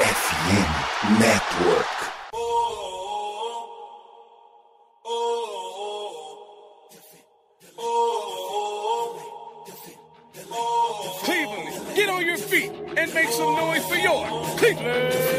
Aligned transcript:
FM 0.00 1.20
Network. 1.20 1.86
Cleveland, 11.22 11.96
get 11.96 12.08
on 12.08 12.24
your 12.24 12.36
feet 12.38 12.72
and 12.96 13.14
make 13.14 13.28
some 13.28 13.54
noise 13.54 13.84
for 13.86 13.96
your 13.96 14.26
Cleveland 14.56 15.29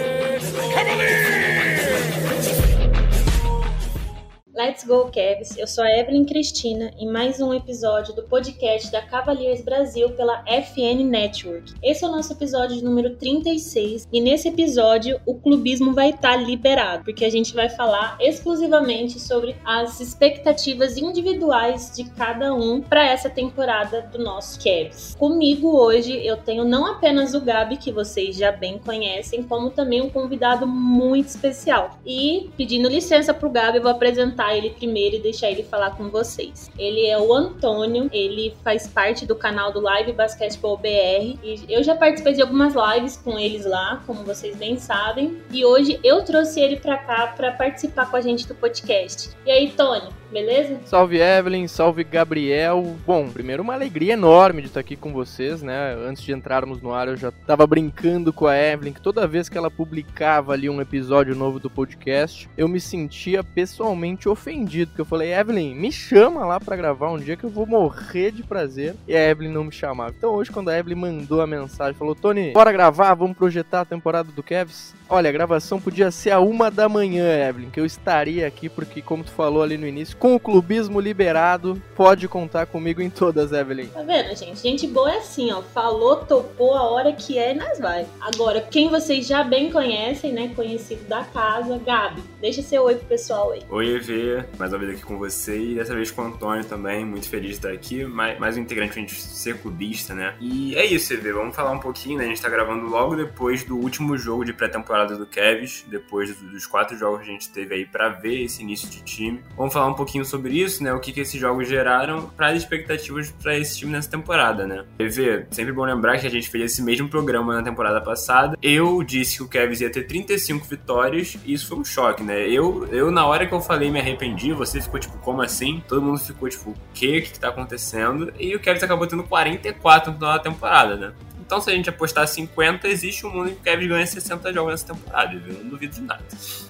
Let's 4.82 4.88
Go 4.88 5.12
Cavs, 5.12 5.58
eu 5.58 5.68
sou 5.68 5.84
a 5.84 6.00
Evelyn 6.00 6.26
Cristina 6.26 6.92
em 6.98 7.08
mais 7.08 7.40
um 7.40 7.54
episódio 7.54 8.16
do 8.16 8.24
podcast 8.24 8.92
da 8.92 9.02
Cavaliers 9.02 9.62
Brasil 9.62 10.10
pela 10.12 10.44
FN 10.46 11.04
Network. 11.04 11.74
Esse 11.84 12.04
é 12.04 12.08
o 12.08 12.12
nosso 12.12 12.34
episódio 12.34 12.84
número 12.84 13.16
36 13.16 14.08
e 14.12 14.22
nesse 14.22 14.48
episódio 14.48 15.20
o 15.26 15.36
clubismo 15.36 15.94
vai 15.94 16.12
estar 16.12 16.36
liberado, 16.36 17.04
porque 17.04 17.26
a 17.26 17.30
gente 17.30 17.54
vai 17.54 17.70
falar 17.70 18.18
exclusivamente 18.20 19.20
sobre 19.20 19.56
as 19.66 20.00
expectativas 20.00 20.98
individuais 20.98 21.92
de 21.96 22.06
cada 22.12 22.54
um 22.54 22.82
para 22.82 23.06
essa 23.06 23.30
temporada 23.30 24.02
do 24.12 24.20
nosso 24.20 24.60
Cavs. 24.60 25.16
Comigo 25.16 25.78
hoje 25.78 26.26
eu 26.26 26.38
tenho 26.38 26.64
não 26.64 26.86
apenas 26.86 27.34
o 27.34 27.42
Gabi, 27.42 27.78
que 27.78 27.92
vocês 27.92 28.36
já 28.36 28.52
bem 28.52 28.80
conhecem, 28.80 29.44
como 29.44 29.70
também 29.70 30.02
um 30.02 30.10
convidado 30.10 30.66
muito 30.66 31.28
especial. 31.28 32.00
E 32.06 32.50
pedindo 32.58 32.90
licença 32.90 33.34
pro 33.34 33.50
Gabi, 33.50 33.78
eu 33.78 33.84
vou 33.84 33.92
apresentar 33.92 34.56
ele 34.56 34.71
primeiro 34.72 35.16
e 35.18 35.20
deixar 35.20 35.52
ele 35.52 35.64
falar 35.64 35.92
com 35.92 36.10
vocês. 36.10 36.72
Ele 36.78 37.06
é 37.06 37.20
o 37.20 37.34
Antônio, 37.34 38.10
ele 38.12 38.56
faz 38.64 38.88
parte 38.88 39.26
do 39.26 39.36
canal 39.36 39.72
do 39.72 39.80
Live 39.80 40.14
Basketball 40.14 40.78
BR 40.78 41.38
e 41.44 41.66
eu 41.70 41.84
já 41.84 41.96
participei 41.96 42.34
de 42.34 42.42
algumas 42.42 42.74
lives 42.74 43.18
com 43.18 43.38
eles 43.38 43.66
lá, 43.66 44.04
como 44.06 44.24
vocês 44.24 44.56
bem 44.56 44.78
sabem, 44.78 45.42
e 45.52 45.64
hoje 45.66 46.00
eu 46.04 46.24
trouxe 46.24 46.60
ele 46.60 46.78
para 46.78 46.98
cá 46.98 47.28
para 47.28 47.52
participar 47.52 48.10
com 48.10 48.18
a 48.18 48.22
gente 48.22 48.48
do 48.48 48.56
podcast. 48.56 49.30
E 49.46 49.52
aí, 49.52 49.72
Tony, 49.72 50.21
beleza? 50.32 50.80
Salve 50.86 51.20
Evelyn, 51.20 51.68
salve 51.68 52.04
Gabriel. 52.04 52.96
Bom, 53.06 53.30
primeiro 53.30 53.62
uma 53.62 53.74
alegria 53.74 54.14
enorme 54.14 54.62
de 54.62 54.68
estar 54.70 54.80
aqui 54.80 54.96
com 54.96 55.12
vocês, 55.12 55.62
né? 55.62 55.94
Antes 56.08 56.24
de 56.24 56.32
entrarmos 56.32 56.82
no 56.82 56.94
ar, 56.94 57.08
eu 57.08 57.18
já 57.18 57.32
tava 57.32 57.68
brincando 57.68 58.32
com 58.32 58.48
a 58.48 58.58
Evelyn 58.58 58.94
que 58.94 59.02
toda 59.02 59.28
vez 59.28 59.50
que 59.50 59.58
ela 59.58 59.70
publicava 59.70 60.54
ali 60.54 60.70
um 60.70 60.82
episódio 60.82 61.36
novo 61.36 61.60
do 61.60 61.70
podcast, 61.70 62.50
eu 62.58 62.68
me 62.68 62.80
sentia 62.80 63.44
pessoalmente 63.44 64.30
ofendido, 64.30 64.92
porque 64.92 65.02
eu 65.02 65.06
falei, 65.06 65.34
Evelyn, 65.34 65.76
me 65.76 65.92
chama 65.92 66.46
lá 66.46 66.60
para 66.60 66.76
gravar 66.76 67.12
um 67.12 67.20
dia 67.20 67.36
que 67.36 67.44
eu 67.44 67.50
vou 67.50 67.66
morrer 67.66 68.32
de 68.32 68.44
prazer. 68.44 68.96
E 69.08 69.16
a 69.16 69.30
Evelyn 69.30 69.52
não 69.52 69.66
me 69.66 69.72
chamava. 69.72 70.14
Então 70.18 70.32
hoje, 70.32 70.52
quando 70.52 70.70
a 70.70 70.78
Evelyn 70.78 70.96
mandou 70.96 71.42
a 71.42 71.48
mensagem, 71.48 71.94
falou, 71.94 72.16
Tony, 72.16 72.54
bora 72.54 72.72
gravar, 72.72 73.14
vamos 73.14 73.36
projetar 73.36 73.82
a 73.82 73.86
temporada 73.86 74.32
do 74.32 74.42
Cavs? 74.42 74.94
Olha, 75.10 75.30
a 75.30 75.34
gravação 75.34 75.82
podia 75.82 76.10
ser 76.10 76.32
a 76.32 76.40
uma 76.40 76.72
da 76.72 76.88
manhã, 76.88 77.50
Evelyn, 77.50 77.70
que 77.70 77.80
eu 77.80 77.86
estaria 77.86 78.48
aqui, 78.48 78.70
porque, 78.70 79.02
como 79.02 79.26
tu 79.26 79.32
falou 79.32 79.62
ali 79.62 79.78
no 79.78 79.86
início, 79.86 80.16
com 80.22 80.36
o 80.36 80.40
clubismo 80.40 81.00
liberado, 81.00 81.82
pode 81.96 82.28
contar 82.28 82.68
comigo 82.68 83.02
em 83.02 83.10
todas, 83.10 83.52
Evelyn. 83.52 83.88
Tá 83.88 84.04
vendo, 84.04 84.36
gente? 84.38 84.62
Gente 84.62 84.86
boa 84.86 85.12
é 85.12 85.18
assim, 85.18 85.52
ó. 85.52 85.64
Falou, 85.64 86.18
topou 86.18 86.76
a 86.76 86.84
hora 86.84 87.12
que 87.12 87.40
é 87.40 87.56
e 87.56 87.58
nós 87.58 87.80
vai. 87.80 88.06
Agora, 88.22 88.62
quem 88.62 88.88
vocês 88.88 89.26
já 89.26 89.44
bem 89.44 89.72
conhecem, 89.72 90.32
né? 90.32 90.52
Conhecido 90.56 91.04
da 91.10 91.24
casa, 91.24 91.76
Gabi. 91.80 92.22
Deixa 92.40 92.62
seu 92.62 92.84
oi 92.84 92.98
pro 92.98 93.08
pessoal 93.08 93.50
aí. 93.52 93.64
Oi, 93.68 93.96
EV, 93.96 94.46
mais 94.60 94.72
uma 94.72 94.78
vez 94.78 94.92
aqui 94.92 95.02
com 95.04 95.18
você 95.18 95.60
e 95.60 95.74
dessa 95.74 95.96
vez 95.96 96.12
com 96.12 96.22
o 96.22 96.26
Antônio 96.26 96.64
também, 96.66 97.04
muito 97.04 97.28
feliz 97.28 97.50
de 97.50 97.56
estar 97.56 97.72
aqui, 97.72 98.06
mais, 98.06 98.38
mais 98.38 98.56
um 98.56 98.62
integrante 98.62 98.94
pra 98.94 99.02
gente 99.02 99.20
ser 99.20 99.58
clubista, 99.60 100.14
né? 100.14 100.36
E 100.40 100.76
é 100.76 100.86
isso, 100.86 101.12
EV, 101.16 101.34
vamos 101.34 101.56
falar 101.56 101.72
um 101.72 101.80
pouquinho, 101.80 102.20
né? 102.20 102.26
A 102.26 102.28
gente 102.28 102.42
tá 102.44 102.50
gravando 102.50 102.86
logo 102.86 103.16
depois 103.16 103.64
do 103.64 103.76
último 103.76 104.16
jogo 104.20 104.46
de 104.46 104.54
pré-temporada 104.54 105.18
do 105.18 105.26
Cavs, 105.26 105.84
depois 105.88 106.36
dos 106.40 106.68
quatro 106.68 106.96
jogos 106.96 107.24
que 107.24 107.30
a 107.30 107.32
gente 107.32 107.50
teve 107.50 107.74
aí 107.74 107.88
para 107.88 108.10
ver 108.10 108.44
esse 108.44 108.62
início 108.62 108.88
de 108.88 109.02
time. 109.02 109.44
Vamos 109.58 109.74
falar 109.74 109.88
um 109.88 109.96
pouquinho 109.96 110.11
sobre 110.26 110.54
isso, 110.60 110.84
né? 110.84 110.94
O 110.94 111.00
que, 111.00 111.14
que 111.14 111.22
esses 111.22 111.40
jogos 111.40 111.68
geraram 111.68 112.30
para 112.36 112.48
as 112.48 112.58
expectativas 112.58 113.32
para 113.42 113.58
esse 113.58 113.78
time 113.78 113.92
nessa 113.92 114.10
temporada, 114.10 114.68
né? 114.68 114.84
EV, 115.00 115.46
sempre 115.52 115.72
bom 115.72 115.86
lembrar 115.86 116.18
que 116.18 116.28
a 116.28 116.30
gente 116.30 116.50
fez 116.50 116.74
esse 116.74 116.82
mesmo 116.82 117.08
programa 117.08 117.56
na 117.56 117.64
temporada 117.64 118.02
passada. 118.02 118.58
Eu 118.62 119.02
disse 119.04 119.38
que 119.38 119.44
o 119.44 119.48
Cavs 119.48 119.82
ia 119.82 119.90
ter 119.90 120.04
35 120.04 120.66
vitórias 120.66 121.38
e 121.46 121.54
isso 121.54 121.68
foi 121.68 121.78
um 121.78 121.86
choque, 121.86 122.24
né? 122.24 122.48
Eu, 122.50 122.88
eu 122.88 123.12
na 123.12 123.26
hora 123.26 123.46
que 123.46 123.54
eu 123.54 123.62
falei, 123.62 123.90
me 123.90 124.00
arrependi. 124.00 124.52
Você 124.54 124.82
ficou 124.82 125.00
tipo, 125.00 125.18
como 125.20 125.42
assim? 125.42 125.82
Todo 125.88 126.02
mundo 126.02 126.20
ficou 126.20 126.50
tipo, 126.50 126.72
o 126.72 126.76
que 126.94 127.22
que 127.22 127.40
tá 127.40 127.50
acontecendo? 127.50 128.34
E 128.40 128.56
o 128.56 128.60
Cavs 128.60 128.84
acabou 128.84 129.08
tendo 129.08 129.24
44 129.24 130.16
na 130.20 130.40
temporada, 130.40 130.96
né? 130.96 131.14
Então, 131.52 131.60
se 131.60 131.70
a 131.70 131.74
gente 131.74 131.90
apostar 131.90 132.26
50, 132.26 132.88
existe 132.88 133.28
um 133.28 133.30
mundo 133.30 133.50
em 133.50 133.56
que 133.56 133.60
o 133.60 133.64
Cavs 133.66 133.86
ganha 133.86 134.08
60 134.08 134.54
jogos 134.54 134.72
nessa 134.72 134.94
temporada, 134.94 135.38
viu? 135.38 135.62
Não 135.62 135.70
duvido 135.70 135.96
de 135.96 136.02
nada. 136.02 136.24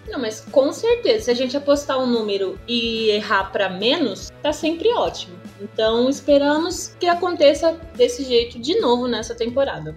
Não, 0.10 0.20
mas 0.20 0.42
com 0.42 0.74
certeza, 0.74 1.26
se 1.26 1.30
a 1.30 1.36
gente 1.36 1.56
apostar 1.56 2.00
um 2.00 2.08
número 2.08 2.60
e 2.68 3.12
errar 3.12 3.52
para 3.52 3.70
menos, 3.70 4.32
tá 4.42 4.52
sempre 4.52 4.92
ótimo. 4.92 5.36
Então, 5.62 6.10
esperamos 6.10 6.96
que 7.00 7.06
aconteça 7.06 7.80
desse 7.94 8.24
jeito 8.24 8.58
de 8.58 8.80
novo 8.80 9.08
nessa 9.08 9.36
temporada. 9.36 9.96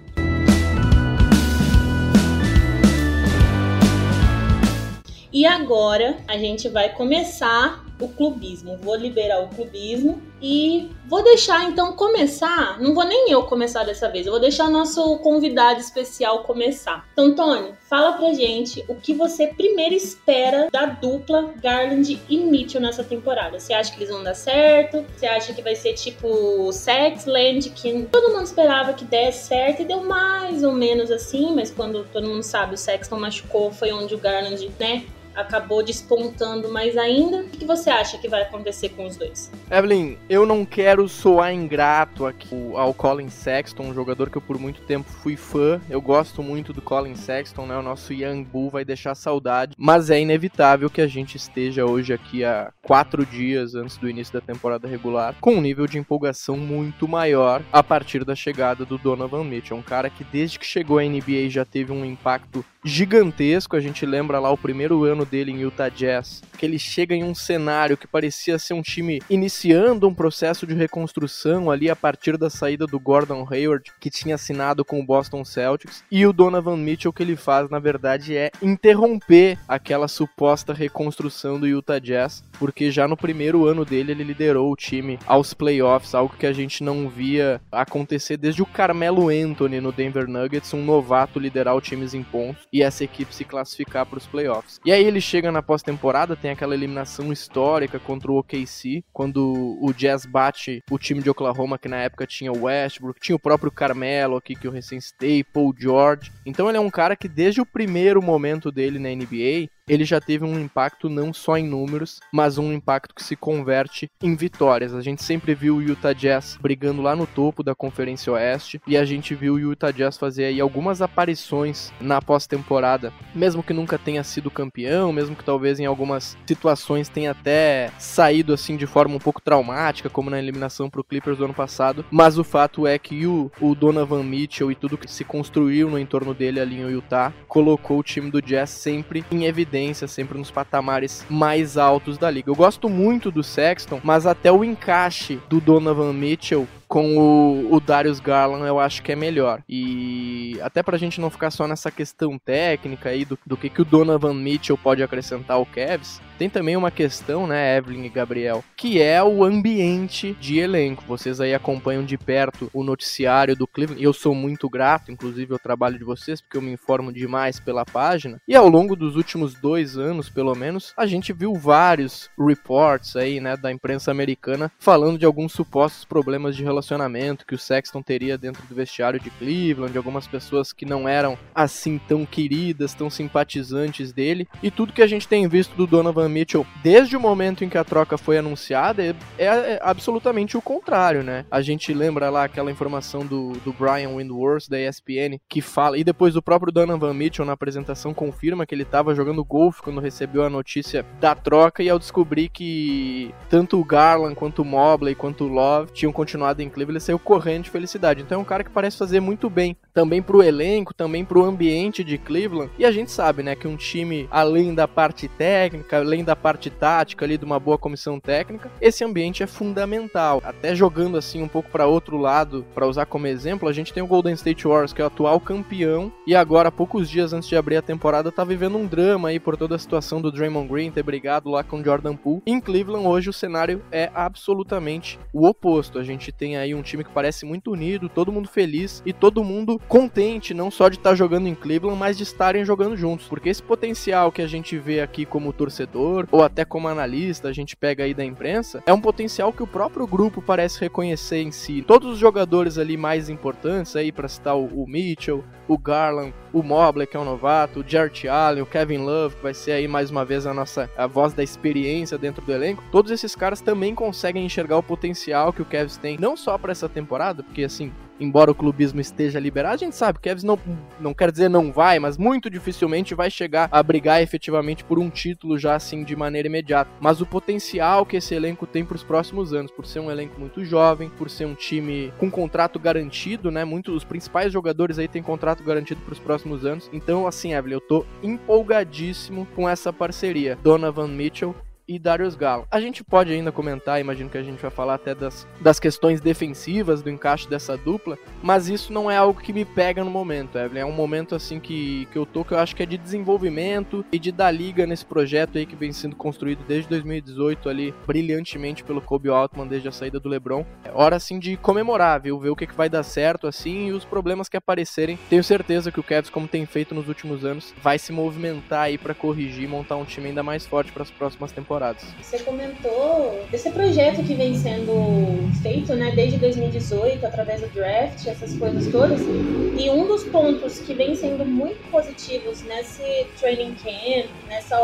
E 5.32 5.46
agora 5.46 6.18
a 6.28 6.36
gente 6.36 6.68
vai 6.68 6.90
começar 6.90 7.82
o 8.00 8.09
clubismo. 8.09 8.77
Vou 8.77 8.97
liberar 8.97 9.43
o 9.43 9.49
clubismo 9.49 10.21
e 10.41 10.91
vou 11.06 11.22
deixar 11.22 11.65
então 11.65 11.93
começar. 11.93 12.81
Não 12.81 12.94
vou 12.94 13.05
nem 13.05 13.31
eu 13.31 13.44
começar 13.44 13.84
dessa 13.84 14.09
vez, 14.09 14.27
eu 14.27 14.32
vou 14.32 14.41
deixar 14.41 14.69
nosso 14.69 15.19
convidado 15.19 15.81
especial 15.81 16.44
começar. 16.44 17.06
Então, 17.12 17.34
Tony, 17.34 17.75
fala 17.88 18.12
pra 18.12 18.32
gente 18.32 18.84
o 18.88 18.94
que 18.94 19.15
você 19.15 19.47
primeiro 19.49 19.94
espera 19.94 20.69
da 20.71 20.87
dupla 20.87 21.55
Garland 21.62 22.21
e 22.28 22.38
Mitchell 22.38 22.81
nessa 22.81 23.05
temporada. 23.05 23.59
Você 23.59 23.72
acha 23.72 23.91
que 23.93 23.99
eles 23.99 24.11
vão 24.11 24.22
dar 24.22 24.34
certo? 24.34 25.05
Você 25.16 25.26
acha 25.26 25.53
que 25.53 25.62
vai 25.62 25.75
ser 25.75 25.94
tipo 25.94 26.72
Sexland, 26.72 27.71
que 27.71 28.06
todo 28.11 28.32
mundo 28.32 28.44
esperava 28.44 28.93
que 28.93 29.05
desse 29.05 29.49
certo 29.49 29.82
e 29.82 29.84
deu 29.84 30.03
mais 30.05 30.62
ou 30.62 30.72
menos 30.72 31.11
assim, 31.11 31.55
mas 31.55 31.71
quando 31.71 32.05
todo 32.12 32.28
mundo 32.28 32.43
sabe 32.43 32.75
o 32.75 32.78
Sexton 32.78 33.19
machucou, 33.19 33.71
foi 33.71 33.93
onde 33.93 34.15
o 34.15 34.19
Garland, 34.19 34.71
né? 34.78 35.05
acabou 35.34 35.82
despontando 35.82 36.71
mais 36.71 36.97
ainda. 36.97 37.44
Que 37.64 37.69
você 37.69 37.88
acha 37.88 38.19
que 38.19 38.28
vai 38.28 38.42
acontecer 38.42 38.91
com 38.91 39.06
os 39.06 39.16
dois? 39.16 39.50
Evelyn, 39.70 40.19
eu 40.28 40.44
não 40.44 40.66
quero 40.66 41.08
soar 41.08 41.50
ingrato 41.50 42.26
aqui 42.26 42.54
ao 42.75 42.92
Colin 42.92 43.30
Sexton, 43.30 43.84
um 43.84 43.94
jogador 43.94 44.28
que 44.28 44.36
eu 44.36 44.42
por 44.42 44.58
muito 44.58 44.82
tempo 44.82 45.08
fui 45.08 45.34
fã. 45.34 45.80
Eu 45.88 45.98
gosto 45.98 46.42
muito 46.42 46.75
do 46.75 46.82
Colin 46.82 47.16
Sexton, 47.16 47.64
né? 47.64 47.75
O 47.75 47.80
nosso 47.80 48.12
Young 48.12 48.44
Bull 48.44 48.69
vai 48.69 48.84
deixar 48.84 49.14
saudade. 49.14 49.75
Mas 49.78 50.10
é 50.10 50.20
inevitável 50.20 50.91
que 50.91 51.00
a 51.00 51.06
gente 51.06 51.38
esteja 51.38 51.86
hoje 51.86 52.12
aqui 52.12 52.44
há 52.44 52.70
quatro 52.82 53.25
dias 53.25 53.75
antes 53.75 53.96
do 53.96 54.10
início 54.10 54.34
da 54.34 54.42
temporada 54.42 54.86
regular 54.86 55.34
com 55.41 55.54
um 55.54 55.62
nível 55.62 55.86
de 55.86 55.96
empolgação 55.96 56.58
muito 56.58 57.08
maior 57.08 57.62
a 57.72 57.82
partir 57.82 58.26
da 58.26 58.34
chegada 58.34 58.84
do 58.84 58.98
Donovan 58.98 59.42
Mitchell. 59.42 59.78
Um 59.78 59.82
cara 59.82 60.10
que 60.10 60.22
desde 60.22 60.58
que 60.58 60.66
chegou 60.66 60.98
à 60.98 61.02
NBA 61.02 61.48
já 61.48 61.64
teve 61.64 61.92
um 61.92 62.04
impacto 62.04 62.62
gigantesco. 62.84 63.75
A 63.75 63.81
gente 63.81 64.04
lembra 64.04 64.38
lá 64.38 64.50
o 64.50 64.58
primeiro 64.58 65.04
ano 65.04 65.25
dele 65.25 65.50
em 65.50 65.60
Utah 65.60 65.88
Jazz, 65.88 66.42
que 66.58 66.66
ele 66.66 66.78
chega 66.78 67.14
em 67.14 67.25
um 67.25 67.34
cenário 67.34 67.53
que 67.98 68.06
parecia 68.06 68.59
ser 68.59 68.75
um 68.75 68.82
time 68.82 69.20
iniciando 69.28 70.09
um 70.09 70.15
processo 70.15 70.66
de 70.66 70.75
reconstrução 70.75 71.70
ali 71.70 71.91
a 71.91 71.97
partir 71.97 72.37
da 72.37 72.50
saída 72.50 72.87
do 72.87 72.98
Gordon 72.98 73.47
Hayward, 73.50 73.92
que 74.00 74.10
tinha 74.10 74.34
assinado 74.34 74.84
com 74.84 75.00
o 75.00 75.04
Boston 75.04 75.44
Celtics, 75.44 76.04
e 76.10 76.26
o 76.26 76.32
Donovan 76.32 76.76
Mitchell 76.76 77.12
que 77.12 77.22
ele 77.22 77.37
faz, 77.37 77.70
na 77.70 77.78
verdade, 77.78 78.37
é 78.37 78.50
interromper 78.62 79.59
aquela 79.69 80.09
suposta 80.09 80.72
reconstrução 80.72 81.59
do 81.59 81.66
Utah 81.66 81.98
Jazz, 81.98 82.44
porque 82.59 82.91
já 82.91 83.06
no 83.06 83.16
primeiro 83.16 83.66
ano 83.66 83.84
dele 83.84 84.12
ele 84.12 84.25
liderou 84.25 84.72
o 84.72 84.76
time 84.76 85.19
aos 85.26 85.54
playoffs, 85.54 86.14
algo 86.14 86.37
que 86.37 86.47
a 86.47 86.53
gente 86.53 86.82
não 86.82 87.09
via 87.09 87.60
acontecer 87.70 88.37
desde 88.37 88.62
o 88.62 88.66
Carmelo 88.66 89.28
Anthony 89.28 89.81
no 89.81 89.93
Denver 89.93 90.28
Nuggets, 90.28 90.72
um 90.75 90.84
novato 90.84 91.38
liderar 91.38 91.75
o 91.76 91.81
times 91.81 92.14
em 92.14 92.22
pontos 92.22 92.64
e 92.72 92.82
essa 92.82 93.04
equipe 93.04 93.34
se 93.34 93.44
classificar 93.44 94.06
para 94.06 94.19
os 94.19 94.26
playoffs. 94.26 94.81
E 94.84 94.93
aí 94.93 95.05
ele 95.05 95.20
chega 95.20 95.52
na 95.52 95.62
pós-temporada, 95.62 96.37
tem 96.37 96.50
aquela 96.50 96.75
eliminação 96.75 97.32
histórica 97.44 97.99
contra 97.99 98.31
o 98.31 98.38
OKC, 98.38 99.05
quando 99.12 99.79
o 99.81 99.93
Jazz 99.93 100.26
bate 100.26 100.82
o 100.91 100.99
time 100.99 101.23
de 101.23 101.31
Oklahoma, 101.31 101.79
que 101.79 101.88
na 101.88 101.99
época 101.99 102.26
tinha 102.26 102.52
o 102.52 102.64
Westbrook, 102.64 103.20
tinha 103.20 103.37
o 103.37 103.41
próprio 103.41 103.70
Carmelo 103.70 104.37
aqui, 104.37 104.55
que 104.55 104.67
eu 104.67 104.73
recém 104.73 105.00
citei, 105.00 105.44
Paul 105.44 105.75
George. 105.76 106.32
Então 106.44 106.69
ele 106.69 106.79
é 106.79 106.81
um 106.81 106.91
cara 106.91 107.17
que 107.17 107.29
desde 107.29 107.61
o 107.61 107.67
primeiro 107.67 108.23
momento 108.23 108.70
dele 108.70 108.99
na 108.99 109.11
NBA, 109.11 109.69
ele 109.87 110.05
já 110.05 110.20
teve 110.20 110.44
um 110.44 110.58
impacto 110.58 111.08
não 111.08 111.32
só 111.32 111.58
em 111.58 111.69
números, 111.69 112.20
mas 112.32 112.56
um 112.56 112.73
impacto 112.73 113.14
que 113.14 113.23
se 113.23 113.37
converte 113.37 114.11
em 114.23 114.35
vitórias. 114.35 114.94
A 114.94 115.02
gente 115.02 115.23
sempre 115.23 115.55
viu 115.55 115.76
o 115.76 115.82
Utah 115.82 116.14
Jazz 116.14 116.56
brigando 116.61 117.02
lá 117.02 117.14
no 117.14 117.26
topo 117.26 117.62
da 117.62 117.75
Conferência 117.75 118.32
Oeste 118.32 118.81
e 118.87 118.97
a 118.97 119.05
gente 119.05 119.35
viu 119.35 119.55
o 119.55 119.61
Utah 119.61 119.90
Jazz 119.90 120.17
fazer 120.17 120.47
aí 120.47 120.61
algumas 120.61 121.02
aparições 121.02 121.93
na 122.00 122.23
pós-temporada, 122.23 123.12
mesmo 123.35 123.62
que 123.62 123.75
nunca 123.75 123.99
tenha 123.99 124.25
sido 124.25 124.50
campeão, 124.50 125.12
mesmo 125.12 125.37
que 125.37 125.44
talvez 125.44 125.79
em 125.79 125.87
algumas 125.87 126.37
situações 126.47 127.08
tenha 127.08 127.33
até 127.40 127.90
saído 127.98 128.52
assim 128.52 128.76
de 128.76 128.86
forma 128.86 129.16
um 129.16 129.19
pouco 129.19 129.40
traumática, 129.40 130.08
como 130.08 130.31
na 130.31 130.38
eliminação 130.38 130.88
pro 130.88 131.04
Clippers 131.04 131.38
do 131.38 131.44
ano 131.44 131.54
passado, 131.54 132.04
mas 132.10 132.38
o 132.38 132.44
fato 132.44 132.86
é 132.86 132.98
que 132.98 133.26
o, 133.26 133.50
o 133.60 133.75
Donovan 133.75 134.22
Mitchell 134.22 134.70
e 134.70 134.75
tudo 134.75 134.98
que 134.98 135.10
se 135.10 135.25
construiu 135.25 135.90
no 135.90 135.98
entorno 135.98 136.32
dele 136.32 136.60
ali 136.60 136.76
em 136.76 136.90
Utah 136.90 137.32
colocou 137.48 137.98
o 137.98 138.02
time 138.02 138.31
do 138.31 138.40
Jazz 138.40 138.70
sempre 138.70 139.25
em 139.31 139.44
evidência, 139.44 140.08
sempre 140.08 140.38
nos 140.38 140.50
patamares 140.50 141.25
mais 141.28 141.76
altos 141.76 142.19
da 142.19 142.31
liga. 142.31 142.50
Eu 142.50 142.54
gosto 142.54 142.88
muito 142.88 143.31
do 143.31 143.42
Sexton, 143.42 144.00
mas 144.02 144.26
até 144.26 144.50
o 144.50 144.64
encaixe 144.64 145.40
do 145.48 145.60
Donovan 145.60 146.12
Mitchell 146.12 146.66
com 146.94 147.16
o, 147.16 147.75
o, 147.75 147.80
Darius 147.80 148.20
Garland 148.20 148.66
eu 148.66 148.78
acho 148.78 149.02
que 149.02 149.10
é 149.10 149.16
melhor. 149.16 149.62
E 149.69 150.44
até 150.60 150.82
pra 150.82 150.98
gente 150.98 151.20
não 151.20 151.30
ficar 151.30 151.50
só 151.50 151.66
nessa 151.66 151.90
questão 151.90 152.38
técnica 152.38 153.10
aí 153.10 153.24
do, 153.24 153.38
do 153.46 153.56
que, 153.56 153.68
que 153.68 153.82
o 153.82 153.84
Donovan 153.84 154.34
Mitchell 154.34 154.78
pode 154.78 155.02
acrescentar 155.02 155.56
ao 155.56 155.66
Cavs, 155.66 156.20
tem 156.38 156.50
também 156.50 156.76
uma 156.76 156.90
questão, 156.90 157.46
né, 157.46 157.76
Evelyn 157.76 158.04
e 158.04 158.08
Gabriel, 158.08 158.64
que 158.76 159.00
é 159.00 159.22
o 159.22 159.44
ambiente 159.44 160.36
de 160.40 160.58
elenco. 160.58 161.04
Vocês 161.06 161.40
aí 161.40 161.54
acompanham 161.54 162.04
de 162.04 162.18
perto 162.18 162.68
o 162.72 162.82
noticiário 162.82 163.54
do 163.54 163.66
Cleveland, 163.66 164.02
e 164.02 164.04
eu 164.04 164.12
sou 164.12 164.34
muito 164.34 164.68
grato, 164.68 165.12
inclusive, 165.12 165.52
ao 165.52 165.58
trabalho 165.58 165.96
de 165.96 166.04
vocês, 166.04 166.40
porque 166.40 166.56
eu 166.56 166.62
me 166.62 166.72
informo 166.72 167.12
demais 167.12 167.60
pela 167.60 167.84
página. 167.84 168.40
E 168.48 168.56
ao 168.56 168.68
longo 168.68 168.96
dos 168.96 169.16
últimos 169.16 169.54
dois 169.54 169.96
anos, 169.96 170.28
pelo 170.28 170.54
menos, 170.54 170.92
a 170.96 171.06
gente 171.06 171.32
viu 171.32 171.54
vários 171.54 172.28
reports 172.38 173.14
aí, 173.14 173.40
né, 173.40 173.56
da 173.56 173.70
imprensa 173.70 174.10
americana 174.10 174.72
falando 174.78 175.18
de 175.18 175.24
alguns 175.24 175.52
supostos 175.52 176.04
problemas 176.04 176.56
de 176.56 176.64
relacionamento 176.64 177.46
que 177.46 177.54
o 177.54 177.58
Sexton 177.58 178.02
teria 178.02 178.36
dentro 178.36 178.66
do 178.66 178.74
vestiário 178.74 179.20
de 179.20 179.30
Cleveland, 179.30 179.92
de 179.92 179.98
algumas 179.98 180.26
pessoas 180.26 180.44
que 180.76 180.85
não 180.85 181.08
eram 181.08 181.38
assim 181.55 181.99
tão 181.99 182.25
queridas, 182.25 182.94
tão 182.94 183.11
simpatizantes 183.11 184.12
dele, 184.12 184.49
e 184.62 184.70
tudo 184.70 184.93
que 184.93 185.02
a 185.02 185.06
gente 185.06 185.29
tem 185.29 185.49
visto 185.49 185.76
do 185.76 185.87
Donovan 185.87 186.29
Mitchell, 186.29 186.67
desde 186.82 187.17
o 187.17 187.20
momento 187.20 187.64
em 187.64 187.69
que 187.69 187.79
a 187.79 187.85
troca 187.85 188.17
foi 188.17 188.38
anunciada, 188.38 189.02
é, 189.02 189.14
é, 189.38 189.81
absolutamente 189.82 190.56
o 190.56 190.62
contrário, 190.62 191.23
né? 191.23 191.44
A 191.50 191.61
gente 191.61 191.93
lembra 191.93 192.31
lá 192.31 192.44
aquela 192.44 192.70
informação 192.70 193.25
do, 193.26 193.52
do 193.64 193.73
Brian 193.73 194.11
Windworth, 194.17 194.69
da 194.69 194.81
ESPN, 194.81 195.38
que 195.49 195.61
fala, 195.61 195.99
e 195.99 196.05
depois 196.05 196.37
o 196.37 196.43
próprio 196.43 196.73
Donovan 196.73 197.14
Mitchell 197.14 197.44
na 197.44 197.52
apresentação 197.52 198.14
confirma 198.14 198.67
que 198.67 198.75
ele 198.75 198.82
estava 198.82 199.14
jogando 199.14 199.44
golfe 199.44 199.82
quando 199.82 200.00
recebeu 200.00 200.44
a 200.44 200.50
notícia 200.50 201.05
da 201.20 201.35
troca, 201.35 201.82
e 201.82 201.88
ao 201.88 201.99
descobrir 201.99 202.49
que 202.49 203.35
tanto 203.49 203.81
o 203.81 203.85
Garland, 203.85 204.35
quanto 204.35 204.62
o 204.62 204.64
Mobley, 204.64 205.14
quanto 205.14 205.44
o 205.44 205.49
Love 205.49 205.93
tinham 205.93 206.12
continuado 206.12 206.62
em 206.62 206.69
Cleveland, 206.69 206.94
ele 206.94 207.00
saiu 207.00 207.19
correndo 207.19 207.64
de 207.64 207.70
felicidade. 207.70 208.23
Então 208.23 208.38
é 208.38 208.40
um 208.40 208.44
cara 208.44 208.64
que 208.64 208.70
parece 208.70 208.99
fazer 208.99 209.20
muito 209.20 209.49
bem, 209.50 209.76
também 209.94 210.20
pro 210.20 210.43
elenco, 210.43 210.93
também 210.93 211.25
pro 211.25 211.44
ambiente 211.44 212.02
de 212.02 212.19
Cleveland, 212.19 212.70
e 212.79 212.85
a 212.85 212.91
gente 212.91 213.11
sabe, 213.12 213.43
né, 213.43 213.55
que 213.55 213.69
um 213.69 213.76
time, 213.76 214.29
além 214.31 214.75
da 214.75 214.88
parte 214.88 215.29
técnica, 215.29 215.99
além 215.99 216.25
da 216.25 216.35
parte 216.35 216.69
tática 216.69 217.25
ali 217.25 217.38
de 217.38 217.44
uma 217.44 217.61
boa 217.61 217.79
comissão 217.79 218.19
técnica, 218.19 218.70
esse 218.81 219.05
ambiente 219.05 219.43
é 219.43 219.46
fundamental. 219.46 220.43
Até 220.44 220.75
jogando 220.75 221.17
assim 221.17 221.43
um 221.43 221.49
pouco 221.49 221.70
para 221.70 221.87
outro 221.87 222.17
lado, 222.17 222.67
para 222.75 222.87
usar 222.87 223.06
como 223.06 223.26
exemplo, 223.26 223.69
a 223.69 223.73
gente 223.73 223.93
tem 223.93 224.02
o 224.02 224.06
Golden 224.06 224.35
State 224.35 224.67
Warriors, 224.67 224.93
que 224.93 225.00
é 225.00 225.05
o 225.05 225.06
atual 225.06 225.38
campeão, 225.38 226.12
e 226.26 226.35
agora, 226.35 226.73
poucos 226.73 227.08
dias 227.08 227.32
antes 227.32 227.49
de 227.49 227.56
abrir 227.56 227.76
a 227.76 227.82
temporada, 227.82 228.32
tá 228.32 228.43
vivendo 228.43 228.76
um 228.76 228.87
drama 228.87 229.29
aí 229.29 229.38
por 229.38 229.56
toda 229.56 229.76
a 229.76 229.79
situação 229.79 230.20
do 230.20 230.32
Draymond 230.32 230.69
Green 230.69 230.90
ter 230.90 231.02
brigado 231.02 231.50
lá 231.50 231.62
com 231.62 231.81
o 231.81 231.85
Jordan 231.85 232.17
Poole. 232.17 232.43
Em 232.47 232.61
Cleveland, 232.61 233.06
hoje, 233.06 233.31
o 233.31 233.32
cenário 233.32 233.82
é 233.93 234.11
absolutamente 234.14 235.19
o 235.32 235.47
oposto. 235.47 235.99
A 235.99 236.02
gente 236.02 236.32
tem 236.32 236.56
aí 236.56 236.75
um 236.75 236.82
time 236.82 237.05
que 237.05 237.11
parece 237.11 237.47
muito 237.47 237.70
unido, 237.70 238.08
todo 238.08 238.32
mundo 238.32 238.49
feliz 238.49 239.02
e 239.06 239.12
todo 239.12 239.44
mundo 239.44 239.81
contente, 239.88 240.54
não 240.54 240.70
só 240.70 240.88
de 240.88 240.96
estar 240.96 241.14
jogando 241.14 241.46
em 241.46 241.54
Cleveland, 241.54 241.98
mas 241.98 242.16
de 242.16 242.22
estarem 242.22 242.64
jogando 242.64 242.96
juntos. 242.96 243.26
Porque 243.26 243.48
esse 243.48 243.62
potencial 243.62 244.32
que 244.32 244.42
a 244.42 244.46
gente 244.46 244.78
vê 244.78 245.00
aqui 245.00 245.25
como 245.25 245.52
torcedor, 245.52 246.26
ou 246.31 246.42
até 246.42 246.64
como 246.64 246.88
analista, 246.88 247.48
a 247.48 247.52
gente 247.52 247.76
pega 247.76 248.04
aí 248.04 248.14
da 248.14 248.25
imprensa, 248.25 248.82
é 248.86 248.92
um 248.92 249.00
potencial 249.00 249.52
que 249.52 249.62
o 249.62 249.66
próprio 249.66 250.06
grupo 250.06 250.42
parece 250.42 250.81
reconhecer 250.81 251.42
em 251.42 251.50
si. 251.50 251.82
Todos 251.86 252.12
os 252.12 252.19
jogadores 252.19 252.78
ali 252.78 252.96
mais 252.96 253.28
importantes, 253.28 253.96
aí 253.96 254.10
para 254.10 254.28
citar 254.28 254.56
o, 254.56 254.86
Mitchell, 254.86 255.44
o 255.69 255.78
Garland, 255.78 256.34
o 256.52 256.62
Mobley, 256.62 257.06
que 257.06 257.16
é 257.16 257.20
um 257.20 257.25
novato, 257.25 257.80
o 257.80 257.84
Jarrett 257.87 258.28
Allen, 258.28 258.62
o 258.62 258.66
Kevin 258.66 258.98
Love, 258.98 259.37
que 259.37 259.42
vai 259.42 259.54
ser 259.54 259.72
aí 259.72 259.88
mais 259.88 260.10
uma 260.10 260.25
vez 260.25 260.46
a 260.46 260.54
nossa 260.54 260.90
a 260.96 261.06
voz 261.06 261.32
da 261.32 261.42
experiência 261.42 262.19
dentro 262.19 262.44
do 262.44 262.52
elenco, 262.52 262.82
todos 262.90 263.10
esses 263.10 263.34
caras 263.34 263.60
também 263.60 263.94
conseguem 263.94 264.44
enxergar 264.44 264.76
o 264.76 264.82
potencial 264.82 265.52
que 265.52 265.62
o 265.62 265.64
Cavs 265.64 265.96
tem, 265.96 266.16
não 266.19 266.37
só 266.37 266.56
para 266.58 266.72
essa 266.72 266.88
temporada, 266.88 267.42
porque 267.42 267.64
assim, 267.64 267.92
embora 268.19 268.50
o 268.50 268.55
clubismo 268.55 269.00
esteja 269.00 269.40
liberado, 269.40 269.75
a 269.75 269.78
gente 269.78 269.96
sabe 269.96 270.19
que 270.19 270.28
o 270.28 270.31
Cavs 270.31 270.44
não, 270.44 270.58
não 271.00 271.14
quer 271.14 271.31
dizer 271.31 271.49
não 271.49 271.72
vai, 271.72 271.99
mas 271.99 272.16
muito 272.16 272.49
dificilmente 272.49 273.14
vai 273.14 273.31
chegar 273.31 273.69
a 273.70 273.82
brigar 273.82 274.22
efetivamente 274.22 274.84
por 274.84 274.99
um 274.99 275.11
título 275.11 275.58
já 275.58 275.75
assim 275.75 276.05
de 276.05 276.14
maneira 276.16 276.49
imediata. 276.49 276.90
Mas 277.00 277.20
o 277.20 277.26
potencial 277.26 278.06
que 278.06 278.16
esse 278.16 278.34
elenco 278.34 278.66
tem 278.66 278.84
para 278.84 278.96
os 278.96 279.02
próximos 279.02 279.52
anos, 279.52 279.70
por 279.70 279.87
ser 279.87 280.00
um 280.00 280.11
elenco 280.11 280.38
muito 280.38 280.64
jovem, 280.64 281.08
por 281.11 281.28
ser 281.28 281.46
um 281.46 281.55
time 281.55 282.12
com 282.19 282.31
contrato 282.31 282.78
garantido, 282.78 283.50
né? 283.50 283.64
Muitos 283.64 283.94
os 283.94 284.05
principais 284.05 284.52
jogadores 284.52 284.99
aí 284.99 285.08
têm 285.08 285.22
contrato 285.22 285.62
garantido 285.62 286.00
para 286.02 286.12
os 286.12 286.19
próximos 286.19 286.64
anos. 286.64 286.88
Então, 286.93 287.26
assim, 287.26 287.55
Evelyn, 287.55 287.75
eu 287.75 287.81
tô 287.81 288.05
empolgadíssimo 288.22 289.46
com 289.55 289.69
essa 289.69 289.93
parceria. 289.93 290.58
Donovan 290.62 291.08
Mitchell 291.08 291.55
e 291.86 291.98
Darius 291.98 292.34
Galo. 292.34 292.66
A 292.70 292.81
gente 292.81 293.04
pode 293.04 293.32
ainda 293.32 293.52
comentar, 293.52 294.00
imagino 294.00 294.31
que 294.31 294.38
a 294.38 294.42
gente 294.42 294.60
vai 294.60 294.70
falar 294.70 294.94
até 294.94 295.14
das, 295.14 295.46
das 295.60 295.78
questões 295.78 296.20
defensivas 296.20 297.02
do 297.02 297.10
encaixe 297.10 297.48
dessa 297.48 297.76
dupla, 297.76 298.19
mas 298.42 298.69
isso 298.69 298.92
não 298.92 299.10
é 299.10 299.16
algo 299.16 299.40
que 299.40 299.52
me 299.52 299.64
pega 299.64 300.02
no 300.02 300.10
momento, 300.10 300.58
Evelyn. 300.58 300.81
É 300.81 300.86
um 300.86 300.92
momento 300.92 301.34
assim 301.34 301.60
que, 301.60 302.06
que 302.10 302.16
eu 302.16 302.25
tô, 302.25 302.44
que 302.44 302.52
eu 302.52 302.58
acho 302.58 302.75
que 302.75 302.82
é 302.82 302.86
de 302.86 302.96
desenvolvimento 302.96 304.04
e 304.10 304.19
de 304.19 304.32
dar 304.32 304.50
liga 304.50 304.86
nesse 304.86 305.04
projeto 305.04 305.58
aí 305.58 305.66
que 305.66 305.76
vem 305.76 305.92
sendo 305.92 306.16
construído 306.16 306.64
desde 306.66 306.88
2018 306.88 307.69
ali, 307.69 307.94
brilhantemente 308.06 308.82
pelo 308.82 309.00
Kobe 309.00 309.28
Altman 309.28 309.66
desde 309.66 309.88
a 309.88 309.92
saída 309.92 310.19
do 310.19 310.28
LeBron. 310.28 310.64
É 310.84 310.90
hora 310.92 311.16
assim 311.16 311.38
de 311.38 311.56
comemorar, 311.56 312.20
viu? 312.20 312.38
Ver 312.38 312.50
o 312.50 312.56
que, 312.56 312.66
que 312.66 312.75
vai 312.75 312.88
dar 312.88 313.02
certo 313.02 313.46
assim 313.46 313.88
e 313.88 313.92
os 313.92 314.04
problemas 314.04 314.48
que 314.48 314.56
aparecerem. 314.56 315.19
Tenho 315.28 315.44
certeza 315.44 315.92
que 315.92 316.00
o 316.00 316.02
Cavs, 316.02 316.30
como 316.30 316.48
tem 316.48 316.64
feito 316.66 316.94
nos 316.94 317.08
últimos 317.08 317.44
anos, 317.44 317.75
vai 317.82 317.98
se 317.98 318.12
movimentar 318.12 318.82
aí 318.82 318.98
para 318.98 319.14
corrigir 319.14 319.64
e 319.64 319.69
montar 319.69 319.96
um 319.96 320.04
time 320.04 320.28
ainda 320.28 320.42
mais 320.42 320.66
forte 320.66 320.92
para 320.92 321.02
as 321.02 321.10
próximas 321.10 321.52
temporadas 321.52 321.74
temporadas. 321.75 322.03
Você 322.23 322.38
comentou 322.41 323.44
desse 323.50 323.71
projeto 323.71 324.23
que 324.23 324.35
vem 324.35 324.56
sendo 324.56 325.50
feito, 325.62 325.94
né, 325.94 326.12
desde 326.15 326.38
2018, 326.38 327.25
através 327.26 327.61
do 327.61 327.69
draft, 327.69 328.26
essas 328.26 328.56
coisas 328.56 328.87
todas. 328.91 329.21
E 329.21 329.91
um 329.91 330.06
dos 330.06 330.25
pontos 330.25 330.79
que 330.79 330.94
vem 330.94 331.15
sendo 331.17 331.44
muito 331.44 331.91
positivos 331.91 332.62
nesse 332.62 333.26
training 333.38 333.75
camp, 333.75 334.31
nessa 334.49 334.79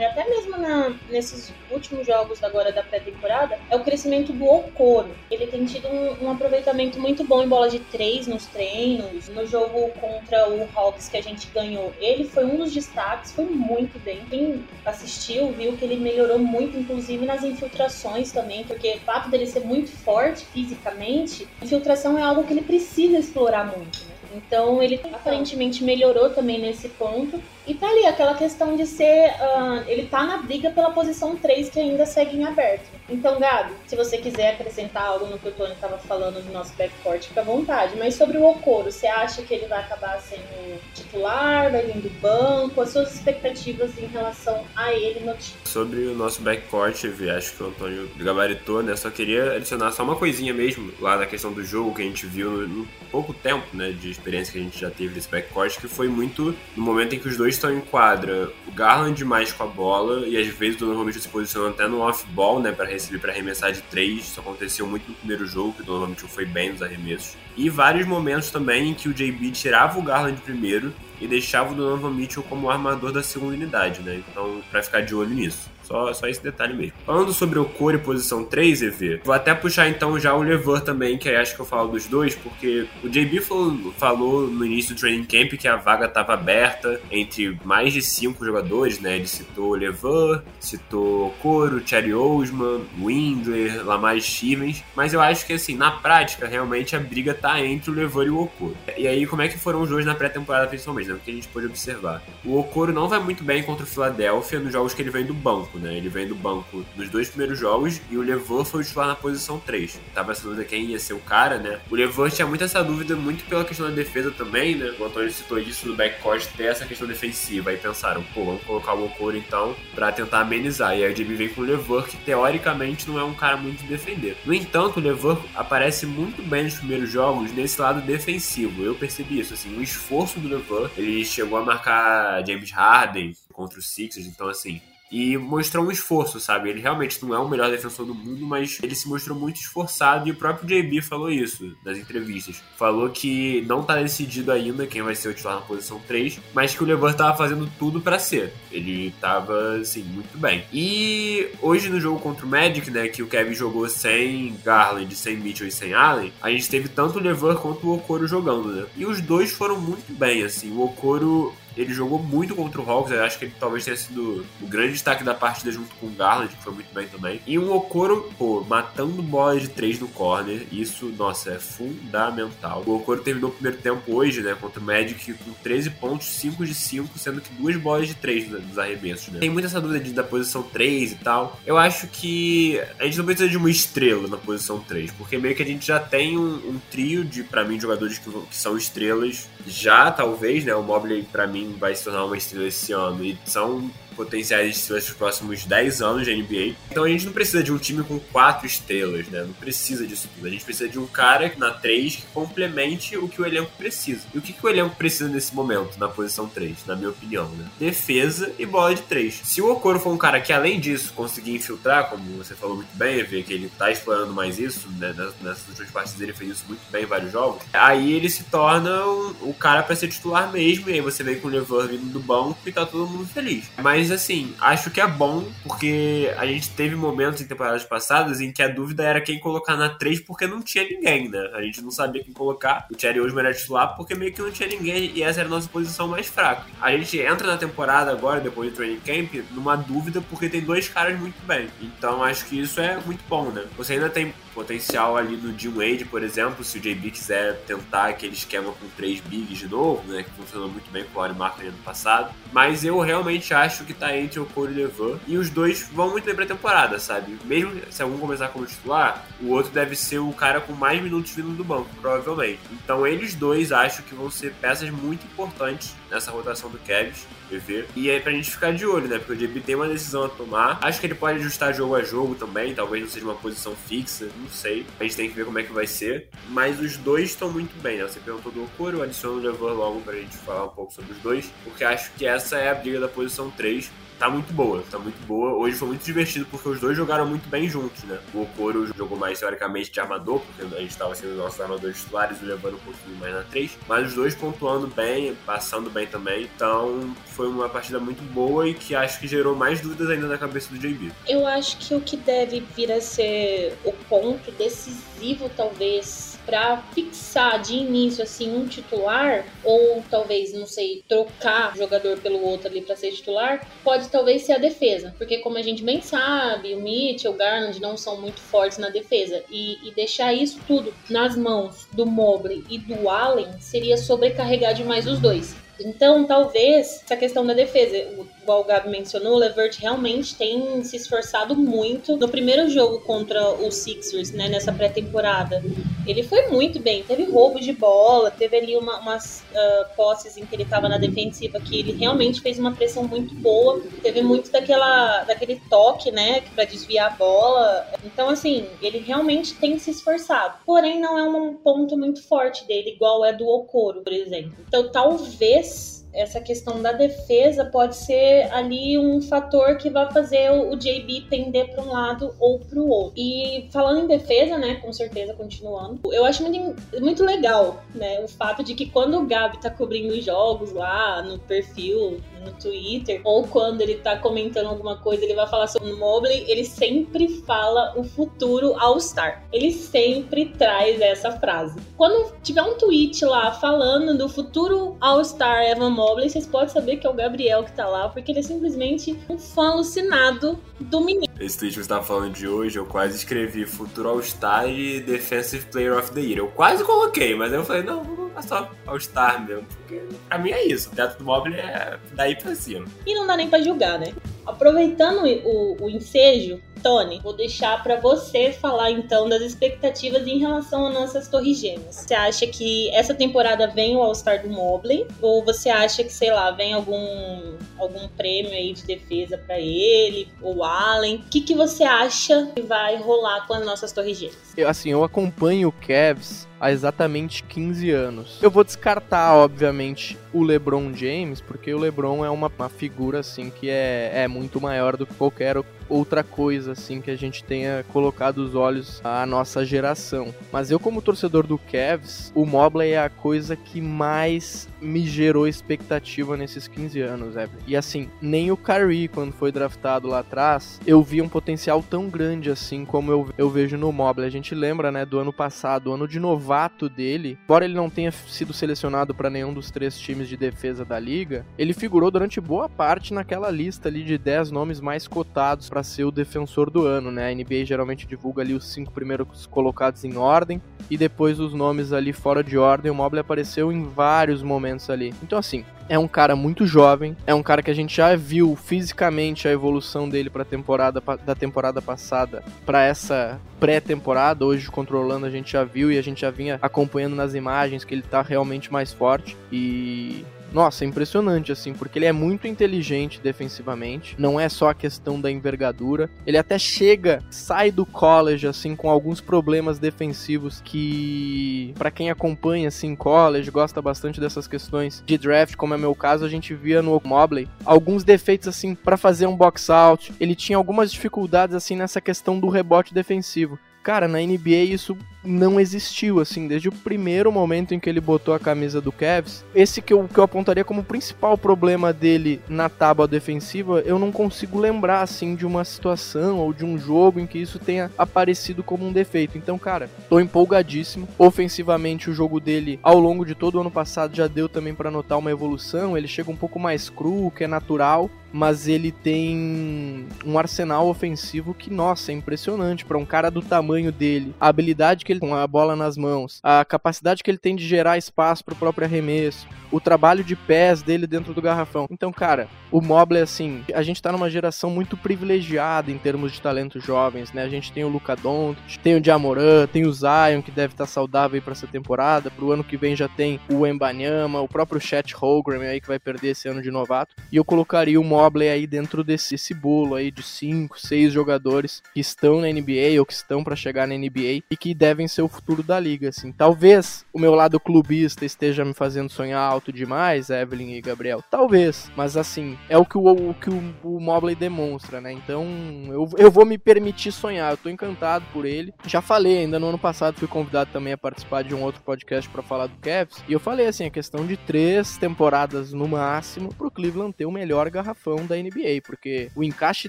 e 0.00 0.04
até 0.04 0.28
mesmo 0.28 0.56
na, 0.58 0.94
nesses 1.08 1.52
últimos 1.70 2.06
jogos 2.06 2.42
agora 2.42 2.72
da 2.72 2.82
pré-temporada 2.82 3.58
é 3.70 3.76
o 3.76 3.84
crescimento 3.84 4.32
do 4.32 4.44
Okoro. 4.44 5.10
Ele 5.30 5.46
tem 5.46 5.64
tido 5.64 5.88
um, 5.88 6.24
um, 6.24 6.30
aproveitamento 6.30 7.00
muito 7.00 7.24
bom 7.24 7.42
em 7.42 7.48
bola 7.48 7.68
de 7.68 7.78
três 7.78 8.26
nos 8.26 8.46
treinos. 8.46 9.28
No 9.28 9.46
jogo 9.46 9.90
contra 10.00 10.48
o 10.48 10.68
Hawks 10.74 11.08
que 11.08 11.16
a 11.16 11.22
gente 11.22 11.48
ganhou, 11.48 11.92
ele 11.98 12.24
foi 12.24 12.44
um 12.44 12.56
dos 12.56 12.72
destaques, 12.72 13.32
foi 13.32 13.46
muito 13.46 13.98
bem. 14.02 14.20
Quem 14.28 14.64
assistiu 14.84 15.50
viu 15.52 15.76
que 15.76 15.84
ele 15.84 15.96
melhorou 15.96 16.38
muito, 16.38 16.76
inclusive 16.76 17.24
nas 17.24 17.42
infiltrações 17.42 18.32
também, 18.32 18.64
porque 18.64 18.90
o 18.96 19.00
fato 19.00 19.30
dele 19.30 19.46
ser 19.46 19.60
muito 19.60 19.90
forte 19.90 20.44
fisicamente, 20.46 21.46
infiltração 21.62 22.18
é 22.18 22.22
algo 22.22 22.44
que 22.44 22.52
ele 22.52 22.62
precisa 22.62 23.18
explorar 23.18 23.64
muito, 23.64 23.98
né? 24.06 24.18
Então 24.34 24.82
ele 24.82 25.00
aparentemente 25.12 25.82
melhorou 25.82 26.30
também 26.30 26.60
nesse 26.60 26.88
ponto. 26.90 27.42
E 27.68 27.74
tá 27.74 27.86
ali 27.86 28.06
aquela 28.06 28.34
questão 28.34 28.74
de 28.76 28.86
ser. 28.86 29.30
Uh, 29.32 29.84
ele 29.86 30.06
tá 30.06 30.22
na 30.22 30.38
briga 30.38 30.70
pela 30.70 30.90
posição 30.90 31.36
3 31.36 31.68
que 31.68 31.78
ainda 31.78 32.06
segue 32.06 32.38
em 32.38 32.44
aberto. 32.44 32.88
Então, 33.10 33.38
Gabi, 33.38 33.74
se 33.86 33.94
você 33.94 34.16
quiser 34.16 34.54
acrescentar 34.54 35.02
algo 35.02 35.26
no 35.26 35.38
que 35.38 35.48
o 35.48 35.52
Tony 35.52 35.74
estava 35.74 35.98
falando 35.98 36.42
do 36.42 36.50
nosso 36.50 36.72
backcourt, 36.78 37.24
fica 37.24 37.42
à 37.42 37.44
vontade. 37.44 37.94
Mas 37.98 38.14
sobre 38.14 38.38
o 38.38 38.44
Okoro, 38.44 38.90
você 38.90 39.06
acha 39.06 39.42
que 39.42 39.52
ele 39.52 39.66
vai 39.66 39.80
acabar 39.80 40.18
sendo 40.20 40.80
titular, 40.94 41.70
vai 41.70 41.82
vir 41.82 42.00
do 42.00 42.10
banco? 42.20 42.80
As 42.80 42.88
suas 42.88 43.14
expectativas 43.14 43.98
em 43.98 44.06
relação 44.06 44.64
a 44.74 44.94
ele 44.94 45.20
no 45.20 45.34
time? 45.36 45.58
Sobre 45.64 46.06
o 46.06 46.14
nosso 46.14 46.40
backcourt, 46.40 47.04
acho 47.36 47.52
que 47.54 47.62
o 47.62 47.66
Antônio 47.66 48.10
gabaritou, 48.16 48.82
né? 48.82 48.96
Só 48.96 49.10
queria 49.10 49.56
adicionar 49.56 49.92
só 49.92 50.02
uma 50.02 50.16
coisinha 50.16 50.54
mesmo 50.54 50.90
lá 51.00 51.18
na 51.18 51.26
questão 51.26 51.52
do 51.52 51.62
jogo 51.62 51.94
que 51.94 52.00
a 52.00 52.04
gente 52.06 52.24
viu 52.26 52.50
no, 52.50 52.68
no 52.68 52.88
pouco 53.10 53.34
tempo, 53.34 53.66
né, 53.72 53.90
de 53.90 54.10
experiência 54.10 54.52
que 54.52 54.58
a 54.58 54.62
gente 54.62 54.78
já 54.78 54.90
teve 54.90 55.14
desse 55.14 55.28
backcourt, 55.28 55.78
que 55.78 55.88
foi 55.88 56.08
muito 56.08 56.54
no 56.76 56.82
momento 56.82 57.14
em 57.14 57.18
que 57.18 57.28
os 57.28 57.36
dois 57.36 57.57
estão 57.58 57.76
em 57.76 57.80
quadra. 57.80 58.50
O 58.66 58.72
Garland 58.72 59.22
mais 59.24 59.52
com 59.52 59.64
a 59.64 59.66
bola 59.66 60.26
e 60.26 60.36
às 60.36 60.46
vezes 60.46 60.76
o 60.76 60.86
Donovan 60.86 61.04
Mitchell 61.04 61.22
se 61.22 61.28
posicionando 61.28 61.74
até 61.74 61.86
no 61.86 62.00
off-ball, 62.00 62.60
né, 62.60 62.72
para 62.72 62.86
receber 62.86 63.18
para 63.18 63.32
arremessar 63.32 63.72
de 63.72 63.82
três. 63.82 64.20
Isso 64.20 64.40
aconteceu 64.40 64.86
muito 64.86 65.08
no 65.08 65.14
primeiro 65.14 65.46
jogo, 65.46 65.72
que 65.74 65.82
o 65.82 65.84
Donovan 65.84 66.08
Mitchell 66.08 66.28
foi 66.28 66.44
bem 66.44 66.72
nos 66.72 66.82
arremessos. 66.82 67.36
E 67.56 67.68
vários 67.68 68.06
momentos 68.06 68.50
também 68.50 68.90
em 68.90 68.94
que 68.94 69.08
o 69.08 69.14
JB 69.14 69.50
tirava 69.50 69.98
o 69.98 70.02
Garland 70.02 70.40
primeiro 70.40 70.94
e 71.20 71.26
deixava 71.26 71.72
o 71.72 71.76
Donovan 71.76 72.10
Mitchell 72.10 72.42
como 72.44 72.70
armador 72.70 73.12
da 73.12 73.22
segunda 73.22 73.54
unidade, 73.54 74.00
né? 74.02 74.22
Então, 74.28 74.62
para 74.70 74.82
ficar 74.82 75.00
de 75.00 75.14
olho 75.14 75.30
nisso. 75.30 75.70
Só, 75.88 76.12
só 76.12 76.28
esse 76.28 76.42
detalhe 76.42 76.74
mesmo. 76.74 76.92
Falando 77.06 77.32
sobre 77.32 77.58
o 77.58 77.64
Core 77.64 77.96
posição 77.96 78.44
3, 78.44 78.82
EV, 78.82 79.20
vou 79.24 79.34
até 79.34 79.54
puxar 79.54 79.88
então 79.88 80.20
já 80.20 80.34
o 80.34 80.42
Lever 80.42 80.82
também, 80.82 81.16
que 81.16 81.30
aí 81.30 81.36
acho 81.36 81.54
que 81.54 81.60
eu 81.60 81.64
falo 81.64 81.92
dos 81.92 82.06
dois, 82.06 82.34
porque 82.34 82.86
o 83.02 83.08
JB 83.08 83.40
falou, 83.40 83.92
falou 83.96 84.46
no 84.46 84.66
início 84.66 84.94
do 84.94 85.00
training 85.00 85.24
camp 85.24 85.58
que 85.58 85.66
a 85.66 85.76
vaga 85.76 86.04
estava 86.04 86.34
aberta 86.34 87.00
entre 87.10 87.58
mais 87.64 87.94
de 87.94 88.02
cinco 88.02 88.44
jogadores, 88.44 89.00
né? 89.00 89.16
Ele 89.16 89.26
citou 89.26 89.70
o 89.70 89.74
Lever, 89.74 90.42
citou 90.60 91.30
Coro, 91.40 91.82
Cherry 91.86 92.12
Osman, 92.12 92.82
Windler, 93.02 93.82
Lamar 93.86 94.20
Stevens, 94.20 94.84
mas 94.94 95.14
eu 95.14 95.22
acho 95.22 95.46
que 95.46 95.54
assim, 95.54 95.74
na 95.74 95.90
prática, 95.90 96.46
realmente 96.46 96.94
a 96.94 97.00
briga 97.00 97.32
tá 97.32 97.64
entre 97.64 97.90
o 97.90 97.94
Lever 97.94 98.26
e 98.26 98.30
o 98.30 98.42
Okoro. 98.42 98.76
E 98.94 99.08
aí, 99.08 99.26
como 99.26 99.40
é 99.40 99.48
que 99.48 99.58
foram 99.58 99.80
os 99.80 99.88
dois 99.88 100.04
na 100.04 100.14
pré-temporada, 100.14 100.66
principalmente, 100.66 101.08
né? 101.08 101.14
Porque 101.14 101.30
a 101.30 101.34
gente 101.34 101.48
pôde 101.48 101.64
observar. 101.64 102.22
O 102.44 102.58
Okoro 102.58 102.92
não 102.92 103.08
vai 103.08 103.20
muito 103.20 103.42
bem 103.42 103.62
contra 103.62 103.84
o 103.84 103.86
Philadelphia 103.86 104.60
nos 104.60 104.72
jogos 104.72 104.92
que 104.92 105.00
ele 105.00 105.10
vem 105.10 105.24
do 105.24 105.32
banco 105.32 105.77
né? 105.78 105.96
Ele 105.96 106.08
vem 106.08 106.26
do 106.26 106.34
banco 106.34 106.84
nos 106.96 107.08
dois 107.08 107.28
primeiros 107.28 107.58
jogos 107.58 108.00
e 108.10 108.16
o 108.16 108.22
Levant 108.22 108.66
foi 108.66 108.80
o 108.80 108.84
titular 108.84 109.08
na 109.08 109.14
posição 109.14 109.58
3. 109.58 110.00
Tava 110.14 110.32
essa 110.32 110.42
dúvida 110.42 110.64
quem 110.64 110.86
ia 110.86 110.98
ser 110.98 111.14
o 111.14 111.20
cara, 111.20 111.58
né? 111.58 111.80
O 111.90 111.94
Levant 111.94 112.32
tinha 112.32 112.46
muito 112.46 112.64
essa 112.64 112.82
dúvida, 112.82 113.16
muito 113.16 113.44
pela 113.44 113.64
questão 113.64 113.88
da 113.88 113.94
defesa 113.94 114.30
também, 114.30 114.74
né? 114.74 114.94
O 114.98 115.04
Antônio 115.04 115.32
citou 115.32 115.58
isso 115.58 115.88
no 115.88 115.96
backcourt, 115.96 116.46
ter 116.56 116.64
essa 116.64 116.84
questão 116.84 117.06
defensiva. 117.06 117.70
Aí 117.70 117.76
pensaram, 117.76 118.22
pô, 118.34 118.44
vamos 118.44 118.62
colocar 118.62 118.94
o 118.94 119.06
Okoro 119.06 119.36
então 119.36 119.74
pra 119.94 120.12
tentar 120.12 120.40
amenizar. 120.40 120.96
E 120.96 121.04
aí 121.04 121.12
o 121.12 121.14
JB 121.14 121.34
vem 121.34 121.48
com 121.48 121.62
o 121.62 121.64
Levant, 121.64 122.06
que 122.06 122.16
teoricamente 122.18 123.08
não 123.08 123.18
é 123.18 123.24
um 123.24 123.34
cara 123.34 123.56
muito 123.56 123.82
de 123.82 123.88
defender. 123.88 124.36
No 124.44 124.52
entanto, 124.52 124.98
o 124.98 125.02
Levant 125.02 125.38
aparece 125.54 126.06
muito 126.06 126.42
bem 126.42 126.64
nos 126.64 126.74
primeiros 126.74 127.10
jogos 127.10 127.52
nesse 127.52 127.80
lado 127.80 128.00
defensivo. 128.00 128.82
Eu 128.82 128.94
percebi 128.94 129.40
isso, 129.40 129.54
assim, 129.54 129.76
o 129.76 129.82
esforço 129.82 130.40
do 130.40 130.48
Levant. 130.48 130.90
Ele 130.96 131.24
chegou 131.24 131.58
a 131.58 131.64
marcar 131.64 132.46
James 132.46 132.70
Harden 132.70 133.34
contra 133.52 133.78
os 133.78 133.88
Sixers, 133.88 134.26
então 134.26 134.48
assim, 134.48 134.80
e 135.10 135.36
mostrou 135.36 135.86
um 135.86 135.90
esforço, 135.90 136.40
sabe? 136.40 136.70
Ele 136.70 136.80
realmente 136.80 137.24
não 137.24 137.34
é 137.34 137.38
o 137.38 137.48
melhor 137.48 137.70
defensor 137.70 138.06
do 138.06 138.14
mundo, 138.14 138.46
mas 138.46 138.78
ele 138.82 138.94
se 138.94 139.08
mostrou 139.08 139.38
muito 139.38 139.56
esforçado 139.56 140.28
e 140.28 140.32
o 140.32 140.34
próprio 140.34 140.66
JB 140.66 141.02
falou 141.02 141.30
isso 141.30 141.76
nas 141.84 141.98
entrevistas. 141.98 142.62
Falou 142.76 143.08
que 143.10 143.62
não 143.62 143.82
tá 143.82 143.96
decidido 143.96 144.52
ainda 144.52 144.86
quem 144.86 145.02
vai 145.02 145.14
ser 145.14 145.28
o 145.28 145.34
titular 145.34 145.56
na 145.56 145.62
posição 145.62 146.00
3, 146.06 146.40
mas 146.54 146.74
que 146.74 146.82
o 146.82 146.86
LeBron 146.86 147.12
tava 147.12 147.36
fazendo 147.36 147.70
tudo 147.78 148.00
para 148.00 148.18
ser. 148.18 148.52
Ele 148.70 149.14
tava, 149.20 149.76
assim, 149.76 150.02
muito 150.02 150.36
bem. 150.38 150.64
E 150.72 151.48
hoje 151.60 151.88
no 151.88 152.00
jogo 152.00 152.20
contra 152.20 152.44
o 152.44 152.48
Magic, 152.48 152.90
né, 152.90 153.08
que 153.08 153.22
o 153.22 153.26
Kevin 153.26 153.54
jogou 153.54 153.88
sem 153.88 154.56
Garland, 154.64 155.14
sem 155.14 155.36
Mitchell 155.36 155.68
e 155.68 155.72
sem 155.72 155.94
Allen, 155.94 156.32
a 156.40 156.50
gente 156.50 156.68
teve 156.68 156.88
tanto 156.88 157.18
o 157.18 157.22
LeBron 157.22 157.56
quanto 157.56 157.86
o 157.86 157.94
Okoro 157.96 158.26
jogando, 158.26 158.68
né? 158.68 158.86
E 158.96 159.06
os 159.06 159.20
dois 159.20 159.52
foram 159.52 159.80
muito 159.80 160.12
bem, 160.12 160.42
assim. 160.42 160.70
O 160.70 160.84
Okoro 160.84 161.54
ele 161.78 161.94
jogou 161.94 162.18
muito 162.18 162.54
contra 162.54 162.80
o 162.80 162.90
Hawks, 162.90 163.12
eu 163.12 163.22
acho 163.22 163.38
que 163.38 163.44
ele 163.44 163.54
talvez 163.58 163.84
tenha 163.84 163.96
sido 163.96 164.44
o 164.60 164.66
grande 164.66 164.92
destaque 164.92 165.22
da 165.22 165.34
partida 165.34 165.70
junto 165.70 165.94
com 165.96 166.06
o 166.06 166.10
Garland, 166.10 166.54
que 166.54 166.62
foi 166.62 166.72
muito 166.72 166.92
bem 166.92 167.06
também. 167.06 167.40
E 167.46 167.58
um 167.58 167.72
Okoro, 167.72 168.32
pô, 168.36 168.64
matando 168.68 169.22
bola 169.22 169.58
de 169.58 169.68
três 169.68 170.00
no 170.00 170.08
corner, 170.08 170.66
isso, 170.72 171.06
nossa, 171.16 171.52
é 171.52 171.58
fundamental. 171.58 172.82
O 172.84 172.96
Okoro 172.96 173.22
terminou 173.22 173.50
o 173.50 173.52
primeiro 173.52 173.78
tempo 173.78 174.12
hoje, 174.12 174.40
né, 174.40 174.56
contra 174.60 174.80
o 174.80 174.82
Magic 174.82 175.32
com 175.34 175.52
13 175.62 175.90
pontos, 175.90 176.26
5 176.26 176.66
de 176.66 176.74
5, 176.74 177.18
sendo 177.18 177.40
que 177.40 177.52
duas 177.54 177.76
bolas 177.76 178.08
de 178.08 178.14
três 178.14 178.48
nos 178.50 178.78
arremessos, 178.78 179.28
né. 179.32 179.38
Tem 179.38 179.50
muita 179.50 179.68
essa 179.68 179.80
dúvida 179.80 180.10
da 180.10 180.24
posição 180.24 180.62
3 180.62 181.12
e 181.12 181.14
tal. 181.16 181.58
Eu 181.64 181.76
acho 181.76 182.08
que 182.08 182.80
a 182.98 183.04
gente 183.04 183.18
não 183.18 183.24
precisa 183.24 183.48
de 183.48 183.56
uma 183.56 183.70
estrela 183.70 184.26
na 184.26 184.36
posição 184.36 184.80
3, 184.80 185.12
porque 185.12 185.38
meio 185.38 185.54
que 185.54 185.62
a 185.62 185.66
gente 185.66 185.86
já 185.86 186.00
tem 186.00 186.36
um, 186.36 186.54
um 186.54 186.80
trio 186.90 187.24
de, 187.24 187.44
para 187.44 187.64
mim, 187.64 187.78
jogadores 187.78 188.18
que, 188.18 188.30
que 188.30 188.56
são 188.56 188.76
estrelas 188.76 189.48
já, 189.66 190.10
talvez, 190.10 190.64
né, 190.64 190.74
o 190.74 190.82
Mobley, 190.82 191.22
para 191.30 191.46
mim, 191.46 191.67
vai 191.76 191.94
se 191.94 192.04
tornar 192.04 192.24
uma 192.24 192.36
estrela 192.36 192.66
esse 192.66 192.92
ano. 192.92 193.24
E 193.24 193.38
são 193.44 193.90
potenciais 194.18 194.76
estrelas 194.76 195.08
os 195.08 195.14
próximos 195.14 195.64
10 195.64 196.02
anos 196.02 196.24
de 196.24 196.34
NBA. 196.34 196.74
Então 196.90 197.04
a 197.04 197.08
gente 197.08 197.24
não 197.24 197.32
precisa 197.32 197.62
de 197.62 197.72
um 197.72 197.78
time 197.78 198.02
com 198.02 198.18
quatro 198.18 198.66
estrelas, 198.66 199.28
né? 199.28 199.42
Não 199.42 199.52
precisa 199.52 200.04
disso 200.04 200.28
tudo. 200.34 200.48
A 200.48 200.50
gente 200.50 200.64
precisa 200.64 200.88
de 200.88 200.98
um 200.98 201.06
cara 201.06 201.52
na 201.56 201.70
3 201.70 202.16
que 202.16 202.22
complemente 202.34 203.16
o 203.16 203.28
que 203.28 203.40
o 203.40 203.46
elenco 203.46 203.70
precisa. 203.78 204.26
E 204.34 204.38
o 204.38 204.42
que, 204.42 204.52
que 204.52 204.66
o 204.66 204.68
elenco 204.68 204.96
precisa 204.96 205.28
nesse 205.28 205.54
momento, 205.54 205.98
na 205.98 206.08
posição 206.08 206.48
3, 206.48 206.84
na 206.86 206.96
minha 206.96 207.10
opinião, 207.10 207.48
né? 207.50 207.66
Defesa 207.78 208.52
e 208.58 208.66
bola 208.66 208.94
de 208.94 209.02
3. 209.02 209.40
Se 209.44 209.62
o 209.62 209.70
Okoro 209.70 210.00
for 210.00 210.12
um 210.12 210.18
cara 210.18 210.40
que, 210.40 210.52
além 210.52 210.80
disso, 210.80 211.12
conseguir 211.12 211.54
infiltrar, 211.54 212.10
como 212.10 212.24
você 212.38 212.54
falou 212.54 212.76
muito 212.76 212.94
bem, 212.94 213.22
ver 213.22 213.44
que 213.44 213.52
ele 213.52 213.70
tá 213.78 213.90
explorando 213.90 214.32
mais 214.32 214.58
isso, 214.58 214.88
né? 214.98 215.14
Nessas 215.40 215.68
últimas 215.68 215.90
partidas 215.90 216.20
ele 216.20 216.32
fez 216.32 216.50
isso 216.52 216.64
muito 216.66 216.80
bem 216.90 217.04
em 217.04 217.06
vários 217.06 217.30
jogos, 217.30 217.62
aí 217.72 218.12
ele 218.12 218.28
se 218.28 218.44
torna 218.44 219.04
o, 219.04 219.36
o 219.42 219.54
cara 219.54 219.82
para 219.82 219.94
ser 219.94 220.08
titular 220.08 220.50
mesmo, 220.50 220.88
e 220.90 220.94
aí 220.94 221.00
você 221.00 221.22
vem 221.22 221.38
com 221.38 221.48
o 221.48 221.50
Levan 221.50 221.86
vindo 221.86 222.12
do 222.12 222.20
banco 222.20 222.58
e 222.66 222.72
tá 222.72 222.84
todo 222.84 223.06
mundo 223.06 223.26
feliz. 223.26 223.70
Mas 223.78 224.07
mas 224.08 224.22
assim, 224.22 224.54
acho 224.58 224.90
que 224.90 225.02
é 225.02 225.06
bom, 225.06 225.46
porque 225.62 226.32
a 226.38 226.46
gente 226.46 226.70
teve 226.70 226.96
momentos 226.96 227.42
em 227.42 227.46
temporadas 227.46 227.84
passadas 227.84 228.40
em 228.40 228.50
que 228.50 228.62
a 228.62 228.68
dúvida 228.68 229.02
era 229.02 229.20
quem 229.20 229.38
colocar 229.38 229.76
na 229.76 229.90
3 229.90 230.20
porque 230.20 230.46
não 230.46 230.62
tinha 230.62 230.84
ninguém, 230.84 231.28
né? 231.28 231.50
A 231.52 231.60
gente 231.60 231.82
não 231.82 231.90
sabia 231.90 232.24
quem 232.24 232.32
colocar. 232.32 232.86
O 232.90 232.96
Thierry 232.96 233.20
hoje 233.20 233.38
era 233.38 233.52
titular 233.52 233.94
porque 233.96 234.14
meio 234.14 234.32
que 234.32 234.40
não 234.40 234.50
tinha 234.50 234.66
ninguém 234.66 235.12
e 235.14 235.22
essa 235.22 235.40
era 235.40 235.48
a 235.48 235.50
nossa 235.50 235.68
posição 235.68 236.08
mais 236.08 236.26
fraca. 236.26 236.64
A 236.80 236.90
gente 236.92 237.18
entra 237.18 237.46
na 237.46 237.58
temporada 237.58 238.10
agora, 238.10 238.40
depois 238.40 238.70
do 238.70 238.76
training 238.76 239.00
camp, 239.00 239.44
numa 239.50 239.76
dúvida 239.76 240.22
porque 240.22 240.48
tem 240.48 240.62
dois 240.62 240.88
caras 240.88 241.18
muito 241.20 241.44
bem. 241.46 241.68
Então 241.82 242.24
acho 242.24 242.46
que 242.46 242.58
isso 242.58 242.80
é 242.80 242.98
muito 243.04 243.22
bom, 243.28 243.50
né? 243.50 243.66
Você 243.76 243.92
ainda 243.92 244.08
tem 244.08 244.32
potencial 244.58 245.16
ali 245.16 245.36
no 245.36 245.56
Jim 245.56 245.70
Wade, 245.70 246.04
por 246.04 246.20
exemplo, 246.20 246.64
se 246.64 246.78
o 246.78 246.80
JB 246.80 247.12
quiser 247.12 247.60
tentar 247.64 248.08
aquele 248.08 248.32
esquema 248.32 248.72
com 248.72 248.88
três 248.96 249.20
bigs 249.20 249.56
de 249.56 249.68
novo, 249.68 250.02
né? 250.10 250.24
Que 250.24 250.30
funcionou 250.30 250.68
muito 250.68 250.90
bem 250.90 251.04
com 251.04 251.20
o 251.20 251.22
Ari 251.22 251.32
Marker 251.32 251.68
ano 251.68 251.78
passado. 251.84 252.34
Mas 252.52 252.84
eu 252.84 252.98
realmente 252.98 253.54
acho 253.54 253.84
que 253.84 253.94
tá 253.94 254.16
entre 254.16 254.40
o 254.40 254.46
Corey 254.46 254.74
Levan 254.74 255.20
e 255.28 255.36
os 255.36 255.48
dois 255.48 255.88
vão 255.92 256.10
muito 256.10 256.24
bem 256.24 256.34
pra 256.34 256.44
temporada, 256.44 256.98
sabe? 256.98 257.38
Mesmo 257.44 257.80
se 257.88 258.02
algum 258.02 258.18
começar 258.18 258.48
como 258.48 258.66
titular, 258.66 259.24
o 259.40 259.50
outro 259.50 259.70
deve 259.70 259.94
ser 259.94 260.18
o 260.18 260.32
cara 260.32 260.60
com 260.60 260.72
mais 260.72 261.00
minutos 261.00 261.30
vindo 261.32 261.56
do 261.56 261.62
banco, 261.62 261.88
provavelmente. 262.00 262.58
Então 262.72 263.06
eles 263.06 263.36
dois 263.36 263.70
acho 263.70 264.02
que 264.02 264.14
vão 264.14 264.28
ser 264.28 264.52
peças 264.54 264.90
muito 264.90 265.24
importantes 265.24 265.94
nessa 266.10 266.32
rotação 266.32 266.68
do 266.68 266.78
Cavs, 266.78 267.28
PV. 267.48 267.86
E 267.96 268.10
aí 268.10 268.20
pra 268.20 268.32
gente 268.32 268.50
ficar 268.50 268.72
de 268.72 268.86
olho, 268.86 269.08
né? 269.08 269.18
Porque 269.18 269.32
o 269.32 269.36
JB 269.36 269.60
tem 269.60 269.74
uma 269.74 269.88
decisão 269.88 270.24
a 270.24 270.28
tomar. 270.28 270.78
Acho 270.82 271.00
que 271.00 271.06
ele 271.06 271.14
pode 271.14 271.38
ajustar 271.38 271.74
jogo 271.74 271.94
a 271.94 272.02
jogo 272.02 272.34
também, 272.34 272.74
talvez 272.74 273.02
não 273.02 273.10
seja 273.10 273.24
uma 273.24 273.34
posição 273.34 273.74
fixa, 273.74 274.28
não 274.36 274.48
sei. 274.48 274.86
A 274.98 275.04
gente 275.04 275.16
tem 275.16 275.28
que 275.28 275.34
ver 275.34 275.44
como 275.44 275.58
é 275.58 275.62
que 275.62 275.72
vai 275.72 275.86
ser. 275.86 276.28
Mas 276.48 276.80
os 276.80 276.96
dois 276.96 277.30
estão 277.30 277.50
muito 277.50 277.80
bem, 277.80 277.98
né? 277.98 278.04
Você 278.04 278.20
perguntou 278.20 278.52
do 278.52 278.64
Okoro, 278.64 278.98
eu 278.98 279.02
adiciono 279.02 279.38
o 279.38 279.40
Levan 279.40 279.72
logo 279.72 280.00
pra 280.00 280.14
gente 280.14 280.36
falar 280.38 280.64
um 280.64 280.70
pouco 280.70 280.92
sobre 280.92 281.12
os 281.12 281.18
dois, 281.18 281.50
porque 281.64 281.84
acho 281.84 282.12
que 282.12 282.26
essa 282.26 282.56
é 282.56 282.70
a 282.70 282.74
briga 282.74 283.00
da 283.00 283.08
posição 283.08 283.50
3 283.50 283.90
tá 284.18 284.28
muito 284.28 284.52
boa, 284.52 284.82
tá 284.90 284.98
muito 284.98 285.24
boa. 285.26 285.52
Hoje 285.52 285.76
foi 285.76 285.88
muito 285.88 286.04
divertido 286.04 286.46
porque 286.50 286.68
os 286.68 286.80
dois 286.80 286.96
jogaram 286.96 287.26
muito 287.26 287.48
bem 287.48 287.68
juntos, 287.68 288.02
né? 288.04 288.18
O 288.34 288.42
Okoro 288.42 288.86
jogou 288.94 289.16
mais 289.16 289.38
teoricamente 289.38 289.90
de 289.90 290.00
armador, 290.00 290.40
porque 290.40 290.74
a 290.74 290.80
gente 290.80 290.96
tava 290.96 291.14
sendo 291.14 291.32
os 291.32 291.38
nossos 291.38 291.60
armadores 291.60 292.00
titulares 292.00 292.40
levando 292.42 292.74
um 292.74 292.78
pouquinho 292.78 293.16
mais 293.16 293.34
na 293.34 293.42
3, 293.44 293.78
mas 293.86 294.08
os 294.08 294.14
dois 294.14 294.34
pontuando 294.34 294.88
bem, 294.88 295.36
passando 295.46 295.88
bem 295.88 296.06
também. 296.06 296.48
Então 296.54 297.14
foi 297.26 297.48
uma 297.48 297.68
partida 297.68 298.00
muito 298.00 298.22
boa 298.32 298.68
e 298.68 298.74
que 298.74 298.94
acho 298.94 299.20
que 299.20 299.28
gerou 299.28 299.54
mais 299.54 299.80
dúvidas 299.80 300.10
ainda 300.10 300.26
na 300.26 300.38
cabeça 300.38 300.68
do 300.70 300.78
JB. 300.78 301.12
Eu 301.28 301.46
acho 301.46 301.78
que 301.78 301.94
o 301.94 302.00
que 302.00 302.16
deve 302.16 302.60
vir 302.76 302.90
a 302.90 303.00
ser 303.00 303.76
o 303.84 303.92
ponto 303.92 304.50
decisivo, 304.52 305.50
talvez, 305.56 306.37
para 306.48 306.78
fixar 306.94 307.60
de 307.60 307.74
início 307.74 308.24
assim 308.24 308.56
um 308.56 308.66
titular 308.66 309.44
ou 309.62 310.02
talvez 310.10 310.54
não 310.54 310.66
sei 310.66 311.04
trocar 311.06 311.76
jogador 311.76 312.18
pelo 312.20 312.42
outro 312.42 312.68
ali 312.68 312.80
para 312.80 312.96
ser 312.96 313.12
titular 313.12 313.68
pode 313.84 314.08
talvez 314.08 314.42
ser 314.42 314.54
a 314.54 314.58
defesa. 314.58 315.14
Porque 315.18 315.38
como 315.38 315.58
a 315.58 315.62
gente 315.62 315.84
bem 315.84 316.00
sabe 316.00 316.74
o 316.74 316.80
Mitchell 316.80 317.32
o 317.32 317.34
Garland 317.34 317.78
não 317.82 317.98
são 317.98 318.18
muito 318.18 318.40
fortes 318.40 318.78
na 318.78 318.88
defesa. 318.88 319.44
E, 319.50 319.76
e 319.86 319.92
deixar 319.92 320.32
isso 320.32 320.58
tudo 320.66 320.94
nas 321.10 321.36
mãos 321.36 321.86
do 321.92 322.06
Mobley 322.06 322.64
e 322.70 322.78
do 322.78 323.10
Allen 323.10 323.48
seria 323.60 323.98
sobrecarregar 323.98 324.72
demais 324.72 325.06
os 325.06 325.18
dois. 325.18 325.54
Então, 325.80 326.24
talvez 326.24 327.02
essa 327.04 327.16
questão 327.16 327.46
da 327.46 327.54
defesa, 327.54 328.26
igual 328.48 328.62
o 328.62 328.64
Gabi 328.64 328.88
mencionou, 328.88 329.34
o 329.34 329.38
Levert 329.38 329.78
realmente 329.78 330.34
tem 330.34 330.82
se 330.82 330.96
esforçado 330.96 331.54
muito. 331.54 332.16
No 332.16 332.28
primeiro 332.28 332.70
jogo 332.70 333.00
contra 333.00 333.50
os 333.50 333.74
Sixers, 333.74 334.32
né, 334.32 334.48
nessa 334.48 334.72
pré-temporada, 334.72 335.62
ele 336.06 336.22
foi 336.22 336.48
muito 336.48 336.80
bem. 336.80 337.02
Teve 337.02 337.24
roubo 337.24 337.60
de 337.60 337.74
bola, 337.74 338.30
teve 338.30 338.56
ali 338.56 338.74
uma, 338.74 339.00
umas 339.00 339.44
uh, 339.52 339.94
posses 339.94 340.38
em 340.38 340.46
que 340.46 340.54
ele 340.54 340.62
estava 340.62 340.88
na 340.88 340.96
defensiva 340.96 341.60
que 341.60 341.78
ele 341.78 341.92
realmente 341.92 342.40
fez 342.40 342.58
uma 342.58 342.74
pressão 342.74 343.04
muito 343.04 343.34
boa. 343.34 343.82
Teve 344.02 344.22
muito 344.22 344.50
daquela, 344.50 345.24
daquele 345.24 345.60
toque, 345.68 346.10
né, 346.10 346.40
para 346.54 346.64
desviar 346.64 347.12
a 347.12 347.16
bola. 347.16 347.86
Então, 348.02 348.30
assim, 348.30 348.66
ele 348.80 348.98
realmente 348.98 349.54
tem 349.56 349.78
se 349.78 349.90
esforçado. 349.90 350.54
Porém, 350.64 350.98
não 350.98 351.18
é 351.18 351.22
um 351.22 351.54
ponto 351.54 351.98
muito 351.98 352.22
forte 352.26 352.66
dele, 352.66 352.92
igual 352.92 353.22
é 353.26 353.32
do 353.34 353.46
Okoro, 353.46 354.00
por 354.00 354.12
exemplo. 354.12 354.54
Então, 354.66 354.90
talvez 354.90 355.97
essa 356.18 356.40
questão 356.40 356.82
da 356.82 356.92
defesa 356.92 357.64
pode 357.64 357.96
ser 357.96 358.50
ali 358.52 358.98
um 358.98 359.22
fator 359.22 359.76
que 359.76 359.88
vai 359.88 360.10
fazer 360.12 360.50
o, 360.50 360.76
JB 360.76 361.26
pender 361.28 361.72
para 361.72 361.82
um 361.82 361.90
lado 361.90 362.34
ou 362.38 362.58
para 362.58 362.78
o 362.78 362.88
outro. 362.88 363.12
E 363.16 363.68
falando 363.70 364.04
em 364.04 364.06
defesa, 364.06 364.58
né, 364.58 364.76
com 364.76 364.92
certeza 364.92 365.34
continuando, 365.34 366.00
eu 366.12 366.24
acho 366.24 366.42
muito, 366.42 366.76
muito 367.00 367.24
legal, 367.24 367.82
né, 367.94 368.20
o 368.20 368.28
fato 368.28 368.62
de 368.62 368.74
que 368.74 368.86
quando 368.86 369.18
o 369.18 369.26
Gabi 369.26 369.60
tá 369.60 369.70
cobrindo 369.70 370.20
jogos 370.20 370.72
lá 370.72 371.22
no 371.22 371.38
perfil, 371.38 372.20
no 372.44 372.52
Twitter, 372.52 373.20
ou 373.24 373.46
quando 373.46 373.80
ele 373.80 373.96
tá 373.96 374.16
comentando 374.16 374.66
alguma 374.66 374.96
coisa, 374.96 375.24
ele 375.24 375.34
vai 375.34 375.46
falar 375.46 375.66
sobre 375.66 375.92
o 375.92 375.98
Mobley, 375.98 376.44
ele 376.48 376.64
sempre 376.64 377.28
fala 377.42 377.94
o 377.96 378.04
futuro 378.04 378.74
All-Star. 378.78 379.44
Ele 379.52 379.72
sempre 379.72 380.46
traz 380.46 381.00
essa 381.00 381.32
frase. 381.32 381.78
Quando 381.96 382.32
tiver 382.42 382.62
um 382.62 382.74
tweet 382.76 383.24
lá 383.24 383.52
falando 383.52 384.16
do 384.16 384.28
futuro 384.28 384.96
All-Star 385.00 385.62
Evan 385.64 385.90
Mobley, 385.90 386.30
vocês 386.30 386.46
podem 386.46 386.68
saber 386.68 386.96
que 386.96 387.06
é 387.06 387.10
o 387.10 387.14
Gabriel 387.14 387.64
que 387.64 387.72
tá 387.72 387.86
lá, 387.86 388.08
porque 388.08 388.32
ele 388.32 388.40
é 388.40 388.42
simplesmente 388.42 389.18
um 389.28 389.38
fã 389.38 389.72
alucinado 389.72 390.58
do 390.80 391.00
menino. 391.00 391.27
Esse 391.40 391.56
tweet 391.56 391.74
que 391.74 391.82
você 391.82 391.88
tava 391.88 392.02
falando 392.02 392.32
de 392.32 392.48
hoje, 392.48 392.78
eu 392.78 392.84
quase 392.84 393.16
escrevi 393.16 393.64
futuro 393.64 394.08
All-Star 394.08 394.68
e 394.68 394.98
Defensive 395.00 395.64
Player 395.66 395.96
of 395.96 396.10
the 396.10 396.20
Year. 396.20 396.38
Eu 396.38 396.48
quase 396.48 396.82
coloquei, 396.82 397.34
mas 397.36 397.52
eu 397.52 397.64
falei, 397.64 397.84
não, 397.84 398.02
vou 398.02 398.16
colocar 398.16 398.42
só 398.42 398.70
All-Star 398.86 399.46
mesmo, 399.46 399.64
porque 399.64 400.02
pra 400.28 400.36
mim 400.36 400.50
é 400.50 400.66
isso. 400.66 400.90
O 400.90 400.96
teto 400.96 401.18
do 401.18 401.24
Mobley 401.24 401.58
é 401.58 401.96
daí 402.12 402.34
pra 402.34 402.54
cima. 402.56 402.86
E 403.06 403.14
não 403.14 403.24
dá 403.24 403.36
nem 403.36 403.48
pra 403.48 403.62
julgar, 403.62 404.00
né? 404.00 404.12
Aproveitando 404.44 405.24
o, 405.44 405.76
o 405.80 405.88
ensejo, 405.88 406.60
Tony, 406.82 407.20
vou 407.20 407.32
deixar 407.32 407.82
para 407.82 407.96
você 407.96 408.52
falar 408.52 408.90
então 408.90 409.28
das 409.28 409.42
expectativas 409.42 410.26
em 410.26 410.38
relação 410.38 410.86
às 410.86 410.94
nossas 410.94 411.28
torres 411.28 411.58
gêmeas. 411.58 411.96
Você 411.96 412.14
acha 412.14 412.46
que 412.46 412.90
essa 412.94 413.14
temporada 413.14 413.66
vem 413.66 413.96
o 413.96 414.02
All-Star 414.02 414.42
do 414.42 414.48
Mobley? 414.48 415.06
Ou 415.20 415.44
você 415.44 415.68
acha 415.68 416.02
que, 416.02 416.12
sei 416.12 416.32
lá, 416.32 416.50
vem 416.50 416.72
algum, 416.72 417.56
algum 417.78 418.08
prêmio 418.08 418.52
aí 418.52 418.72
de 418.72 418.84
defesa 418.84 419.38
para 419.38 419.60
ele? 419.60 420.28
Ou 420.40 420.64
Allen? 420.64 421.16
O 421.16 421.30
que, 421.30 421.40
que 421.40 421.54
você 421.54 421.84
acha 421.84 422.50
que 422.54 422.62
vai 422.62 422.96
rolar 422.96 423.46
com 423.46 423.54
as 423.54 423.64
nossas 423.64 423.92
torres 423.92 424.18
gêmeas? 424.18 424.54
Eu, 424.56 424.68
assim, 424.68 424.90
eu 424.90 425.04
acompanho 425.04 425.68
o 425.68 425.72
Cavs 425.72 426.47
há 426.60 426.70
exatamente 426.72 427.42
15 427.42 427.90
anos. 427.90 428.38
Eu 428.42 428.50
vou 428.50 428.64
descartar, 428.64 429.34
obviamente, 429.34 430.18
o 430.32 430.42
LeBron 430.42 430.92
James, 430.94 431.40
porque 431.40 431.72
o 431.72 431.78
LeBron 431.78 432.24
é 432.24 432.30
uma, 432.30 432.50
uma 432.56 432.68
figura 432.68 433.20
assim 433.20 433.50
que 433.50 433.68
é, 433.68 434.10
é 434.14 434.28
muito 434.28 434.60
maior 434.60 434.96
do 434.96 435.06
que 435.06 435.14
qualquer 435.14 435.56
outra 435.88 436.22
coisa 436.22 436.72
assim 436.72 437.00
que 437.00 437.10
a 437.10 437.16
gente 437.16 437.42
tenha 437.42 437.84
colocado 437.88 438.38
os 438.38 438.54
olhos 438.54 439.00
à 439.02 439.24
nossa 439.24 439.64
geração. 439.64 440.34
Mas 440.52 440.70
eu 440.70 440.78
como 440.78 441.02
torcedor 441.02 441.46
do 441.46 441.58
Cavs, 441.58 442.30
o 442.34 442.44
Mobley 442.44 442.92
é 442.92 443.02
a 443.02 443.08
coisa 443.08 443.56
que 443.56 443.80
mais 443.80 444.68
me 444.80 445.06
gerou 445.06 445.48
expectativa 445.48 446.36
nesses 446.36 446.68
15 446.68 447.00
anos, 447.00 447.36
Evelyn. 447.36 447.62
E 447.66 447.76
assim, 447.76 448.08
nem 448.20 448.50
o 448.50 448.56
Kyrie 448.56 449.08
quando 449.08 449.32
foi 449.32 449.50
draftado 449.50 450.08
lá 450.08 450.20
atrás, 450.20 450.80
eu 450.86 451.02
vi 451.02 451.22
um 451.22 451.28
potencial 451.28 451.82
tão 451.82 452.08
grande 452.08 452.50
assim 452.50 452.84
como 452.84 453.10
eu, 453.10 453.28
eu 453.38 453.50
vejo 453.50 453.76
no 453.76 453.90
Mobley. 453.92 454.26
A 454.26 454.30
gente 454.30 454.54
lembra, 454.54 454.92
né, 454.92 455.04
do 455.04 455.18
ano 455.18 455.32
passado, 455.32 455.92
ano 455.92 456.06
de 456.06 456.20
novato 456.48 456.88
dele, 456.88 457.38
embora 457.44 457.66
ele 457.66 457.74
não 457.74 457.90
tenha 457.90 458.10
sido 458.10 458.54
selecionado 458.54 459.14
para 459.14 459.28
nenhum 459.28 459.52
dos 459.52 459.70
três 459.70 459.98
times 459.98 460.28
de 460.28 460.36
defesa 460.36 460.82
da 460.82 460.98
liga, 460.98 461.44
ele 461.58 461.74
figurou 461.74 462.10
durante 462.10 462.40
boa 462.40 462.68
parte 462.70 463.12
naquela 463.12 463.50
lista 463.50 463.88
ali 463.88 464.02
de 464.02 464.16
10 464.16 464.50
nomes 464.50 464.80
mais 464.80 465.06
cotados 465.06 465.68
para 465.68 465.82
ser 465.82 466.04
o 466.04 466.10
defensor 466.10 466.70
do 466.70 466.86
ano, 466.86 467.10
né? 467.10 467.30
A 467.30 467.34
NBA 467.34 467.66
geralmente 467.66 468.06
divulga 468.06 468.42
ali 468.42 468.54
os 468.54 468.64
cinco 468.64 468.90
primeiros 468.90 469.46
colocados 469.46 470.04
em 470.04 470.16
ordem 470.16 470.62
e 470.90 470.96
depois 470.96 471.38
os 471.38 471.52
nomes 471.52 471.92
ali 471.92 472.14
fora 472.14 472.42
de 472.42 472.56
ordem. 472.56 472.90
O 472.90 472.94
Mobley 472.94 473.20
apareceu 473.20 473.70
em 473.70 473.84
vários 473.84 474.42
momentos 474.42 474.88
ali. 474.88 475.12
Então, 475.22 475.38
assim, 475.38 475.64
é 475.88 475.98
um 475.98 476.08
cara 476.08 476.36
muito 476.36 476.66
jovem, 476.66 477.16
é 477.26 477.34
um 477.34 477.42
cara 477.42 477.62
que 477.62 477.70
a 477.70 477.74
gente 477.74 477.96
já 477.96 478.14
viu 478.14 478.54
fisicamente 478.56 479.48
a 479.48 479.52
evolução 479.52 480.08
dele 480.08 480.30
para 480.30 480.44
temporada 480.44 481.02
da 481.24 481.34
temporada 481.34 481.80
passada 481.80 482.42
para 482.66 482.82
essa 482.84 483.40
pré-temporada. 483.58 484.44
Hoje 484.44 484.70
controlando 484.70 485.26
a 485.26 485.30
gente 485.30 485.52
já 485.52 485.64
viu 485.64 485.90
e 485.90 485.98
a 485.98 486.02
gente 486.02 486.20
já 486.20 486.30
vinha 486.30 486.58
acompanhando 486.60 487.16
nas 487.16 487.34
imagens 487.34 487.84
que 487.84 487.94
ele 487.94 488.02
tá 488.02 488.22
realmente 488.22 488.72
mais 488.72 488.92
forte 488.92 489.36
e 489.50 490.24
nossa, 490.52 490.84
é 490.84 490.88
impressionante, 490.88 491.52
assim, 491.52 491.72
porque 491.72 491.98
ele 491.98 492.06
é 492.06 492.12
muito 492.12 492.46
inteligente 492.46 493.20
defensivamente. 493.22 494.16
Não 494.18 494.38
é 494.38 494.48
só 494.48 494.70
a 494.70 494.74
questão 494.74 495.20
da 495.20 495.30
envergadura. 495.30 496.10
Ele 496.26 496.38
até 496.38 496.58
chega, 496.58 497.22
sai 497.30 497.70
do 497.70 497.84
college, 497.84 498.46
assim, 498.46 498.74
com 498.74 498.88
alguns 498.88 499.20
problemas 499.20 499.78
defensivos 499.78 500.60
que, 500.64 501.74
para 501.76 501.90
quem 501.90 502.10
acompanha, 502.10 502.68
assim, 502.68 502.94
college, 502.94 503.50
gosta 503.50 503.82
bastante 503.82 504.20
dessas 504.20 504.46
questões 504.46 505.02
de 505.04 505.18
draft, 505.18 505.56
como 505.56 505.74
é 505.74 505.78
meu 505.78 505.94
caso, 505.94 506.24
a 506.24 506.28
gente 506.28 506.54
via 506.54 506.82
no 506.82 507.00
Mobley 507.04 507.48
alguns 507.64 508.04
defeitos, 508.04 508.48
assim, 508.48 508.74
para 508.74 508.96
fazer 508.96 509.26
um 509.26 509.36
box 509.36 509.70
out. 509.70 510.12
Ele 510.18 510.34
tinha 510.34 510.56
algumas 510.56 510.90
dificuldades, 510.90 511.54
assim, 511.54 511.76
nessa 511.76 512.00
questão 512.00 512.38
do 512.38 512.48
rebote 512.48 512.94
defensivo. 512.94 513.58
Cara, 513.82 514.08
na 514.08 514.18
NBA 514.18 514.64
isso 514.68 514.96
não 515.28 515.60
existiu, 515.60 516.20
assim, 516.20 516.46
desde 516.46 516.68
o 516.68 516.72
primeiro 516.72 517.30
momento 517.30 517.74
em 517.74 517.78
que 517.78 517.88
ele 517.88 518.00
botou 518.00 518.34
a 518.34 518.38
camisa 518.38 518.80
do 518.80 518.90
Cavs. 518.90 519.44
Esse 519.54 519.82
que 519.82 519.92
eu, 519.92 520.08
que 520.08 520.18
eu 520.18 520.24
apontaria 520.24 520.64
como 520.64 520.82
principal 520.82 521.36
problema 521.36 521.92
dele 521.92 522.40
na 522.48 522.68
tábua 522.68 523.06
defensiva, 523.06 523.80
eu 523.80 523.98
não 523.98 524.10
consigo 524.10 524.58
lembrar, 524.58 525.02
assim, 525.02 525.34
de 525.34 525.46
uma 525.46 525.64
situação 525.64 526.38
ou 526.38 526.52
de 526.52 526.64
um 526.64 526.78
jogo 526.78 527.20
em 527.20 527.26
que 527.26 527.38
isso 527.38 527.58
tenha 527.58 527.90
aparecido 527.98 528.62
como 528.62 528.86
um 528.86 528.92
defeito. 528.92 529.36
Então, 529.36 529.58
cara, 529.58 529.90
tô 530.08 530.18
empolgadíssimo. 530.18 531.08
Ofensivamente, 531.18 532.10
o 532.10 532.14
jogo 532.14 532.40
dele, 532.40 532.80
ao 532.82 532.98
longo 532.98 533.24
de 533.24 533.34
todo 533.34 533.56
o 533.56 533.60
ano 533.60 533.70
passado, 533.70 534.16
já 534.16 534.26
deu 534.26 534.48
também 534.48 534.74
para 534.74 534.90
notar 534.90 535.18
uma 535.18 535.30
evolução. 535.30 535.96
Ele 535.96 536.08
chega 536.08 536.30
um 536.30 536.36
pouco 536.36 536.58
mais 536.58 536.88
cru, 536.88 537.32
que 537.36 537.44
é 537.44 537.46
natural 537.46 538.10
mas 538.32 538.68
ele 538.68 538.92
tem 538.92 540.06
um 540.24 540.38
arsenal 540.38 540.88
ofensivo 540.88 541.54
que, 541.54 541.72
nossa, 541.72 542.12
é 542.12 542.14
impressionante 542.14 542.84
para 542.84 542.98
um 542.98 543.04
cara 543.04 543.30
do 543.30 543.42
tamanho 543.42 543.90
dele. 543.90 544.34
A 544.40 544.48
habilidade 544.48 545.04
que 545.04 545.12
ele 545.12 545.17
com 545.18 545.34
a 545.34 545.46
bola 545.46 545.76
nas 545.76 545.96
mãos, 545.96 546.40
a 546.42 546.64
capacidade 546.64 547.22
que 547.22 547.30
ele 547.30 547.38
tem 547.38 547.56
de 547.56 547.66
gerar 547.66 547.98
espaço 547.98 548.44
para 548.44 548.54
o 548.54 548.56
próprio 548.56 548.86
arremesso, 548.86 549.46
o 549.70 549.80
trabalho 549.80 550.24
de 550.24 550.34
pés 550.34 550.82
dele 550.82 551.06
dentro 551.06 551.34
do 551.34 551.42
garrafão. 551.42 551.86
Então, 551.90 552.12
cara, 552.12 552.48
o 552.70 552.80
Mobley, 552.80 553.22
assim, 553.22 553.62
a 553.74 553.82
gente 553.82 554.02
tá 554.02 554.12
numa 554.12 554.30
geração 554.30 554.70
muito 554.70 554.96
privilegiada 554.96 555.90
em 555.90 555.98
termos 555.98 556.32
de 556.32 556.40
talentos 556.40 556.82
jovens, 556.84 557.32
né? 557.32 557.42
A 557.42 557.48
gente 557.48 557.72
tem 557.72 557.84
o 557.84 557.88
Luca 557.88 558.16
Doncic, 558.16 558.78
tem 558.82 558.96
o 558.96 559.04
Jamoran, 559.04 559.66
tem 559.66 559.86
o 559.86 559.92
Zion, 559.92 560.42
que 560.42 560.50
deve 560.50 560.74
estar 560.74 560.84
tá 560.84 560.90
saudável 560.90 561.40
para 561.42 561.52
essa 561.52 561.66
temporada. 561.66 562.30
Pro 562.30 562.52
ano 562.52 562.64
que 562.64 562.76
vem 562.76 562.96
já 562.96 563.08
tem 563.08 563.40
o 563.50 563.66
Embanyama, 563.66 564.40
o 564.40 564.48
próprio 564.48 564.80
Chet 564.80 565.14
Holmgren 565.14 565.62
aí 565.62 565.80
que 565.80 565.88
vai 565.88 565.98
perder 565.98 566.30
esse 566.30 566.48
ano 566.48 566.62
de 566.62 566.70
novato. 566.70 567.14
E 567.30 567.36
eu 567.36 567.44
colocaria 567.44 568.00
o 568.00 568.04
Mobley 568.04 568.48
aí 568.48 568.66
dentro 568.66 569.04
desse, 569.04 569.30
desse 569.30 569.54
bolo 569.54 569.94
aí 569.94 570.10
de 570.10 570.22
5, 570.22 570.80
6 570.80 571.12
jogadores 571.12 571.82
que 571.92 572.00
estão 572.00 572.40
na 572.40 572.48
NBA 572.48 572.98
ou 572.98 573.06
que 573.06 573.12
estão 573.12 573.44
para 573.44 573.56
chegar 573.56 573.86
na 573.86 573.96
NBA 573.96 574.42
e 574.50 574.56
que 574.58 574.74
devem 574.98 575.06
ser 575.06 575.22
o 575.22 575.28
futuro 575.28 575.62
da 575.62 575.78
liga, 575.78 576.08
assim. 576.08 576.32
Talvez 576.32 577.06
o 577.12 577.20
meu 577.20 577.32
lado 577.32 577.60
clubista 577.60 578.24
esteja 578.24 578.64
me 578.64 578.74
fazendo 578.74 579.08
sonhar 579.08 579.40
alto 579.40 579.72
demais, 579.72 580.28
Evelyn 580.28 580.72
e 580.72 580.80
Gabriel. 580.80 581.22
Talvez, 581.30 581.88
mas 581.96 582.16
assim, 582.16 582.58
é 582.68 582.76
o 582.76 582.84
que 582.84 582.98
o, 582.98 583.30
o 583.30 583.34
que 583.34 583.48
o, 583.48 583.74
o, 583.84 584.00
Mobley 584.00 584.34
demonstra, 584.34 585.00
né? 585.00 585.12
Então 585.12 585.46
eu, 585.86 586.10
eu 586.18 586.30
vou 586.32 586.44
me 586.44 586.58
permitir 586.58 587.12
sonhar, 587.12 587.52
eu 587.52 587.56
tô 587.56 587.68
encantado 587.68 588.24
por 588.32 588.44
ele. 588.44 588.74
Já 588.84 589.00
falei, 589.00 589.38
ainda 589.38 589.60
no 589.60 589.68
ano 589.68 589.78
passado 589.78 590.18
fui 590.18 590.26
convidado 590.26 590.70
também 590.72 590.92
a 590.92 590.98
participar 590.98 591.44
de 591.44 591.54
um 591.54 591.62
outro 591.62 591.80
podcast 591.82 592.28
para 592.28 592.42
falar 592.42 592.66
do 592.66 592.76
Cavs, 592.78 593.22
e 593.28 593.32
eu 593.32 593.38
falei 593.38 593.66
assim, 593.66 593.86
a 593.86 593.90
questão 593.90 594.26
de 594.26 594.36
três 594.36 594.96
temporadas 594.96 595.72
no 595.72 595.86
máximo 595.86 596.52
pro 596.52 596.70
Cleveland 596.70 597.12
ter 597.12 597.26
o 597.26 597.30
melhor 597.30 597.70
garrafão 597.70 598.26
da 598.26 598.36
NBA, 598.36 598.82
porque 598.84 599.30
o 599.36 599.44
encaixe 599.44 599.88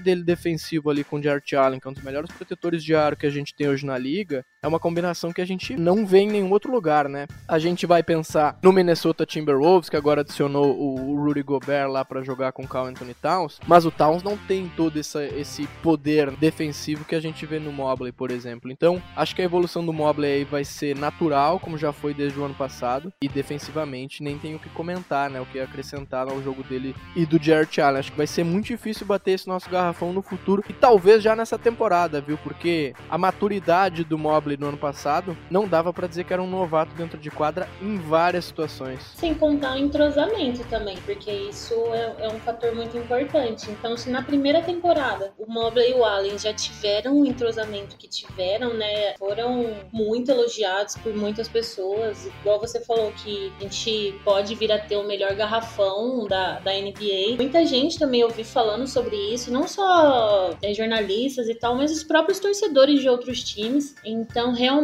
dele 0.00 0.22
defensivo 0.22 0.88
ali 0.88 1.02
com 1.02 1.16
o 1.16 1.22
Jarrett 1.22 1.56
Allen, 1.56 1.80
que 1.80 1.88
é 1.88 1.90
um 1.90 1.94
dos 1.94 2.04
melhores 2.04 2.30
protetores 2.30 2.84
de 2.84 2.94
aro 2.94 3.16
que 3.16 3.26
a 3.26 3.30
gente 3.30 3.54
tem 3.54 3.68
hoje 3.68 3.84
na 3.84 3.98
liga, 3.98 4.44
é 4.62 4.68
uma 4.68 4.78
combinação 4.78 4.99
que 5.34 5.40
a 5.40 5.46
gente 5.46 5.76
não 5.76 6.06
vê 6.06 6.20
em 6.20 6.30
nenhum 6.30 6.50
outro 6.50 6.72
lugar, 6.72 7.08
né? 7.08 7.26
A 7.48 7.58
gente 7.58 7.86
vai 7.86 8.02
pensar 8.02 8.58
no 8.62 8.72
Minnesota 8.72 9.24
Timberwolves, 9.24 9.88
que 9.88 9.96
agora 9.96 10.20
adicionou 10.20 10.76
o 10.78 11.22
Rudy 11.24 11.42
Gobert 11.42 11.88
lá 11.88 12.04
para 12.04 12.22
jogar 12.22 12.52
com 12.52 12.62
o 12.62 12.68
Carl 12.68 12.86
Anthony 12.86 13.14
Towns, 13.14 13.60
mas 13.66 13.86
o 13.86 13.90
Towns 13.90 14.22
não 14.22 14.36
tem 14.36 14.70
todo 14.76 14.98
essa, 14.98 15.24
esse 15.24 15.66
poder 15.82 16.30
defensivo 16.32 17.04
que 17.04 17.14
a 17.14 17.20
gente 17.20 17.46
vê 17.46 17.58
no 17.58 17.72
Mobley, 17.72 18.12
por 18.12 18.30
exemplo. 18.30 18.70
Então, 18.70 19.02
acho 19.16 19.34
que 19.34 19.42
a 19.42 19.44
evolução 19.44 19.84
do 19.84 19.92
Mobley 19.92 20.32
aí 20.32 20.44
vai 20.44 20.64
ser 20.64 20.96
natural, 20.96 21.58
como 21.58 21.78
já 21.78 21.92
foi 21.92 22.14
desde 22.14 22.38
o 22.38 22.44
ano 22.44 22.54
passado, 22.54 23.12
e 23.22 23.28
defensivamente 23.28 24.22
nem 24.22 24.38
tenho 24.38 24.56
o 24.56 24.60
que 24.60 24.68
comentar, 24.70 25.30
né? 25.30 25.40
O 25.40 25.46
que 25.46 25.60
acrescentar 25.60 26.28
ao 26.28 26.42
jogo 26.42 26.62
dele 26.62 26.94
e 27.16 27.24
do 27.24 27.42
Jarrett 27.42 27.80
Allen. 27.80 28.00
Acho 28.00 28.12
que 28.12 28.18
vai 28.18 28.26
ser 28.26 28.44
muito 28.44 28.66
difícil 28.66 29.06
bater 29.06 29.32
esse 29.32 29.48
nosso 29.48 29.68
garrafão 29.70 30.12
no 30.12 30.22
futuro 30.22 30.64
e 30.68 30.72
talvez 30.72 31.22
já 31.22 31.34
nessa 31.34 31.58
temporada, 31.58 32.20
viu? 32.20 32.38
Porque 32.38 32.94
a 33.08 33.16
maturidade 33.16 34.04
do 34.04 34.18
Mobley 34.18 34.56
no 34.56 34.68
ano 34.68 34.76
passado 34.76 34.89
passado, 34.90 35.36
não 35.48 35.68
dava 35.68 35.92
para 35.92 36.08
dizer 36.08 36.24
que 36.24 36.32
era 36.32 36.42
um 36.42 36.50
novato 36.50 36.92
dentro 36.96 37.16
de 37.16 37.30
quadra 37.30 37.68
em 37.80 37.96
várias 37.96 38.46
situações. 38.46 39.00
Sem 39.14 39.34
contar 39.34 39.74
o 39.74 39.78
entrosamento 39.78 40.64
também, 40.68 40.96
porque 41.06 41.30
isso 41.30 41.74
é, 41.94 42.26
é, 42.26 42.28
um 42.28 42.40
fator 42.40 42.74
muito 42.74 42.98
importante. 42.98 43.70
Então, 43.70 43.96
se 43.96 44.10
na 44.10 44.22
primeira 44.22 44.60
temporada 44.62 45.32
o 45.38 45.50
Mobley 45.50 45.92
e 45.92 45.94
o 45.94 46.04
Allen 46.04 46.36
já 46.38 46.52
tiveram 46.52 47.20
o 47.20 47.26
entrosamento 47.26 47.96
que 47.96 48.08
tiveram, 48.08 48.74
né? 48.74 49.14
Foram 49.16 49.76
muito 49.92 50.30
elogiados 50.30 50.96
por 50.96 51.14
muitas 51.14 51.48
pessoas. 51.48 52.26
Igual 52.40 52.58
você 52.58 52.80
falou 52.80 53.12
que 53.12 53.52
a 53.58 53.62
gente 53.62 54.20
pode 54.24 54.54
vir 54.56 54.72
a 54.72 54.78
ter 54.78 54.96
o 54.96 55.04
melhor 55.04 55.34
garrafão 55.34 56.26
da, 56.26 56.58
da 56.58 56.72
NBA. 56.72 57.36
Muita 57.36 57.64
gente 57.64 57.96
também 57.96 58.24
ouvi 58.24 58.42
falando 58.42 58.88
sobre 58.88 59.16
isso, 59.32 59.52
não 59.52 59.68
só 59.68 60.56
é, 60.60 60.74
jornalistas 60.74 61.48
e 61.48 61.54
tal, 61.54 61.76
mas 61.76 61.92
os 61.92 62.02
próprios 62.02 62.40
torcedores 62.40 63.00
de 63.00 63.08
outros 63.08 63.42
times. 63.44 63.94
Então, 64.04 64.52
realmente 64.52 64.79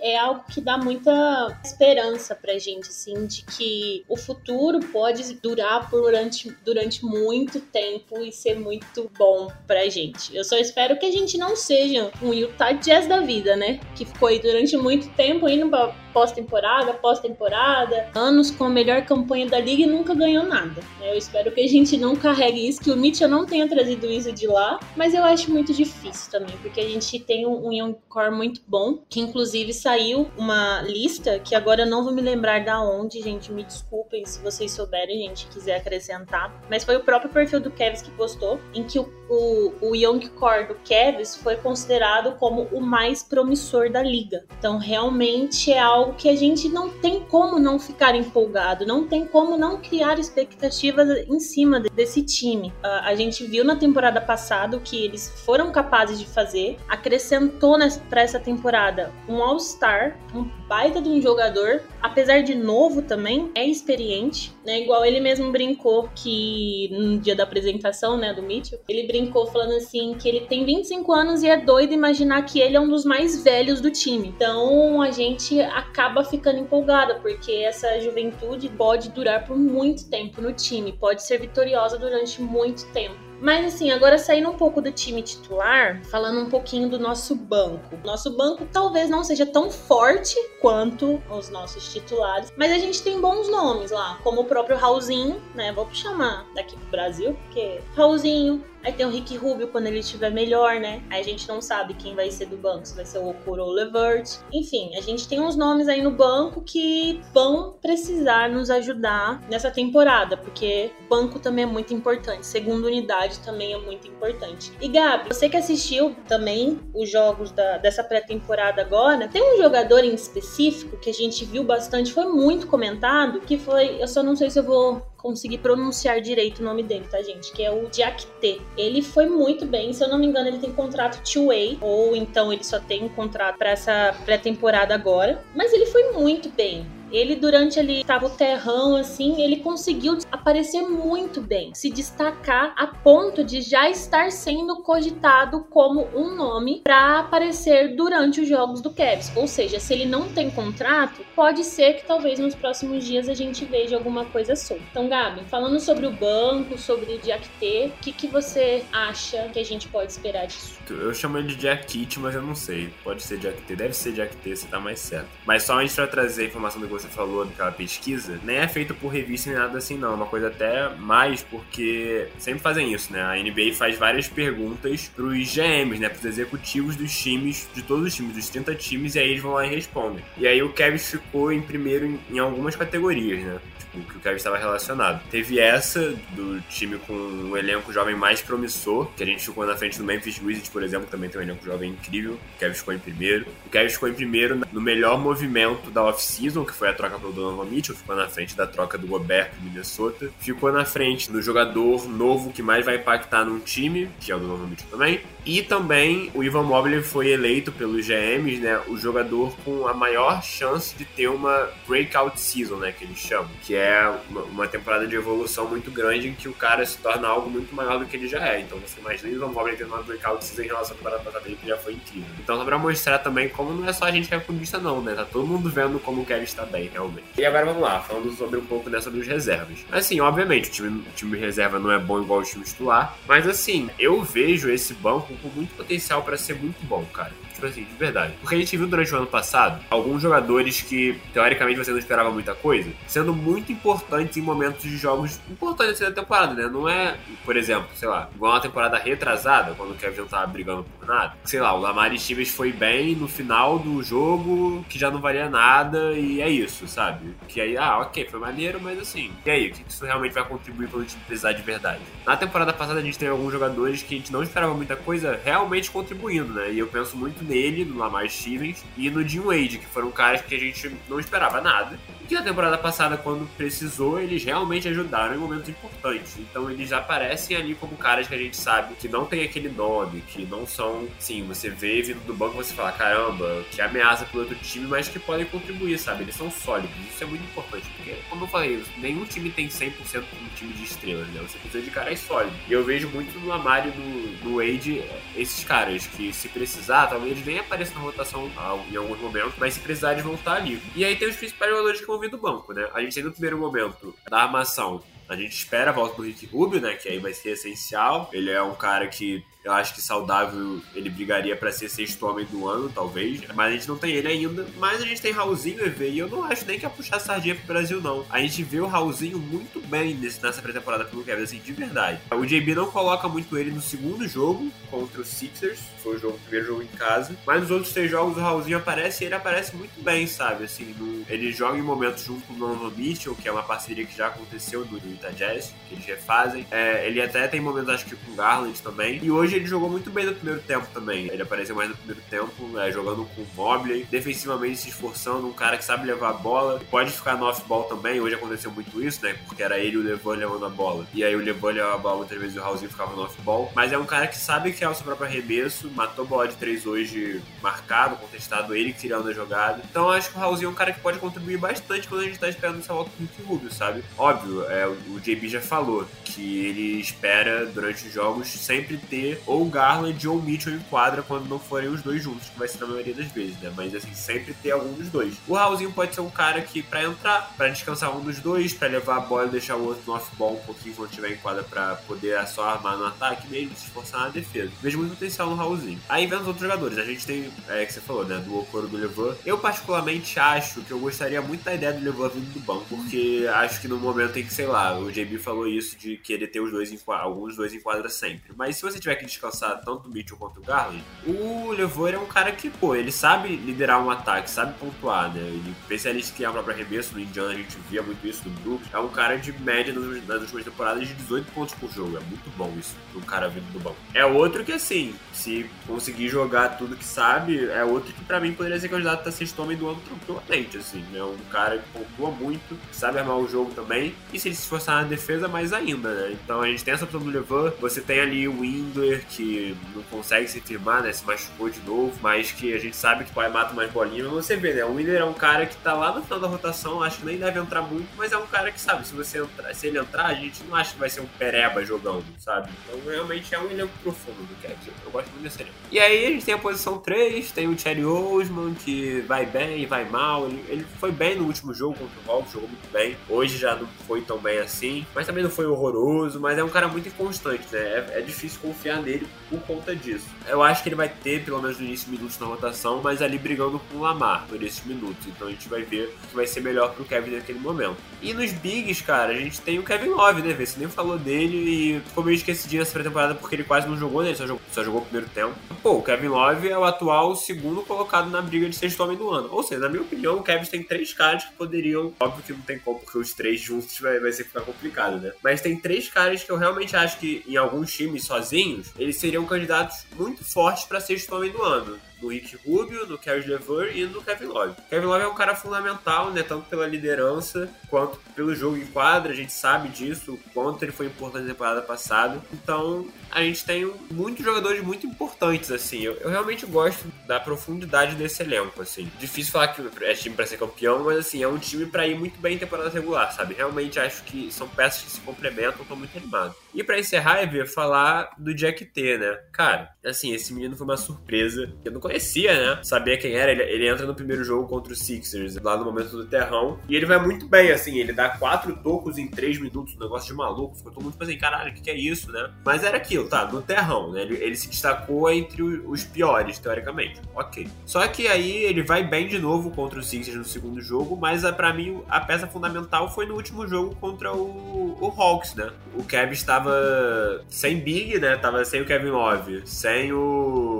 é 0.00 0.16
algo 0.16 0.44
que 0.52 0.60
dá 0.60 0.76
muita 0.78 1.60
esperança 1.64 2.34
pra 2.34 2.58
gente, 2.58 2.88
assim, 2.88 3.26
de 3.26 3.44
que 3.44 4.04
o 4.08 4.16
futuro 4.16 4.80
pode 4.80 5.34
durar 5.34 5.90
durante, 5.90 6.50
durante 6.64 7.04
muito 7.04 7.60
tempo 7.60 8.18
e 8.20 8.32
ser 8.32 8.58
muito 8.58 9.10
bom 9.18 9.50
pra 9.66 9.88
gente. 9.88 10.34
Eu 10.36 10.44
só 10.44 10.56
espero 10.56 10.98
que 10.98 11.06
a 11.06 11.10
gente 11.10 11.38
não 11.38 11.56
seja 11.56 12.10
um 12.22 12.32
Utah 12.32 12.72
Jazz 12.72 13.06
da 13.06 13.20
vida, 13.20 13.56
né? 13.56 13.80
Que 13.94 14.04
ficou 14.04 14.28
aí 14.28 14.38
durante 14.38 14.76
muito 14.76 15.08
tempo 15.10 15.48
indo 15.48 15.68
pra 15.68 15.94
pós-temporada, 16.12 16.92
pós-temporada, 16.92 18.10
anos 18.14 18.50
com 18.50 18.64
a 18.64 18.70
melhor 18.70 19.02
campanha 19.04 19.46
da 19.46 19.58
liga 19.58 19.82
e 19.82 19.86
nunca 19.86 20.14
ganhou 20.14 20.44
nada. 20.44 20.82
Eu 21.00 21.16
espero 21.16 21.50
que 21.50 21.60
a 21.60 21.66
gente 21.66 21.96
não 21.96 22.14
carregue 22.14 22.68
isso, 22.68 22.80
que 22.80 22.90
o 22.90 22.96
Mitchell 22.96 23.28
não 23.28 23.46
tenha 23.46 23.66
trazido 23.66 24.06
isso 24.10 24.30
de 24.30 24.46
lá, 24.46 24.78
mas 24.96 25.14
eu 25.14 25.24
acho 25.24 25.50
muito 25.50 25.72
difícil 25.72 26.30
também, 26.30 26.56
porque 26.58 26.80
a 26.80 26.88
gente 26.88 27.18
tem 27.20 27.46
um 27.46 27.72
young 27.72 27.96
core 28.08 28.30
muito 28.30 28.60
bom, 28.66 28.98
que 29.08 29.20
inclusive 29.22 29.72
saiu 29.72 30.30
uma 30.36 30.82
lista 30.82 31.38
que 31.38 31.54
agora 31.54 31.82
eu 31.82 31.86
não 31.86 32.04
vou 32.04 32.12
me 32.12 32.22
lembrar 32.22 32.64
da 32.64 32.80
onde, 32.80 33.20
gente, 33.20 33.52
me 33.52 33.64
desculpem 33.64 34.24
se 34.24 34.40
vocês 34.40 34.70
souberem, 34.72 35.26
gente, 35.26 35.46
quiser 35.48 35.76
acrescentar, 35.76 36.52
mas 36.70 36.84
foi 36.84 36.96
o 36.96 37.00
próprio 37.00 37.30
perfil 37.30 37.60
do 37.60 37.70
Kevs 37.70 38.02
que 38.02 38.10
postou, 38.12 38.60
em 38.74 38.84
que 38.84 38.98
o, 38.98 39.08
o, 39.28 39.90
o 39.90 39.96
young 39.96 40.20
core 40.38 40.68
do 40.68 40.74
Kevs 40.84 41.36
foi 41.36 41.56
considerado 41.56 42.36
como 42.38 42.62
o 42.72 42.80
mais 42.80 43.22
promissor 43.22 43.90
da 43.90 44.02
liga. 44.02 44.44
Então, 44.58 44.78
realmente 44.78 45.72
é 45.72 45.78
algo 45.78 46.14
que 46.14 46.28
a 46.28 46.36
gente 46.36 46.68
não 46.68 46.90
tem 46.90 47.20
como 47.24 47.58
não 47.58 47.78
ficar 47.78 48.14
empolgado, 48.14 48.86
não 48.86 49.06
tem 49.06 49.26
como 49.26 49.56
não 49.56 49.80
criar 49.80 50.18
expectativas 50.18 51.08
em 51.28 51.40
cima 51.40 51.80
desse 51.80 52.22
time. 52.22 52.68
Uh, 52.68 53.02
a 53.02 53.14
gente 53.14 53.44
viu 53.44 53.64
na 53.64 53.76
temporada 53.76 54.20
passada 54.20 54.76
o 54.76 54.80
que 54.80 55.04
eles 55.04 55.30
foram 55.44 55.72
capazes 55.72 56.18
de 56.18 56.26
fazer, 56.26 56.76
acrescentou 56.88 57.72
para 58.08 58.20
essa 58.20 58.38
temporada 58.38 59.11
um 59.28 59.42
All-Star, 59.42 60.18
um 60.34 60.44
baita 60.68 61.00
de 61.00 61.08
um 61.08 61.20
jogador, 61.20 61.82
apesar 62.00 62.42
de 62.42 62.54
novo 62.54 63.02
também, 63.02 63.50
é 63.54 63.64
experiente, 63.64 64.52
né? 64.64 64.80
Igual 64.80 65.04
ele 65.04 65.20
mesmo 65.20 65.50
brincou 65.52 66.08
que 66.14 66.88
no 66.90 67.18
dia 67.18 67.36
da 67.36 67.44
apresentação, 67.44 68.16
né, 68.16 68.32
do 68.32 68.42
Mitchell, 68.42 68.80
ele 68.88 69.06
brincou 69.06 69.46
falando 69.46 69.76
assim 69.76 70.14
que 70.14 70.28
ele 70.28 70.40
tem 70.40 70.64
25 70.64 71.12
anos 71.12 71.42
e 71.42 71.48
é 71.48 71.56
doido 71.56 71.92
imaginar 71.92 72.42
que 72.42 72.60
ele 72.60 72.76
é 72.76 72.80
um 72.80 72.88
dos 72.88 73.04
mais 73.04 73.42
velhos 73.42 73.80
do 73.80 73.90
time. 73.90 74.28
Então 74.28 75.00
a 75.00 75.10
gente 75.10 75.60
acaba 75.60 76.24
ficando 76.24 76.58
empolgada, 76.58 77.16
porque 77.16 77.52
essa 77.52 78.00
juventude 78.00 78.68
pode 78.68 79.10
durar 79.10 79.46
por 79.46 79.56
muito 79.56 80.08
tempo 80.08 80.40
no 80.40 80.52
time, 80.52 80.92
pode 80.92 81.22
ser 81.22 81.38
vitoriosa 81.38 81.98
durante 81.98 82.42
muito 82.42 82.86
tempo. 82.92 83.31
Mas 83.42 83.74
assim, 83.74 83.90
agora 83.90 84.18
saindo 84.18 84.48
um 84.48 84.56
pouco 84.56 84.80
do 84.80 84.92
time 84.92 85.20
titular, 85.20 86.00
falando 86.04 86.40
um 86.40 86.48
pouquinho 86.48 86.88
do 86.88 86.96
nosso 86.96 87.34
banco. 87.34 87.98
Nosso 88.04 88.36
banco 88.36 88.64
talvez 88.72 89.10
não 89.10 89.24
seja 89.24 89.44
tão 89.44 89.68
forte 89.68 90.36
quanto 90.60 91.20
os 91.28 91.48
nossos 91.48 91.92
titulares, 91.92 92.52
mas 92.56 92.70
a 92.70 92.78
gente 92.78 93.02
tem 93.02 93.20
bons 93.20 93.48
nomes 93.48 93.90
lá, 93.90 94.20
como 94.22 94.42
o 94.42 94.44
próprio 94.44 94.76
Raulzinho, 94.76 95.42
né? 95.56 95.72
Vou 95.72 95.92
chamar 95.92 96.46
daqui 96.54 96.76
pro 96.76 96.90
Brasil, 96.90 97.36
porque 97.44 97.80
Raulzinho, 97.96 98.64
Aí 98.84 98.92
tem 98.92 99.06
o 99.06 99.10
Rick 99.10 99.36
Rubio 99.36 99.68
quando 99.68 99.86
ele 99.86 100.00
estiver 100.00 100.30
melhor, 100.30 100.80
né? 100.80 101.02
Aí 101.10 101.20
a 101.20 101.24
gente 101.24 101.46
não 101.48 101.60
sabe 101.60 101.94
quem 101.94 102.14
vai 102.14 102.30
ser 102.30 102.46
do 102.46 102.56
banco, 102.56 102.86
se 102.86 102.94
vai 102.94 103.04
ser 103.04 103.18
o 103.18 103.28
Okuro 103.28 103.62
ou 103.62 103.68
o 103.68 103.72
Levert. 103.72 104.38
Enfim, 104.52 104.96
a 104.96 105.00
gente 105.00 105.28
tem 105.28 105.40
uns 105.40 105.56
nomes 105.56 105.88
aí 105.88 106.02
no 106.02 106.10
banco 106.10 106.62
que 106.62 107.20
vão 107.32 107.74
precisar 107.80 108.50
nos 108.50 108.70
ajudar 108.70 109.40
nessa 109.48 109.70
temporada, 109.70 110.36
porque 110.36 110.90
banco 111.08 111.38
também 111.38 111.64
é 111.64 111.66
muito 111.66 111.94
importante. 111.94 112.46
Segunda 112.46 112.86
unidade 112.86 113.38
também 113.40 113.72
é 113.72 113.78
muito 113.78 114.08
importante. 114.08 114.72
E 114.80 114.88
Gabi, 114.88 115.28
você 115.28 115.48
que 115.48 115.56
assistiu 115.56 116.14
também 116.26 116.80
os 116.94 117.10
jogos 117.10 117.50
da, 117.52 117.78
dessa 117.78 118.02
pré-temporada 118.02 118.82
agora, 118.82 119.28
tem 119.28 119.42
um 119.42 119.62
jogador 119.62 120.04
em 120.04 120.14
específico 120.14 120.96
que 120.96 121.10
a 121.10 121.14
gente 121.14 121.44
viu 121.44 121.62
bastante, 121.64 122.12
foi 122.12 122.26
muito 122.26 122.66
comentado, 122.66 123.40
que 123.40 123.58
foi, 123.58 124.02
eu 124.02 124.08
só 124.08 124.22
não 124.22 124.34
sei 124.34 124.50
se 124.50 124.58
eu 124.58 124.64
vou 124.64 125.02
conseguir 125.22 125.58
pronunciar 125.58 126.20
direito 126.20 126.60
o 126.60 126.64
nome 126.64 126.82
dele, 126.82 127.06
tá, 127.08 127.22
gente? 127.22 127.52
Que 127.52 127.62
é 127.62 127.70
o 127.70 127.88
T. 127.88 128.60
Ele 128.76 129.02
foi 129.02 129.26
muito 129.26 129.66
bem, 129.66 129.92
se 129.92 130.02
eu 130.02 130.08
não 130.08 130.18
me 130.18 130.26
engano, 130.26 130.48
ele 130.48 130.58
tem 130.58 130.72
contrato 130.72 131.22
two-way, 131.22 131.78
ou 131.80 132.16
então 132.16 132.52
ele 132.52 132.64
só 132.64 132.80
tem 132.80 133.04
um 133.04 133.08
contrato 133.08 133.58
para 133.58 133.70
essa 133.70 134.14
pré-temporada 134.24 134.94
agora. 134.94 135.44
Mas 135.54 135.72
ele 135.72 135.86
foi 135.86 136.12
muito 136.12 136.48
bem. 136.48 136.86
Ele, 137.12 137.36
durante 137.36 137.78
ele 137.78 138.02
tava 138.04 138.26
o 138.26 138.30
terrão, 138.30 138.96
assim, 138.96 139.42
ele 139.42 139.56
conseguiu 139.56 140.18
aparecer 140.30 140.82
muito 140.82 141.40
bem, 141.40 141.74
se 141.74 141.90
destacar 141.90 142.74
a 142.76 142.86
ponto 142.86 143.44
de 143.44 143.60
já 143.60 143.88
estar 143.90 144.32
sendo 144.32 144.82
cogitado 144.82 145.64
como 145.70 146.08
um 146.14 146.34
nome 146.34 146.80
para 146.82 147.20
aparecer 147.20 147.94
durante 147.94 148.40
os 148.40 148.48
jogos 148.48 148.80
do 148.80 148.90
Cavs. 148.90 149.32
Ou 149.36 149.46
seja, 149.46 149.78
se 149.78 149.92
ele 149.92 150.06
não 150.06 150.28
tem 150.28 150.50
contrato, 150.50 151.24
pode 151.34 151.64
ser 151.64 151.94
que 151.94 152.06
talvez 152.06 152.38
nos 152.38 152.54
próximos 152.54 153.04
dias 153.04 153.28
a 153.28 153.34
gente 153.34 153.64
veja 153.64 153.96
alguma 153.96 154.24
coisa 154.24 154.56
sobre. 154.56 154.82
Então, 154.90 155.08
Gabi, 155.08 155.42
falando 155.44 155.78
sobre 155.80 156.06
o 156.06 156.10
banco, 156.10 156.78
sobre 156.78 157.14
o 157.14 157.18
Jack 157.18 157.48
T, 157.60 157.92
o 157.94 158.02
que, 158.02 158.12
que 158.12 158.26
você 158.26 158.84
acha 158.92 159.48
que 159.52 159.58
a 159.58 159.64
gente 159.64 159.88
pode 159.88 160.12
esperar 160.12 160.46
disso? 160.46 160.80
Eu 160.88 161.14
chamo 161.14 161.38
ele 161.38 161.48
de 161.48 161.56
Jack 161.56 161.86
Kit, 161.86 162.18
mas 162.18 162.34
eu 162.34 162.42
não 162.42 162.54
sei. 162.54 162.92
Pode 163.02 163.22
ser 163.22 163.38
Jack 163.38 163.62
T, 163.62 163.76
deve 163.76 163.94
ser 163.94 164.12
Jack 164.12 164.36
T, 164.36 164.56
você 164.56 164.66
tá 164.66 164.80
mais 164.80 165.00
certo. 165.00 165.28
Mas 165.46 165.62
só 165.62 165.78
antes 165.78 165.94
pra 165.94 166.06
trazer 166.06 166.44
a 166.44 166.46
informação 166.46 166.80
do 166.80 166.88
você 167.02 167.08
falou 167.08 167.44
daquela 167.44 167.72
pesquisa, 167.72 168.38
nem 168.44 168.56
é 168.56 168.68
feita 168.68 168.94
por 168.94 169.08
revista 169.08 169.50
nem 169.50 169.58
nada 169.58 169.78
assim, 169.78 169.96
não. 169.96 170.12
É 170.12 170.14
uma 170.14 170.26
coisa 170.26 170.48
até 170.48 170.88
mais, 170.96 171.42
porque 171.42 172.28
sempre 172.38 172.60
fazem 172.60 172.92
isso, 172.92 173.12
né? 173.12 173.22
A 173.22 173.36
NBA 173.36 173.74
faz 173.74 173.98
várias 173.98 174.28
perguntas 174.28 175.10
pros 175.14 175.54
GMs, 175.54 175.98
né? 175.98 176.08
Pros 176.08 176.24
executivos 176.24 176.96
dos 176.96 177.16
times, 177.16 177.68
de 177.74 177.82
todos 177.82 178.06
os 178.06 178.14
times, 178.14 178.34
dos 178.34 178.48
30 178.48 178.74
times, 178.74 179.14
e 179.14 179.18
aí 179.18 179.30
eles 179.30 179.42
vão 179.42 179.52
lá 179.52 179.66
e 179.66 179.74
respondem. 179.74 180.24
E 180.36 180.46
aí 180.46 180.62
o 180.62 180.72
Kevin 180.72 180.98
ficou 180.98 181.52
em 181.52 181.60
primeiro 181.60 182.18
em 182.30 182.38
algumas 182.38 182.76
categorias, 182.76 183.42
né? 183.42 183.58
Tipo, 183.92 184.10
que 184.10 184.16
o 184.16 184.20
Kevin 184.20 184.36
estava 184.36 184.56
relacionado. 184.56 185.22
Teve 185.30 185.60
essa 185.60 186.14
do 186.30 186.60
time 186.62 186.98
com 186.98 187.12
um 187.12 187.56
elenco 187.56 187.92
jovem 187.92 188.16
mais 188.16 188.40
promissor, 188.40 189.06
que 189.16 189.22
a 189.22 189.26
gente 189.26 189.44
ficou 189.44 189.66
na 189.66 189.76
frente 189.76 189.98
do 189.98 190.04
Memphis 190.04 190.38
Grizzlies, 190.38 190.68
por 190.68 190.82
exemplo, 190.82 191.06
também 191.10 191.28
tem 191.28 191.40
um 191.40 191.44
elenco 191.44 191.64
jovem 191.64 191.90
incrível. 191.90 192.34
O 192.34 192.58
Kevin 192.58 192.74
ficou 192.74 192.94
em 192.94 192.98
primeiro. 192.98 193.46
O 193.66 193.70
Kevin 193.70 193.88
ficou 193.88 194.08
em 194.08 194.14
primeiro 194.14 194.60
no 194.72 194.80
melhor 194.80 195.18
movimento 195.18 195.90
da 195.90 196.02
off-season, 196.02 196.64
que 196.64 196.72
foi 196.72 196.88
a 196.88 196.92
troca 196.92 197.18
pelo 197.18 197.32
Donovan 197.32 197.64
Mitchell. 197.64 197.94
Ficou 197.94 198.16
na 198.16 198.28
frente 198.28 198.56
da 198.56 198.66
troca 198.66 198.96
do 198.96 199.06
Gobert 199.06 199.50
pro 199.50 199.62
Minnesota. 199.62 200.30
Ficou 200.38 200.72
na 200.72 200.84
frente 200.84 201.30
do 201.30 201.42
jogador 201.42 202.08
novo 202.08 202.52
que 202.52 202.62
mais 202.62 202.84
vai 202.84 202.96
impactar 202.96 203.44
num 203.44 203.58
time, 203.58 204.08
que 204.20 204.32
é 204.32 204.36
o 204.36 204.38
Donovan 204.38 204.66
Mitchell 204.66 204.90
também. 204.90 205.20
E 205.44 205.60
também 205.60 206.30
o 206.34 206.44
Ivan 206.44 206.62
Mobley 206.62 207.02
foi 207.02 207.30
eleito 207.30 207.72
pelos 207.72 208.06
GMs, 208.06 208.60
né, 208.60 208.80
o 208.86 208.96
jogador 208.96 209.52
com 209.64 209.88
a 209.88 209.94
maior 209.94 210.40
chance 210.42 210.94
de 210.94 211.04
ter 211.04 211.28
uma 211.28 211.68
breakout 211.86 212.40
season, 212.40 212.76
né, 212.76 212.92
que 212.92 213.04
eles 213.04 213.18
chamam, 213.18 213.50
que 213.62 213.74
é 213.74 213.81
uma, 214.28 214.42
uma 214.42 214.68
temporada 214.68 215.06
de 215.06 215.16
evolução 215.16 215.68
muito 215.68 215.90
grande 215.90 216.28
em 216.28 216.34
que 216.34 216.48
o 216.48 216.52
cara 216.52 216.84
se 216.84 216.98
torna 216.98 217.28
algo 217.28 217.48
muito 217.48 217.74
maior 217.74 217.98
do 217.98 218.06
que 218.06 218.16
ele 218.16 218.28
já 218.28 218.46
é. 218.46 218.60
Então 218.60 218.78
você 218.78 219.00
imagina 219.00 219.32
o 219.32 219.34
Ivan 219.34 219.48
Mobley 219.48 219.76
tendo 219.76 219.88
uma 219.88 220.02
breakout 220.02 220.44
em 220.60 220.66
relação 220.66 220.94
à 220.94 220.96
temporada 220.96 221.22
passada 221.22 221.44
que 221.44 221.66
já 221.66 221.76
foi 221.76 221.94
incrível. 221.94 222.28
Então 222.38 222.56
só 222.56 222.64
pra 222.64 222.78
mostrar 222.78 223.18
também 223.18 223.48
como 223.48 223.72
não 223.72 223.88
é 223.88 223.92
só 223.92 224.04
a 224.04 224.10
gente 224.10 224.28
que 224.28 224.34
é 224.34 224.40
clubista 224.40 224.78
não, 224.78 225.00
né, 225.00 225.14
tá 225.14 225.24
todo 225.24 225.46
mundo 225.46 225.70
vendo 225.70 225.98
como 226.00 226.22
o 226.22 226.26
Kevin 226.26 226.44
está 226.44 226.64
bem, 226.64 226.88
realmente. 226.92 227.24
E 227.36 227.44
agora 227.44 227.66
vamos 227.66 227.82
lá, 227.82 228.00
falando 228.00 228.32
sobre 228.32 228.58
um 228.58 228.64
pouco 228.64 228.90
dessa 228.90 229.10
dos 229.10 229.26
reservas. 229.26 229.84
Assim, 229.90 230.20
obviamente, 230.20 230.68
o 230.68 230.72
time, 230.72 231.00
o 231.00 231.12
time 231.14 231.38
reserva 231.38 231.78
não 231.78 231.90
é 231.92 231.98
bom 231.98 232.20
igual 232.20 232.40
o 232.40 232.44
time 232.44 232.64
titular, 232.64 233.16
mas 233.26 233.46
assim, 233.46 233.88
eu 233.98 234.22
vejo 234.22 234.70
esse 234.70 234.94
banco 234.94 235.34
com 235.36 235.48
muito 235.48 235.74
potencial 235.76 236.22
para 236.22 236.36
ser 236.36 236.54
muito 236.54 236.84
bom, 236.86 237.04
cara. 237.12 237.32
Tipo 237.62 237.66
assim, 237.66 237.84
de 237.84 237.94
verdade. 237.94 238.34
Porque 238.40 238.56
a 238.56 238.58
gente 238.58 238.76
viu 238.76 238.88
durante 238.88 239.14
o 239.14 239.16
ano 239.16 239.26
passado 239.26 239.80
alguns 239.88 240.20
jogadores 240.20 240.80
que, 240.80 241.16
teoricamente, 241.32 241.78
você 241.78 241.92
não 241.92 241.98
esperava 241.98 242.28
muita 242.30 242.56
coisa, 242.56 242.90
sendo 243.06 243.32
muito 243.32 243.70
importantes 243.70 244.36
em 244.36 244.40
momentos 244.40 244.82
de 244.82 244.96
jogos 244.96 245.38
importantes 245.48 246.00
da 246.00 246.10
temporada, 246.10 246.54
né? 246.54 246.68
Não 246.68 246.88
é, 246.88 247.16
por 247.44 247.56
exemplo, 247.56 247.88
sei 247.94 248.08
lá, 248.08 248.28
igual 248.34 248.52
uma 248.52 248.60
temporada 248.60 248.98
retrasada, 248.98 249.74
quando 249.74 249.92
o 249.92 249.94
Kevin 249.94 250.22
não 250.22 250.26
tava 250.26 250.46
brigando 250.48 250.84
por 250.98 251.06
nada. 251.06 251.34
Sei 251.44 251.60
lá, 251.60 251.72
o 251.72 251.80
Lamar 251.80 252.16
Stevens 252.18 252.52
foi 252.52 252.72
bem 252.72 253.14
no 253.14 253.28
final 253.28 253.78
do 253.78 254.02
jogo, 254.02 254.84
que 254.88 254.98
já 254.98 255.08
não 255.08 255.20
valia 255.20 255.48
nada, 255.48 256.14
e 256.14 256.42
é 256.42 256.48
isso, 256.48 256.88
sabe? 256.88 257.36
Que 257.46 257.60
aí, 257.60 257.76
ah, 257.76 257.98
ok, 257.98 258.26
foi 258.28 258.40
maneiro, 258.40 258.80
mas 258.82 258.98
assim, 258.98 259.30
e 259.46 259.50
aí, 259.50 259.68
o 259.68 259.72
que 259.72 259.84
isso 259.88 260.04
realmente 260.04 260.32
vai 260.32 260.44
contribuir 260.44 260.88
quando 260.88 261.04
a 261.04 261.06
gente 261.06 261.16
precisar 261.20 261.52
de 261.52 261.62
verdade? 261.62 262.00
Na 262.26 262.36
temporada 262.36 262.72
passada 262.72 262.98
a 262.98 263.02
gente 263.02 263.18
teve 263.18 263.30
alguns 263.30 263.52
jogadores 263.52 264.02
que 264.02 264.16
a 264.16 264.18
gente 264.18 264.32
não 264.32 264.42
esperava 264.42 264.74
muita 264.74 264.96
coisa 264.96 265.38
realmente 265.44 265.90
contribuindo, 265.92 266.52
né? 266.54 266.72
E 266.72 266.78
eu 266.80 266.88
penso 266.88 267.16
muito 267.16 267.44
nele, 267.52 267.84
no 267.84 267.98
Lamar 267.98 268.28
Stevens 268.30 268.82
e 268.96 269.10
no 269.10 269.26
Jim 269.26 269.40
Wade, 269.40 269.78
que 269.78 269.86
foram 269.86 270.10
caras 270.10 270.40
que 270.40 270.54
a 270.54 270.58
gente 270.58 270.90
não 271.08 271.20
esperava 271.20 271.60
nada 271.60 271.98
que 272.32 272.38
na 272.38 272.42
temporada 272.42 272.78
passada, 272.78 273.18
quando 273.18 273.46
precisou, 273.58 274.18
eles 274.18 274.42
realmente 274.42 274.88
ajudaram 274.88 275.34
em 275.34 275.38
momentos 275.38 275.68
importantes. 275.68 276.38
Então 276.38 276.70
eles 276.70 276.90
aparecem 276.90 277.54
ali 277.54 277.74
como 277.74 277.94
caras 277.94 278.26
que 278.26 278.34
a 278.34 278.38
gente 278.38 278.56
sabe 278.56 278.94
que 278.94 279.06
não 279.06 279.26
tem 279.26 279.44
aquele 279.44 279.68
nome, 279.68 280.22
que 280.22 280.46
não 280.46 280.66
são, 280.66 281.06
sim, 281.18 281.44
você 281.46 281.68
vê 281.68 282.00
vindo 282.00 282.24
do 282.24 282.32
banco 282.32 282.54
você 282.54 282.72
fala, 282.72 282.90
caramba, 282.92 283.62
que 283.70 283.82
ameaça 283.82 284.24
pro 284.24 284.40
outro 284.40 284.54
time, 284.54 284.86
mas 284.86 285.08
que 285.08 285.18
podem 285.18 285.44
contribuir, 285.44 285.98
sabe? 285.98 286.22
Eles 286.22 286.34
são 286.34 286.50
sólidos. 286.50 286.90
Isso 287.06 287.22
é 287.22 287.26
muito 287.26 287.44
importante, 287.44 287.86
porque, 287.96 288.14
como 288.30 288.44
eu 288.44 288.48
falei, 288.48 288.82
nenhum 288.96 289.26
time 289.26 289.50
tem 289.50 289.68
100% 289.68 289.92
um 290.22 290.54
time 290.56 290.72
de 290.72 290.84
estrelas, 290.84 291.28
né? 291.28 291.40
Você 291.42 291.58
precisa 291.58 291.84
de 291.84 291.90
caras 291.90 292.18
sólidos. 292.18 292.56
E 292.66 292.72
eu 292.72 292.82
vejo 292.82 293.10
muito 293.10 293.38
no 293.40 293.52
Amari 293.52 293.90
e 293.90 293.98
no, 293.98 294.50
no 294.50 294.56
Wade 294.56 295.02
esses 295.36 295.62
caras 295.64 296.06
que, 296.06 296.32
se 296.32 296.48
precisar, 296.48 297.08
talvez 297.08 297.38
eles 297.42 297.46
nem 297.46 297.58
apareçam 297.58 297.94
na 297.96 298.00
rotação 298.00 298.50
em 298.90 298.96
alguns 298.96 299.20
momentos, 299.20 299.54
mas 299.58 299.74
se 299.74 299.80
precisar, 299.80 300.12
eles 300.12 300.24
vão 300.24 300.34
estar 300.34 300.54
ali. 300.54 300.80
E 300.94 301.04
aí 301.04 301.16
tem 301.16 301.28
os 301.28 301.36
principais 301.36 301.70
jogadores 301.70 302.00
que 302.00 302.06
vão 302.06 302.18
vir 302.18 302.30
do 302.30 302.38
banco, 302.38 302.72
né? 302.72 302.88
A 302.94 303.00
gente 303.00 303.14
tem 303.14 303.24
no 303.24 303.32
primeiro 303.32 303.58
momento 303.58 304.14
da 304.30 304.42
armação 304.42 305.02
a 305.28 305.36
gente 305.36 305.52
espera 305.52 305.90
a 305.90 305.94
volta 305.94 306.16
do 306.16 306.24
Rick 306.24 306.44
Rubio, 306.46 306.80
né? 306.80 306.94
Que 306.94 307.08
aí 307.08 307.18
vai 307.18 307.32
ser 307.32 307.50
essencial. 307.50 308.28
Ele 308.34 308.50
é 308.50 308.62
um 308.62 308.74
cara 308.74 309.08
que 309.08 309.42
eu 309.64 309.72
acho 309.72 309.94
que 309.94 310.02
saudável 310.02 310.80
ele 310.94 311.08
brigaria 311.08 311.56
para 311.56 311.70
ser 311.70 311.88
sexto 311.88 312.26
homem 312.26 312.44
do 312.46 312.68
ano, 312.68 312.88
talvez. 312.88 313.40
Mas 313.54 313.68
a 313.68 313.70
gente 313.70 313.88
não 313.88 313.96
tem 313.96 314.12
ele 314.12 314.28
ainda. 314.28 314.66
Mas 314.78 315.00
a 315.00 315.06
gente 315.06 315.20
tem 315.20 315.32
Raulzinho 315.32 315.84
EV 315.84 316.10
e 316.10 316.18
eu 316.18 316.28
não 316.28 316.44
acho 316.44 316.64
nem 316.66 316.78
que 316.78 316.86
é 316.86 316.88
puxar 316.88 317.20
sardinha 317.20 317.54
pro 317.54 317.66
Brasil, 317.66 318.00
não. 318.00 318.26
A 318.28 318.40
gente 318.40 318.62
vê 318.62 318.80
o 318.80 318.86
Raulzinho 318.86 319.38
muito 319.38 319.80
bem 319.86 320.14
nesse, 320.14 320.42
nessa 320.42 320.60
pré-temporada 320.60 321.04
pelo 321.04 321.24
Kevin, 321.24 321.42
assim, 321.42 321.58
de 321.58 321.72
verdade. 321.72 322.18
O 322.30 322.44
JB 322.44 322.74
não 322.74 322.90
coloca 322.90 323.28
muito 323.28 323.56
ele 323.56 323.70
no 323.70 323.80
segundo 323.80 324.26
jogo 324.26 324.70
contra 324.90 325.20
os 325.20 325.28
Sixers. 325.28 325.80
Foi 326.02 326.16
o, 326.16 326.18
jogo, 326.18 326.36
o 326.36 326.40
primeiro 326.40 326.66
jogo 326.66 326.82
em 326.82 326.88
casa. 326.88 327.36
Mas 327.46 327.60
nos 327.60 327.70
outros 327.70 327.92
três 327.92 328.10
jogos 328.10 328.36
o 328.36 328.40
Raulzinho 328.40 328.78
aparece 328.78 329.22
e 329.22 329.26
ele 329.26 329.34
aparece 329.34 329.76
muito 329.76 330.02
bem, 330.02 330.26
sabe? 330.26 330.64
Assim, 330.64 330.94
no, 330.98 331.24
ele 331.28 331.52
joga 331.52 331.78
em 331.78 331.82
momentos 331.82 332.24
junto 332.24 332.44
com 332.46 332.54
o 332.54 332.56
Donovan 332.56 332.92
Mitchell, 332.96 333.36
que 333.36 333.48
é 333.48 333.52
uma 333.52 333.62
parceria 333.62 334.04
que 334.04 334.16
já 334.16 334.26
aconteceu 334.26 334.84
no 334.84 334.98
Utah 334.98 335.30
Jazz, 335.30 335.72
que 335.88 335.94
eles 335.94 336.04
refazem. 336.04 336.66
É, 336.70 337.06
ele 337.06 337.22
até 337.22 337.46
tem 337.46 337.60
momentos, 337.60 337.88
acho 337.90 338.06
que 338.06 338.16
com 338.16 338.34
Garland 338.34 338.80
também. 338.82 339.20
E 339.22 339.30
hoje 339.30 339.51
hoje 339.52 339.56
ele 339.56 339.66
jogou 339.66 339.88
muito 339.88 340.10
bem 340.10 340.24
no 340.24 340.34
primeiro 340.34 340.60
tempo 340.60 340.86
também. 340.92 341.28
Ele 341.28 341.42
apareceu 341.42 341.76
mais 341.76 341.90
no 341.90 341.96
primeiro 341.96 342.22
tempo, 342.30 342.66
né, 342.68 342.90
jogando 342.90 343.24
com 343.24 343.42
o 343.42 343.46
Mobley, 343.54 344.04
defensivamente 344.10 344.78
se 344.78 344.88
esforçando, 344.88 345.46
um 345.46 345.52
cara 345.52 345.76
que 345.76 345.84
sabe 345.84 346.06
levar 346.06 346.30
a 346.30 346.32
bola, 346.32 346.80
pode 346.90 347.10
ficar 347.10 347.36
no 347.36 347.46
off-ball 347.46 347.84
também. 347.84 348.20
Hoje 348.20 348.34
aconteceu 348.34 348.70
muito 348.70 349.02
isso, 349.02 349.22
né? 349.24 349.36
Porque 349.46 349.62
era 349.62 349.78
ele 349.78 349.96
e 349.96 349.98
o 349.98 350.02
Levan 350.02 350.36
levando 350.36 350.66
a 350.66 350.68
bola. 350.68 351.06
E 351.12 351.22
aí 351.22 351.34
o 351.36 351.38
Levan 351.38 351.72
levava 351.72 351.94
a 351.94 351.98
bola 351.98 352.16
muitas 352.18 352.38
vezes 352.38 352.56
e 352.56 352.58
o 352.58 352.62
Raulzinho 352.62 352.90
ficava 352.90 353.14
no 353.14 353.22
off-ball. 353.22 353.70
Mas 353.74 353.92
é 353.92 353.98
um 353.98 354.06
cara 354.06 354.26
que 354.26 354.36
sabe 354.36 354.74
é 354.82 354.88
o 354.88 354.94
seu 354.94 355.04
próprio 355.04 355.28
arremesso, 355.28 355.88
matou 355.90 356.24
bola 356.24 356.48
de 356.48 356.56
três 356.56 356.86
hoje 356.86 357.40
marcado, 357.62 358.16
contestado, 358.16 358.74
ele 358.74 358.92
criando 358.92 359.28
a 359.28 359.32
jogada. 359.32 359.82
Então 359.88 360.10
acho 360.10 360.30
que 360.30 360.36
o 360.36 360.40
Raulzinho 360.40 360.68
é 360.68 360.70
um 360.70 360.74
cara 360.74 360.92
que 360.92 361.00
pode 361.00 361.18
contribuir 361.18 361.56
bastante 361.56 362.08
quando 362.08 362.22
a 362.22 362.24
gente 362.24 362.38
tá 362.38 362.48
esperando 362.48 362.78
essa 362.78 362.92
volta 362.92 363.10
do 363.16 363.20
Rick 363.20 363.42
Rubio, 363.42 363.72
sabe? 363.72 364.02
Óbvio, 364.18 364.64
é, 364.68 364.88
o 364.88 365.20
JB 365.20 365.48
já 365.48 365.60
falou 365.60 366.06
que 366.24 366.66
ele 366.66 367.00
espera 367.00 367.66
durante 367.66 368.06
os 368.06 368.12
jogos 368.12 368.48
sempre 368.48 368.96
ter 368.96 369.41
ou 369.46 369.64
Garland 369.66 370.26
ou 370.28 370.40
Mitchell 370.40 370.74
em 370.74 370.80
quadra 370.80 371.22
quando 371.22 371.48
não 371.48 371.58
forem 371.58 371.88
os 371.88 372.02
dois 372.02 372.22
juntos, 372.22 372.48
que 372.48 372.58
vai 372.58 372.68
ser 372.68 372.78
na 372.78 372.86
maioria 372.86 373.14
das 373.14 373.26
vezes, 373.26 373.58
né? 373.60 373.72
Mas 373.76 373.94
assim, 373.94 374.14
sempre 374.14 374.54
ter 374.54 374.72
algum 374.72 374.92
dos 374.92 375.08
dois. 375.08 375.34
O 375.46 375.54
Raulzinho 375.54 375.92
pode 375.92 376.14
ser 376.14 376.20
um 376.20 376.30
cara 376.30 376.60
que, 376.62 376.82
para 376.82 377.04
entrar, 377.04 377.52
para 377.56 377.68
descansar 377.68 378.16
um 378.16 378.20
dos 378.20 378.38
dois, 378.38 378.72
para 378.72 378.88
levar 378.88 379.16
a 379.16 379.20
bola 379.20 379.46
e 379.46 379.50
deixar 379.50 379.76
o 379.76 379.84
outro 379.84 380.02
no 380.06 380.14
off-ball 380.14 380.54
um 380.54 380.66
pouquinho 380.66 380.94
quando 380.94 381.10
tiver 381.10 381.32
em 381.32 381.36
quadra 381.36 381.62
para 381.62 381.96
poder 381.96 382.46
só 382.46 382.68
armar 382.68 382.96
no 382.96 383.06
ataque 383.06 383.48
mesmo, 383.48 383.76
se 383.76 383.86
esforçar 383.86 384.20
na 384.20 384.28
defesa. 384.28 384.70
Vejo 384.80 384.98
muito 384.98 385.12
potencial 385.12 385.48
no 385.50 385.56
Raulzinho. 385.56 386.00
Aí 386.08 386.26
vem 386.26 386.38
os 386.38 386.46
outros 386.46 386.62
jogadores. 386.62 386.98
A 386.98 387.04
gente 387.04 387.26
tem, 387.26 387.52
é 387.68 387.84
que 387.84 387.92
você 387.92 388.00
falou, 388.00 388.24
né? 388.24 388.38
Do 388.38 388.58
Okoro 388.58 388.88
do 388.88 388.96
Levan. 388.96 389.34
Eu, 389.44 389.58
particularmente, 389.58 390.38
acho 390.38 390.82
que 390.82 390.90
eu 390.90 390.98
gostaria 390.98 391.40
muito 391.40 391.64
da 391.64 391.74
ideia 391.74 391.92
do 391.92 392.04
Levan 392.04 392.28
vindo 392.28 392.52
do 392.52 392.60
banco, 392.60 392.84
porque 392.88 393.46
acho 393.54 393.80
que 393.80 393.88
no 393.88 393.98
momento 393.98 394.38
em 394.38 394.44
que, 394.44 394.52
sei 394.52 394.66
lá, 394.66 394.98
o 394.98 395.10
JB 395.10 395.38
falou 395.38 395.66
isso 395.66 395.96
de 395.96 396.16
querer 396.16 396.48
ter 396.48 396.60
os 396.60 396.70
dois 396.70 396.92
em 396.92 396.98
quadra, 396.98 397.24
alguns 397.24 397.56
dois 397.56 397.72
em 397.74 397.80
quadra 397.80 398.08
sempre. 398.08 398.52
Mas 398.56 398.76
se 398.76 398.82
você 398.82 398.98
tiver 398.98 399.16
que 399.16 399.24
descansar 399.32 399.80
tanto 399.84 400.08
o 400.08 400.10
Mitchell 400.10 400.36
quanto 400.36 400.60
o 400.60 400.62
Garland, 400.62 401.02
o 401.26 401.70
Levoir 401.72 402.14
é 402.14 402.18
um 402.18 402.26
cara 402.26 402.52
que, 402.52 402.70
pô, 402.70 402.94
ele 402.94 403.12
sabe 403.12 403.56
liderar 403.56 404.02
um 404.02 404.10
ataque, 404.10 404.50
sabe 404.50 404.74
pontuar, 404.78 405.32
né? 405.32 405.40
Ele 405.40 405.62
é 405.68 405.70
especialista 405.82 406.32
em 406.32 406.36
criar 406.36 406.50
o 406.50 406.52
próprio 406.54 406.74
arremesso, 406.74 407.14
no 407.14 407.20
Indiana 407.20 407.50
a 407.50 407.54
gente 407.54 407.76
via 407.90 408.02
muito 408.02 408.26
isso 408.26 408.48
no 408.48 408.54
Brooks. 408.60 408.88
É 408.92 408.98
um 408.98 409.08
cara 409.08 409.36
de 409.36 409.52
média 409.52 409.92
nas 409.92 410.40
últimas 410.42 410.64
temporadas 410.64 411.08
de 411.08 411.14
18 411.14 411.52
pontos 411.52 411.74
por 411.74 411.90
jogo. 411.90 412.16
É 412.16 412.20
muito 412.20 412.50
bom 412.56 412.72
isso, 412.78 412.94
um 413.14 413.20
cara 413.20 413.48
vindo 413.48 413.70
do 413.72 413.80
banco. 413.80 413.96
É 414.14 414.24
outro 414.24 414.64
que, 414.64 414.72
assim, 414.72 415.14
se 415.32 415.68
conseguir 415.86 416.28
jogar 416.28 416.76
tudo 416.78 416.96
que 416.96 417.04
sabe, 417.04 417.68
é 417.68 417.84
outro 417.84 418.12
que 418.12 418.24
para 418.24 418.40
mim 418.40 418.52
poderia 418.52 418.78
ser 418.78 418.88
candidato 418.88 419.28
a 419.28 419.32
sexto 419.32 419.62
homem 419.62 419.76
do 419.76 419.88
ano 419.88 420.00
tranquilamente, 420.00 420.76
assim. 420.76 421.04
É 421.14 421.22
um 421.22 421.36
cara 421.50 421.78
que 421.78 421.88
pontua 421.90 422.30
muito, 422.30 422.78
sabe 422.90 423.18
armar 423.18 423.36
o 423.36 423.48
jogo 423.48 423.72
também, 423.72 424.14
e 424.32 424.38
se 424.38 424.48
ele 424.48 424.54
se 424.54 424.62
esforçar 424.62 425.02
na 425.02 425.08
defesa, 425.08 425.48
mais 425.48 425.72
ainda, 425.72 426.12
né? 426.12 426.36
Então 426.44 426.60
a 426.60 426.66
gente 426.66 426.84
tem 426.84 426.94
essa 426.94 427.04
opção 427.04 427.20
do 427.20 427.30
Levan, 427.30 427.72
você 427.80 428.00
tem 428.00 428.20
ali 428.20 428.48
o 428.48 428.60
Windler, 428.60 429.21
que 429.24 429.76
não 429.94 430.02
consegue 430.04 430.48
se 430.48 430.60
firmar, 430.60 431.02
né? 431.02 431.12
Se 431.12 431.24
machucou 431.24 431.68
de 431.68 431.80
novo, 431.80 432.12
mas 432.20 432.50
que 432.50 432.74
a 432.74 432.78
gente 432.78 432.96
sabe 432.96 433.24
que 433.24 433.34
vai 433.34 433.48
mata 433.48 433.74
mais 433.74 433.90
bolinha. 433.90 434.24
Mas 434.24 434.32
você 434.32 434.56
vê, 434.56 434.74
né? 434.74 434.84
O 434.84 434.94
Willer 434.94 435.20
é 435.20 435.24
um 435.24 435.32
cara 435.32 435.66
que 435.66 435.76
tá 435.76 435.94
lá 435.94 436.12
no 436.12 436.22
final 436.22 436.40
da 436.40 436.48
rotação, 436.48 437.02
acho 437.02 437.18
que 437.18 437.26
nem 437.26 437.38
deve 437.38 437.58
entrar 437.58 437.82
muito, 437.82 438.08
mas 438.16 438.32
é 438.32 438.36
um 438.36 438.46
cara 438.46 438.70
que 438.70 438.80
sabe, 438.80 439.06
se 439.06 439.14
você 439.14 439.38
entrar, 439.38 439.74
se 439.74 439.86
ele 439.86 439.98
entrar, 439.98 440.26
a 440.26 440.34
gente 440.34 440.62
não 440.64 440.76
acha 440.76 440.92
que 440.92 440.98
vai 440.98 441.08
ser 441.08 441.20
um 441.20 441.26
pereba 441.38 441.84
jogando, 441.84 442.24
sabe? 442.38 442.70
Então 442.86 443.00
realmente 443.10 443.54
é 443.54 443.58
um 443.58 443.70
elenco 443.70 443.92
profundo 444.02 444.46
do 444.46 444.62
Cavs. 444.62 444.78
Eu 445.04 445.10
gosto 445.10 445.30
muito 445.30 445.42
desse 445.42 445.62
elenco. 445.62 445.76
E 445.90 445.98
aí 445.98 446.26
a 446.26 446.30
gente 446.30 446.44
tem 446.44 446.54
a 446.54 446.58
posição 446.58 446.98
3, 446.98 447.52
tem 447.52 447.68
o 447.68 447.78
Cherry 447.78 448.04
Osman, 448.04 448.74
que 448.74 449.20
vai 449.22 449.46
bem 449.46 449.86
vai 449.86 450.04
mal. 450.08 450.46
Ele, 450.46 450.64
ele 450.68 450.86
foi 450.98 451.12
bem 451.12 451.36
no 451.36 451.44
último 451.44 451.74
jogo 451.74 451.96
contra 451.98 452.18
o 452.26 452.32
Hawks, 452.32 452.52
jogou 452.52 452.68
muito 452.68 452.90
bem. 452.90 453.16
Hoje 453.28 453.58
já 453.58 453.74
não 453.76 453.86
foi 454.06 454.22
tão 454.22 454.38
bem 454.38 454.58
assim, 454.58 455.06
mas 455.14 455.26
também 455.26 455.42
não 455.42 455.50
foi 455.50 455.66
horroroso, 455.66 456.40
mas 456.40 456.56
é 456.56 456.64
um 456.64 456.68
cara 456.68 456.88
muito 456.88 457.08
inconstante, 457.08 457.64
né? 457.70 457.80
É, 457.80 458.18
é 458.18 458.20
difícil 458.22 458.58
confiar 458.60 459.02
nele 459.02 459.11
por 459.48 459.60
conta 459.62 459.94
disso. 459.94 460.26
Eu 460.46 460.62
acho 460.62 460.82
que 460.82 460.88
ele 460.88 460.96
vai 460.96 461.08
ter, 461.08 461.44
pelo 461.44 461.60
menos 461.60 461.78
no 461.78 461.84
início, 461.84 462.10
minutos 462.10 462.38
na 462.38 462.46
rotação, 462.46 463.00
mas 463.02 463.20
ali 463.20 463.38
brigando 463.38 463.78
com 463.78 463.98
o 463.98 464.00
Lamar 464.00 464.46
por 464.48 464.62
esses 464.62 464.84
minutos. 464.84 465.26
Então 465.26 465.48
a 465.48 465.50
gente 465.50 465.68
vai 465.68 465.82
ver 465.82 466.14
que 466.28 466.34
vai 466.34 466.46
ser 466.46 466.60
melhor 466.60 466.94
pro 466.94 467.04
Kevin 467.04 467.32
naquele 467.32 467.58
momento. 467.58 467.96
E 468.20 468.32
nos 468.32 468.52
bigs, 468.52 469.02
cara, 469.02 469.32
a 469.32 469.36
gente 469.36 469.60
tem 469.60 469.78
o 469.78 469.82
Kevin 469.82 470.10
Love, 470.10 470.42
né? 470.42 470.54
Você 470.54 470.78
nem 470.78 470.88
falou 470.88 471.18
dele 471.18 471.56
e 471.56 472.00
ficou 472.00 472.24
meio 472.24 472.36
esquecidinho 472.36 472.80
nessa 472.80 472.92
pré-temporada 472.92 473.34
porque 473.34 473.56
ele 473.56 473.64
quase 473.64 473.88
não 473.88 473.96
jogou, 473.96 474.22
né? 474.22 474.28
Ele 474.28 474.36
só 474.36 474.46
jogou, 474.46 474.62
só 474.72 474.84
jogou 474.84 475.00
o 475.00 475.04
primeiro 475.04 475.28
tempo. 475.30 475.54
Pô, 475.82 475.92
o 475.98 476.02
Kevin 476.02 476.28
Love 476.28 476.68
é 476.68 476.78
o 476.78 476.84
atual 476.84 477.34
segundo 477.34 477.82
colocado 477.82 478.30
na 478.30 478.40
briga 478.40 478.68
de 478.68 478.76
sexto 478.76 479.02
homem 479.02 479.16
do 479.16 479.30
ano. 479.30 479.48
Ou 479.50 479.62
seja, 479.62 479.80
na 479.80 479.88
minha 479.88 480.02
opinião, 480.02 480.36
o 480.36 480.42
Kevin 480.42 480.64
tem 480.64 480.82
três 480.82 481.12
caras 481.12 481.44
que 481.44 481.52
poderiam. 481.54 482.12
Óbvio 482.20 482.42
que 482.44 482.52
não 482.52 482.60
tem 482.60 482.78
como, 482.78 483.00
porque 483.00 483.18
os 483.18 483.32
três 483.34 483.60
juntos 483.60 483.98
vai, 484.00 484.18
vai 484.20 484.32
ser 484.32 484.44
ficar 484.44 484.60
complicado, 484.60 485.20
né? 485.20 485.32
Mas 485.42 485.60
tem 485.60 485.76
três 485.76 486.08
caras 486.08 486.42
que 486.42 486.50
eu 486.50 486.56
realmente 486.56 486.94
acho 486.94 487.18
que 487.18 487.44
em 487.46 487.56
alguns 487.56 487.92
times 487.92 488.24
sozinhos, 488.24 488.91
eles 488.98 489.16
seriam 489.16 489.44
candidatos 489.44 490.04
muito 490.16 490.44
fortes 490.44 490.84
para 490.84 491.00
sexto 491.00 491.34
homem 491.34 491.50
do 491.50 491.62
ano 491.62 491.98
no 492.22 492.28
Rick 492.28 492.56
Rubio, 492.64 493.06
no 493.06 493.18
Kerry 493.18 493.46
Lever 493.46 493.96
e 493.96 494.06
no 494.06 494.22
Kevin 494.22 494.46
Love. 494.46 494.74
Kevin 494.88 495.06
Love 495.06 495.24
é 495.24 495.28
um 495.28 495.34
cara 495.34 495.54
fundamental, 495.54 496.30
né, 496.30 496.42
tanto 496.42 496.68
pela 496.68 496.86
liderança 496.86 497.68
quanto 497.90 498.18
pelo 498.34 498.54
jogo 498.54 498.76
em 498.76 498.86
quadra, 498.86 499.32
a 499.32 499.34
gente 499.34 499.52
sabe 499.52 499.88
disso, 499.88 500.34
o 500.34 500.38
quanto 500.54 500.82
ele 500.82 500.92
foi 500.92 501.06
importante 501.06 501.42
na 501.42 501.50
temporada 501.50 501.82
passada. 501.82 502.40
Então, 502.52 503.06
a 503.30 503.42
gente 503.42 503.64
tem 503.64 503.92
muitos 504.10 504.44
jogadores 504.44 504.82
muito 504.82 505.06
importantes, 505.06 505.70
assim. 505.70 506.00
Eu, 506.00 506.14
eu 506.14 506.30
realmente 506.30 506.64
gosto 506.64 507.06
da 507.26 507.38
profundidade 507.38 508.14
desse 508.14 508.42
elenco, 508.42 508.80
assim. 508.80 509.10
Difícil 509.18 509.52
falar 509.52 509.68
que 509.68 509.82
é 510.04 510.14
time 510.14 510.34
para 510.34 510.46
ser 510.46 510.58
campeão, 510.58 511.04
mas, 511.04 511.18
assim, 511.18 511.42
é 511.42 511.48
um 511.48 511.58
time 511.58 511.86
para 511.86 512.06
ir 512.06 512.18
muito 512.18 512.40
bem 512.40 512.54
em 512.54 512.58
temporada 512.58 512.88
regular, 512.88 513.32
sabe? 513.32 513.54
Realmente 513.54 513.98
acho 513.98 514.22
que 514.24 514.50
são 514.50 514.68
peças 514.68 515.02
que 515.02 515.10
se 515.10 515.20
complementam, 515.20 515.84
tô 515.84 515.96
muito 515.96 516.16
animado. 516.16 516.54
E 516.74 516.82
para 516.82 516.98
encerrar, 516.98 517.42
eu 517.42 517.66
falar 517.66 518.34
do 518.38 518.54
Jack 518.54 518.84
T, 518.86 519.18
né? 519.18 519.38
Cara, 519.52 519.90
assim, 520.04 520.32
esse 520.32 520.52
menino 520.52 520.76
foi 520.76 520.86
uma 520.86 520.96
surpresa. 520.96 521.72
Eu 521.84 521.92
não 521.92 522.00
conhecia, 522.12 522.74
né? 522.74 522.80
Sabia 522.82 523.16
quem 523.16 523.34
era. 523.34 523.50
Ele, 523.50 523.62
ele 523.62 523.88
entra 523.88 524.06
no 524.06 524.14
primeiro 524.14 524.44
jogo 524.44 524.68
contra 524.68 524.92
os 524.92 525.00
Sixers, 525.00 525.56
lá 525.56 525.76
no 525.76 525.84
momento 525.84 526.10
do 526.10 526.26
terrão. 526.26 526.78
E 526.88 526.94
ele 526.94 527.06
vai 527.06 527.18
muito 527.18 527.46
bem, 527.48 527.70
assim. 527.70 527.98
Ele 527.98 528.12
dá 528.12 528.28
quatro 528.28 528.76
tocos 528.76 529.18
em 529.18 529.26
três 529.26 529.58
minutos, 529.58 529.96
um 529.96 530.00
negócio 530.00 530.28
de 530.28 530.34
maluco. 530.34 530.76
Ficou 530.76 530.92
todo 530.92 531.04
mundo 531.04 531.16
pensando, 531.16 531.38
caralho, 531.38 531.70
o 531.70 531.74
que, 531.74 531.80
que 531.80 531.90
é 531.90 531.96
isso, 531.96 532.30
né? 532.30 532.50
Mas 532.64 532.84
era 532.84 532.96
aquilo, 532.96 533.28
tá? 533.28 533.46
No 533.46 533.62
terrão, 533.62 534.12
né? 534.12 534.22
Ele, 534.22 534.36
ele 534.36 534.56
se 534.56 534.68
destacou 534.68 535.30
entre 535.30 535.62
os 535.62 536.04
piores, 536.04 536.58
teoricamente. 536.58 537.20
Ok. 537.34 537.66
Só 537.86 538.06
que 538.08 538.28
aí 538.28 538.64
ele 538.64 538.82
vai 538.82 539.02
bem 539.02 539.26
de 539.26 539.38
novo 539.38 539.70
contra 539.70 539.98
os 539.98 540.08
Sixers 540.08 540.36
no 540.36 540.44
segundo 540.44 540.80
jogo, 540.80 541.16
mas 541.16 541.42
para 541.52 541.72
mim 541.72 542.02
a 542.08 542.20
peça 542.20 542.46
fundamental 542.46 543.12
foi 543.12 543.26
no 543.26 543.34
último 543.34 543.66
jogo 543.66 543.94
contra 543.96 544.32
o, 544.32 544.96
o 545.00 545.14
Hawks, 545.16 545.54
né? 545.54 545.70
O 545.94 546.04
Kevin 546.04 546.32
estava 546.32 547.44
sem 547.48 547.78
Big, 547.78 548.18
né? 548.18 548.36
Tava 548.36 548.64
sem 548.64 548.80
o 548.80 548.86
Kevin 548.86 549.10
Love, 549.10 549.62
sem 549.64 550.12
o, 550.12 550.18
o 550.18 550.71